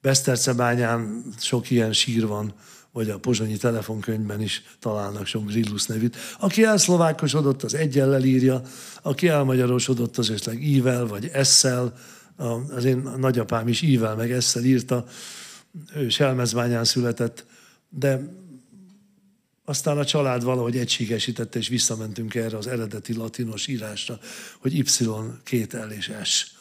[0.00, 2.54] Besztercebányán sok ilyen sír van,
[2.92, 6.16] vagy a pozsonyi telefonkönyvben is találnak sok Grillus nevűt.
[6.38, 8.62] Aki elszlovákosodott, az egyellel írja,
[9.02, 11.94] aki elmagyarosodott, az esetleg ível, vagy esszel.
[12.70, 15.04] Az én nagyapám is ível, meg esszel írta.
[15.94, 17.46] Ő Selmezbányán született,
[17.88, 18.20] de
[19.68, 24.18] aztán a család valahogy egységesítette, és visszamentünk erre az eredeti latinos írásra,
[24.58, 24.84] hogy Y,
[25.44, 26.52] két L és S.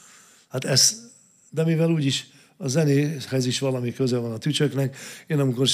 [0.48, 1.12] Hát ez,
[1.50, 2.28] de mivel úgyis
[2.58, 5.68] a zenéhez is valami köze van a tücsöknek, én amikor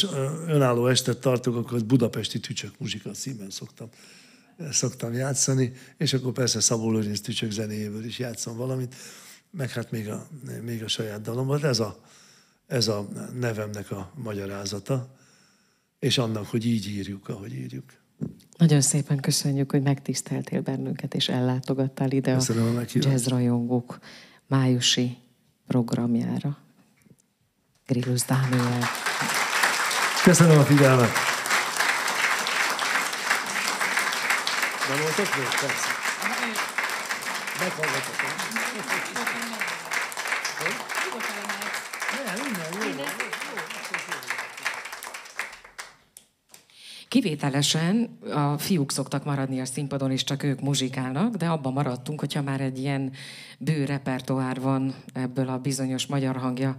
[0.48, 3.90] önálló estet tartok, akkor Budapesti Tücsök muzsika címen szoktam,
[4.72, 8.96] szoktam játszani, és akkor persze Szabó Lőrinc tücsök zenéjéből is játszom valamit,
[9.52, 10.28] meg hát még a,
[10.62, 11.66] még a saját dalomban.
[11.66, 12.00] Ez a,
[12.68, 13.08] ez a
[13.40, 15.20] nevemnek a magyarázata
[16.02, 17.84] és annak, hogy így írjuk, ahogy írjuk.
[18.58, 24.00] Nagyon szépen köszönjük, hogy megtiszteltél bennünket, és ellátogattál ide Köszönöm a, a jazzrajongók
[24.48, 25.18] májusi
[25.68, 26.58] programjára.
[27.86, 28.88] Grillus Dániel.
[30.24, 31.12] Köszönöm a figyelmet.
[34.90, 35.46] Nem voltak még?
[35.60, 35.90] Persze.
[37.60, 39.21] Meghallgatok.
[47.12, 52.42] Kivételesen a fiúk szoktak maradni a színpadon, és csak ők muzsikálnak, de abban maradtunk, hogyha
[52.42, 53.12] már egy ilyen
[53.60, 56.78] bő repertoár van ebből a bizonyos magyar hangja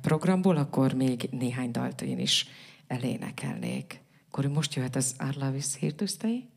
[0.00, 2.46] programból, akkor még néhány dalt én is
[2.86, 4.00] elénekelnék.
[4.28, 6.48] Akkor most jöhet az Arlavis Hirtusztei.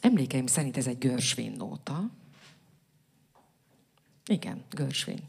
[0.00, 2.22] Emlékeim szerint ez egy Görsvin nóta.
[4.26, 5.20] Igen, Görsvin.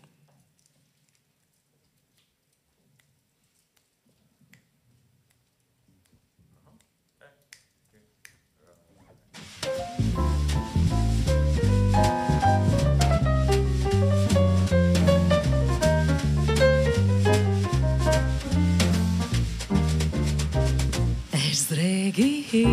[21.32, 22.68] Ez régi hír,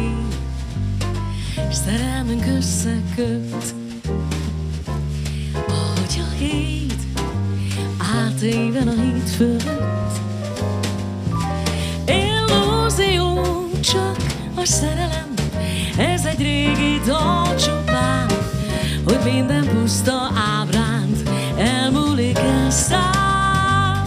[1.70, 3.81] szerelmünk összeköt,
[8.42, 10.20] átéven a híd fölött.
[12.06, 13.42] Illúzió,
[13.80, 14.16] csak
[14.54, 15.34] a szerelem,
[15.98, 18.30] ez egy régi dal csupán,
[19.04, 24.06] hogy minden puszta ábránt elmúlik elszáll,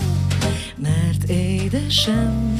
[0.75, 2.55] mert édesem,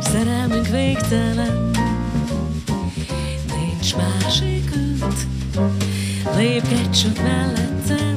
[0.00, 1.70] szerelmünk végtelen,
[3.56, 5.26] nincs másik út,
[6.36, 8.14] lépkedj csak mellettem.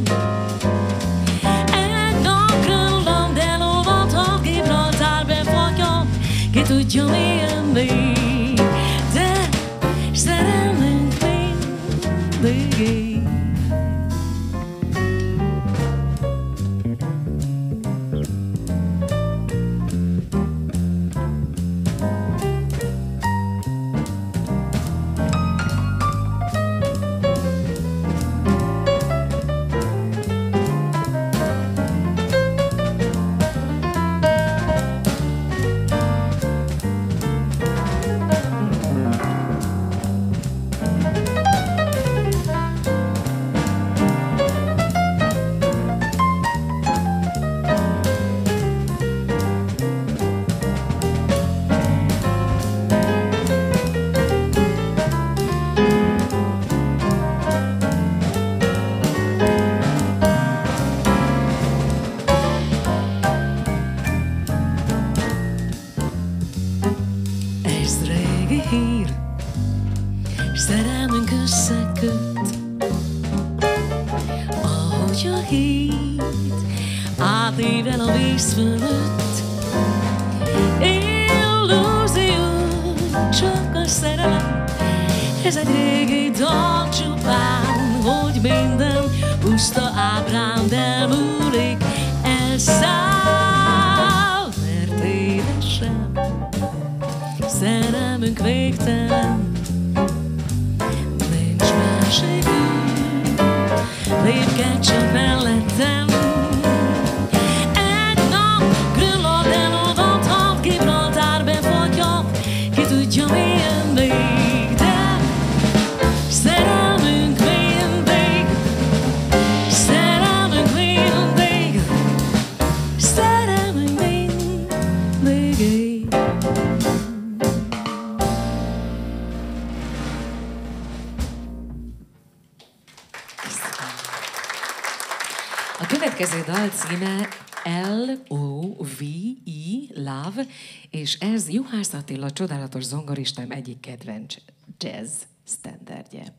[142.38, 144.36] Csodálatos zongoristám egyik kedvenc
[144.78, 146.34] jazz standardje.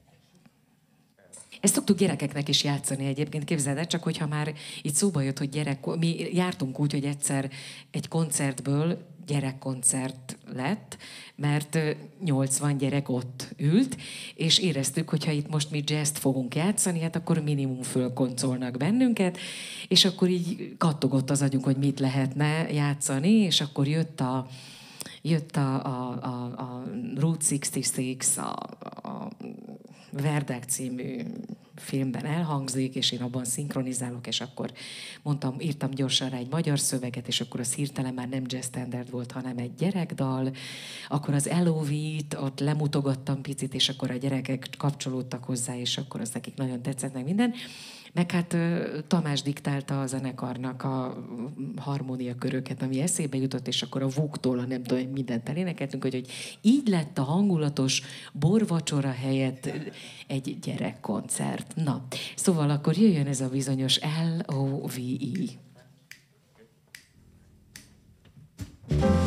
[1.60, 5.48] Ezt szoktuk gyerekeknek is játszani egyébként, képzeld el, csak hogyha már itt szóba jött, hogy
[5.48, 7.50] gyerek, mi jártunk úgy, hogy egyszer
[7.90, 10.96] egy koncertből gyerekkoncert lett,
[11.36, 11.90] mert ö,
[12.24, 13.96] 80 gyerek ott ült,
[14.34, 19.38] és éreztük, hogy ha itt most mi jazzt fogunk játszani, hát akkor minimum fölkoncolnak bennünket,
[19.88, 24.48] és akkor így kattogott az agyunk, hogy mit lehetne játszani, és akkor jött a,
[25.22, 26.84] jött a, a, a, a
[27.16, 29.28] Route 66, a, a
[30.10, 31.22] Verdek című
[31.80, 34.72] filmben elhangzik, és én abban szinkronizálok, és akkor
[35.22, 39.10] mondtam, írtam gyorsan rá egy magyar szöveget, és akkor az hirtelen már nem jazz standard
[39.10, 40.52] volt, hanem egy gyerekdal.
[41.08, 46.30] Akkor az LOV-t ott lemutogattam picit, és akkor a gyerekek kapcsolódtak hozzá, és akkor az
[46.30, 47.54] nekik nagyon tetszett meg minden.
[48.18, 48.56] Meg hát
[49.06, 51.24] Tamás diktálta a zenekarnak a
[51.76, 56.30] harmóniaköröket, ami eszébe jutott, és akkor a Vuktól, a nem tudom, mindent elénekeltünk, hogy, hogy
[56.60, 59.70] így lett a hangulatos borvacsora helyett
[60.26, 61.74] egy gyerekkoncert.
[61.76, 65.58] Na, szóval akkor jöjjön ez a bizonyos L-O-V-E.
[68.88, 69.18] el,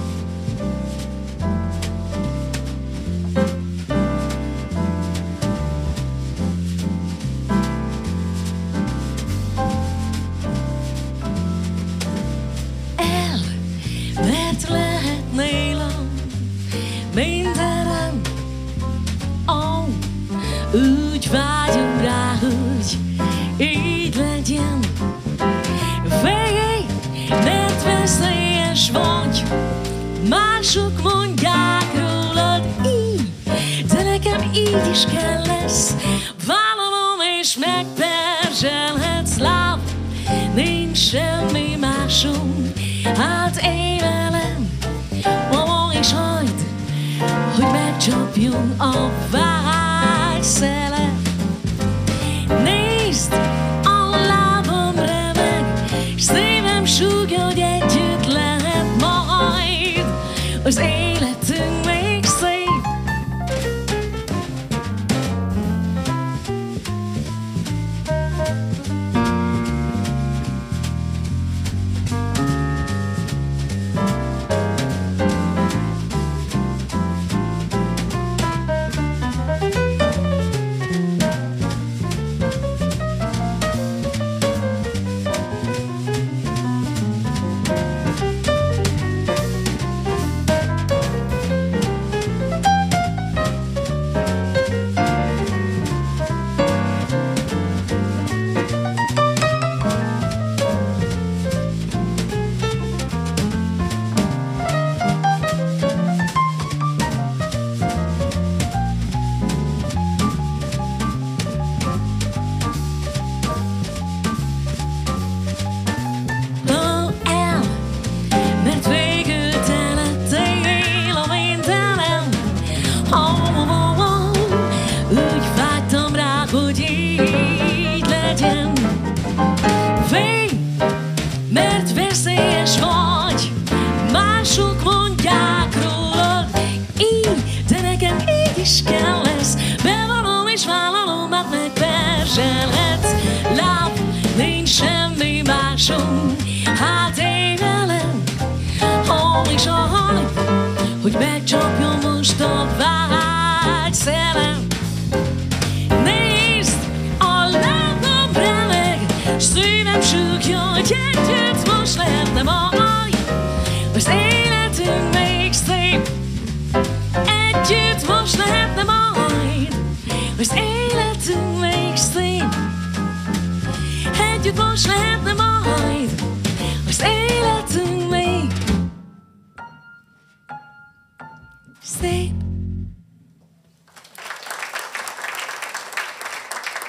[34.72, 35.95] így is kell lesz.
[36.48, 39.80] Vállalom és megperzselhetsz láb,
[40.56, 42.72] nincs semmi másom,
[43.18, 44.80] hát én velem,
[45.52, 46.65] mama is hagyd,
[47.56, 51.10] hogy megcsapjon a vágy szele.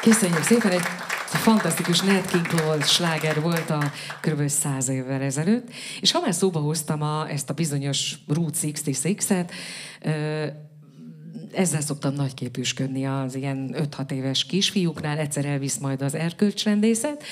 [0.02, 0.82] Köszönjük szépen, egy
[1.26, 4.48] fantasztikus Nat King Cole sláger volt a kb.
[4.48, 5.68] 100 évvel ezelőtt.
[6.00, 9.50] És ha már szóba hoztam a, ezt a bizonyos Route 66-et,
[10.00, 10.46] ö,
[11.54, 17.22] ezzel szoktam nagyképűsködni az ilyen 5-6 éves kisfiúknál, egyszer elvisz majd az erkölcsrendészet,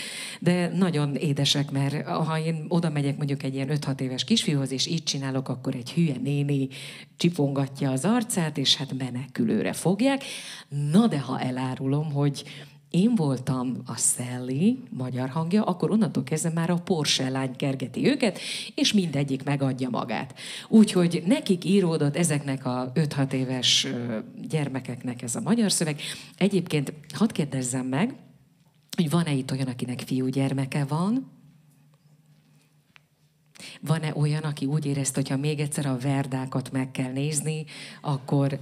[0.41, 4.87] de nagyon édesek, mert ha én oda megyek mondjuk egy ilyen 5-6 éves kisfiúhoz, és
[4.87, 6.69] így csinálok, akkor egy hülye néni
[7.17, 10.25] csipongatja az arcát, és hát menekülőre fogják.
[10.91, 12.45] Na de ha elárulom, hogy
[12.91, 18.39] én voltam a Sally, magyar hangja, akkor onnantól kezdve már a Porsche lány kergeti őket,
[18.75, 20.39] és mindegyik megadja magát.
[20.69, 23.87] Úgyhogy nekik íródott ezeknek a 5-6 éves
[24.49, 26.01] gyermekeknek ez a magyar szöveg.
[26.37, 28.15] Egyébként hadd kérdezzem meg,
[28.97, 31.31] hogy van-e itt olyan, akinek fiúgyermeke van?
[33.81, 37.65] Van-e olyan, aki úgy érezte, hogy ha még egyszer a verdákat meg kell nézni,
[38.01, 38.59] akkor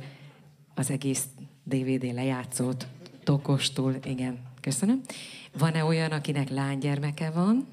[0.74, 1.24] az egész
[1.64, 2.86] DVD lejátszót
[3.28, 5.00] tokostul, igen, köszönöm.
[5.59, 7.66] Van-e olyan, akinek lánygyermeke van?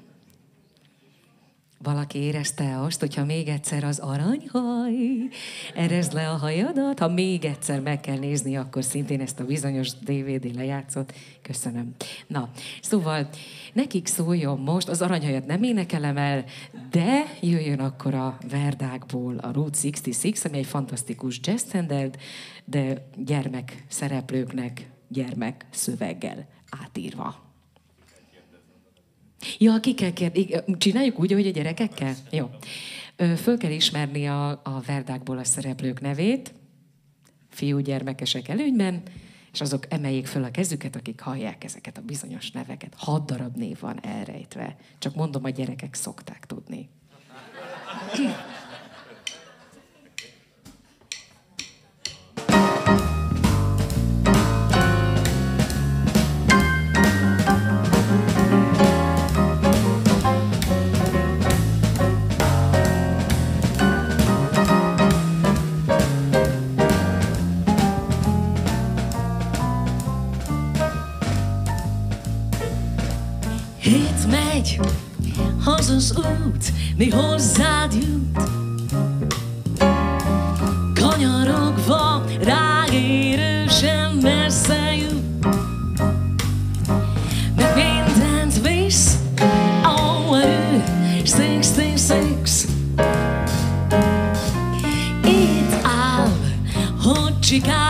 [1.78, 4.94] Valaki érezte azt, hogyha még egyszer az aranyhaj,
[5.74, 9.92] erezd le a hajadat, ha még egyszer meg kell nézni, akkor szintén ezt a bizonyos
[9.98, 11.14] DVD lejátszot.
[11.42, 11.94] Köszönöm.
[12.26, 12.50] Na,
[12.82, 13.28] szóval
[13.72, 16.44] nekik szóljon most, az aranyhajat nem énekelem el,
[16.90, 22.16] de jöjjön akkor a Verdákból a Route 66, ami egy fantasztikus jazz standard,
[22.64, 26.48] de gyermek szereplőknek gyermek szöveggel
[26.82, 27.44] átírva.
[29.58, 30.76] Ja, ki kell kérdezni.
[30.78, 32.14] Csináljuk úgy, hogy a gyerekekkel?
[32.30, 32.50] Jó.
[33.36, 36.54] Föl kell ismerni a, a Verdákból a szereplők nevét,
[37.48, 39.02] fiúgyermekesek előnyben,
[39.52, 42.94] és azok emeljék föl a kezüket, akik hallják ezeket a bizonyos neveket.
[42.96, 44.76] Hat darab név van elrejtve.
[44.98, 46.88] Csak mondom, a gyerekek szokták tudni.
[74.66, 74.80] Megy,
[75.64, 78.38] az az út, mi hozzád jut.
[80.94, 85.46] Kanyarogva, ráérősen messze jut.
[87.56, 89.18] Meg mindent visz,
[89.84, 90.82] ó, erő,
[91.24, 92.66] 66.
[95.24, 96.28] Itt áll,
[97.02, 97.85] hogy Chicago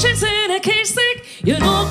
[0.00, 1.24] she's in a case sick.
[1.44, 1.88] You know,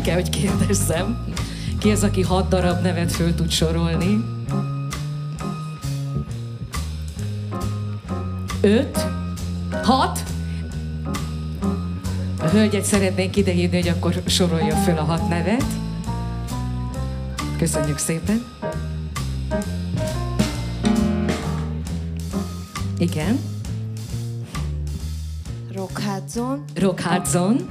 [0.00, 1.24] ki kell, hogy kérdezzem.
[1.78, 4.24] Ki az, aki hat darab nevet föl tud sorolni?
[8.60, 9.06] Öt?
[9.82, 10.22] Hat?
[12.38, 15.64] A hölgyet szeretnénk idehívni, hogy akkor sorolja föl a hat nevet.
[17.58, 18.44] Köszönjük szépen.
[22.98, 23.38] Igen.
[25.72, 27.66] Rockhadzon, Rock Hudson,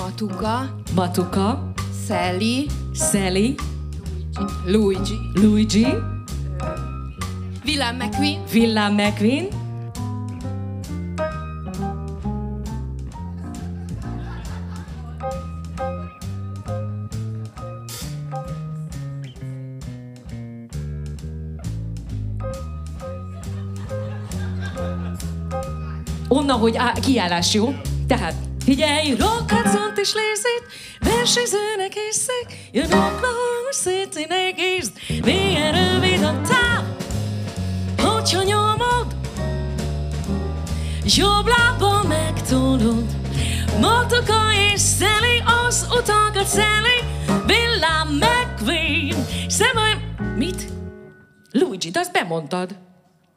[0.00, 1.63] Matuka, Matuka,
[2.06, 3.54] Sally, Sally,
[4.66, 5.86] Luigi, Luigi,
[7.64, 9.48] Willem McQueen, Villám McQueen,
[26.28, 27.74] Onnan, hogy á, kiállás jó.
[28.06, 30.64] Tehát figyelj, rockadzont és lézét,
[31.00, 34.92] versenyzőnek hiszek, jön Oklahoma City-nek észt,
[35.24, 36.84] milyen rövid a táv,
[37.98, 39.16] hogyha nyomod,
[41.04, 43.04] jobb lábbal megtolod.
[43.80, 46.98] Matoka és Szeli, az utakat Szeli,
[47.46, 49.92] Villám McQueen, Szemaj...
[50.36, 50.66] Mit?
[51.50, 52.76] Luigi, de azt bemondtad.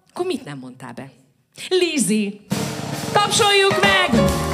[0.09, 1.11] Akkor mit nem mondtál be?
[1.69, 2.41] Lizzy,
[3.13, 4.46] tapsoljuk meg!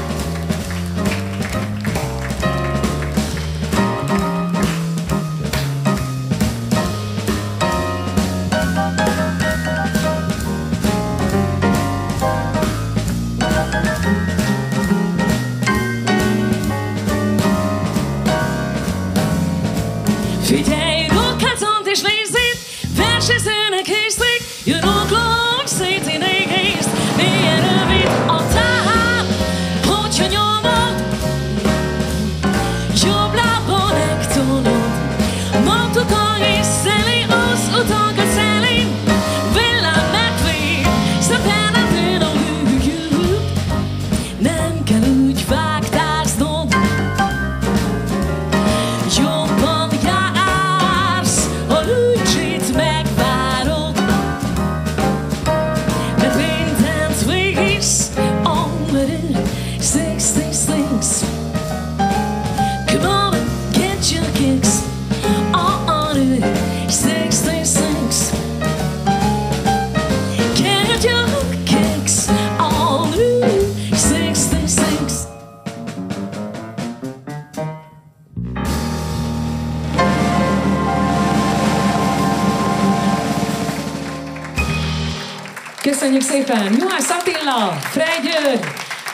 [86.54, 86.80] Szépen!
[86.80, 88.66] Juhász Attila, Frey György,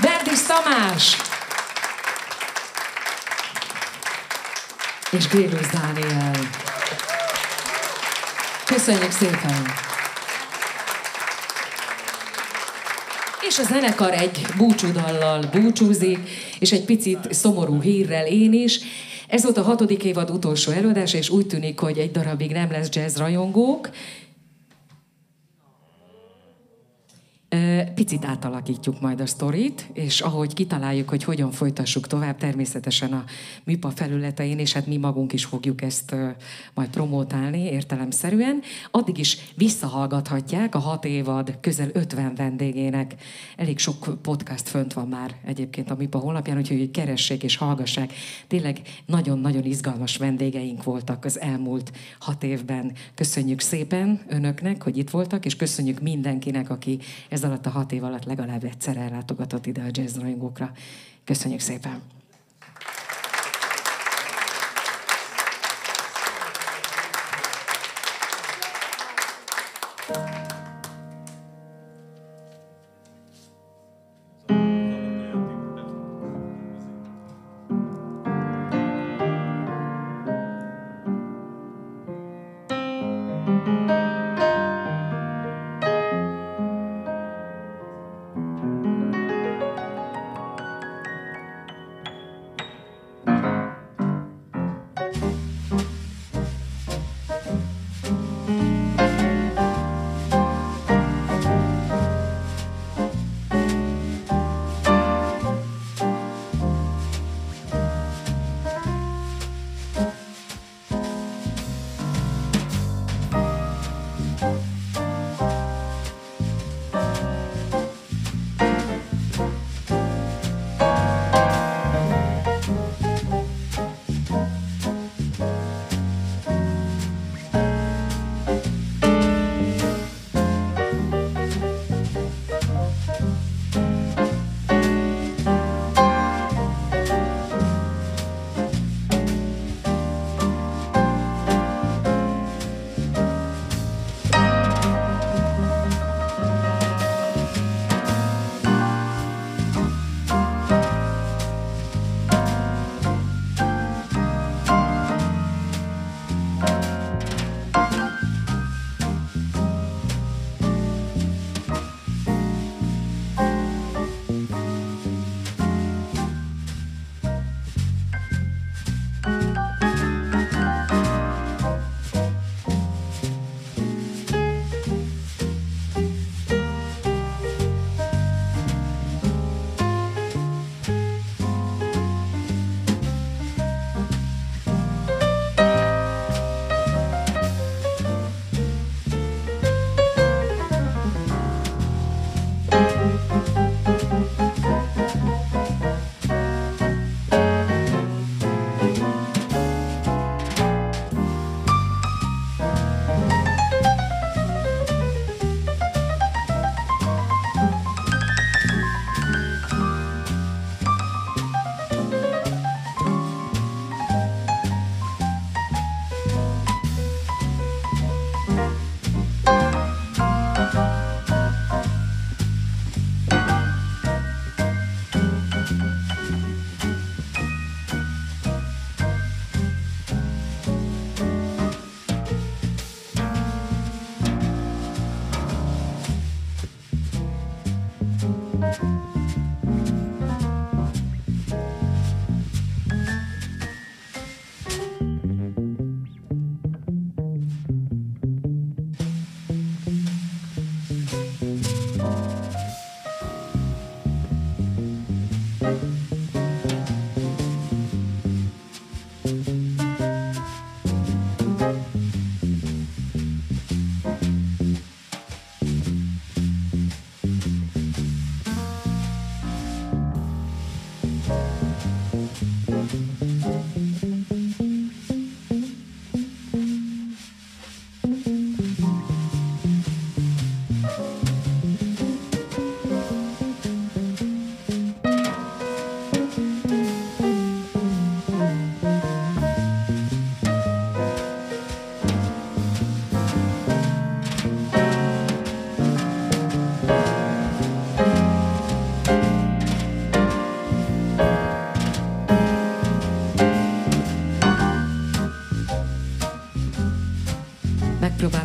[0.02, 1.18] Berdis Tamás
[5.12, 6.32] és Grélusz Dániel.
[8.66, 9.66] Köszönjük szépen!
[13.48, 16.30] És a zenekar egy búcsúdallal búcsúzik,
[16.60, 18.80] és egy picit szomorú hírrel én is.
[19.28, 22.88] Ez volt a hatodik évad utolsó előadás, és úgy tűnik, hogy egy darabig nem lesz
[22.92, 23.90] jazz rajongók.
[23.90, 24.20] Ö,
[27.96, 33.24] Picit átalakítjuk majd a sztorit, és ahogy kitaláljuk, hogy hogyan folytassuk tovább, természetesen a
[33.64, 36.16] műpa felületein, és hát mi magunk is fogjuk ezt
[36.74, 38.62] majd promótálni értelemszerűen,
[38.92, 43.16] addig is visszahallgathatják a hat évad közel 50 vendégének.
[43.56, 48.14] Elég sok podcast fönt van már egyébként a műpa honlapján, úgyhogy keressék és hallgassák.
[48.48, 52.92] Tényleg nagyon-nagyon izgalmas vendégeink voltak az elmúlt hat évben.
[53.16, 57.00] Köszönjük szépen önöknek, hogy itt voltak, és köszönjük mindenkinek, aki
[57.40, 60.72] ez alatt a hat év alatt legalább egyszer ellátogatott ide a jazz rajongókra.
[61.24, 62.02] Köszönjük szépen!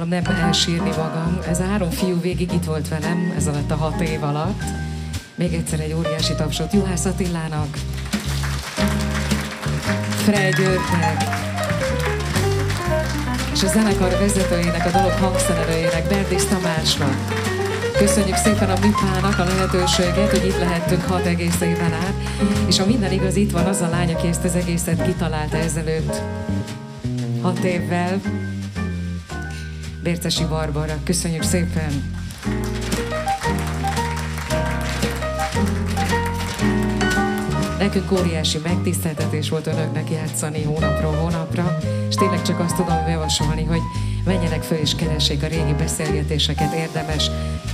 [0.09, 1.39] Megpróbálom nem elsírni magam.
[1.48, 4.62] Ez a három fiú végig itt volt velem, ez alatt a hat év alatt.
[5.35, 7.76] Még egyszer egy óriási tapsot Juhász Attilának,
[10.24, 11.22] Frej Györgynek,
[13.52, 17.16] és a zenekar vezetőjének, a dalok hangszerelőjének, Berdész Tamásnak.
[17.98, 22.14] Köszönjük szépen a Mipának a lehetőséget, hogy itt lehettünk hat egész éven át,
[22.66, 26.22] és ha minden igaz, itt van az a lány, aki ezt az egészet kitalálta ezelőtt
[27.43, 28.20] hat évvel.
[30.05, 32.14] Bércesi Barbara, köszönjük szépen!
[37.78, 41.78] Nekünk óriási megtiszteltetés volt önöknek játszani hónapról hónapra,
[42.09, 43.81] és tényleg csak azt tudom javasolni, hogy
[44.24, 47.31] menjenek föl és keressék a régi beszélgetéseket, érdemes,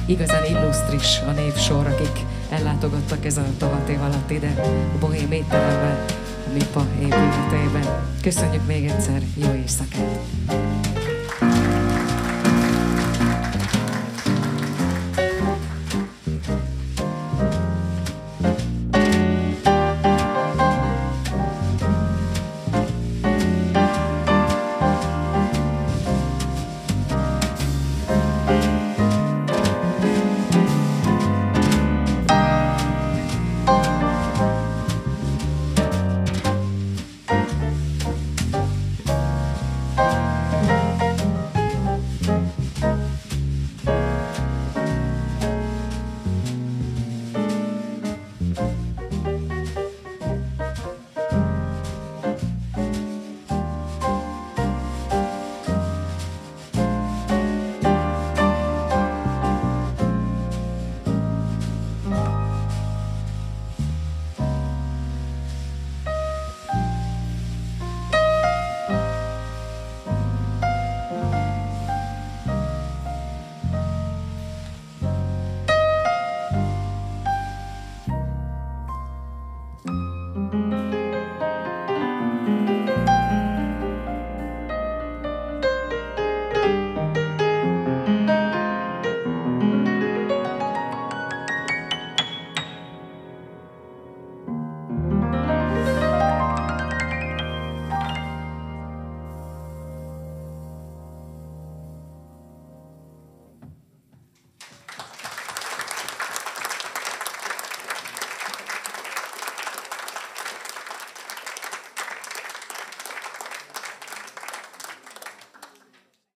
[0.07, 4.63] igazán illusztris a névsor, akik ellátogattak ez a hat év alatt ide
[4.95, 6.05] a Bohém étteremben,
[6.47, 8.03] a MIPA épületében.
[8.23, 10.80] Köszönjük még egyszer, jó éjszakát!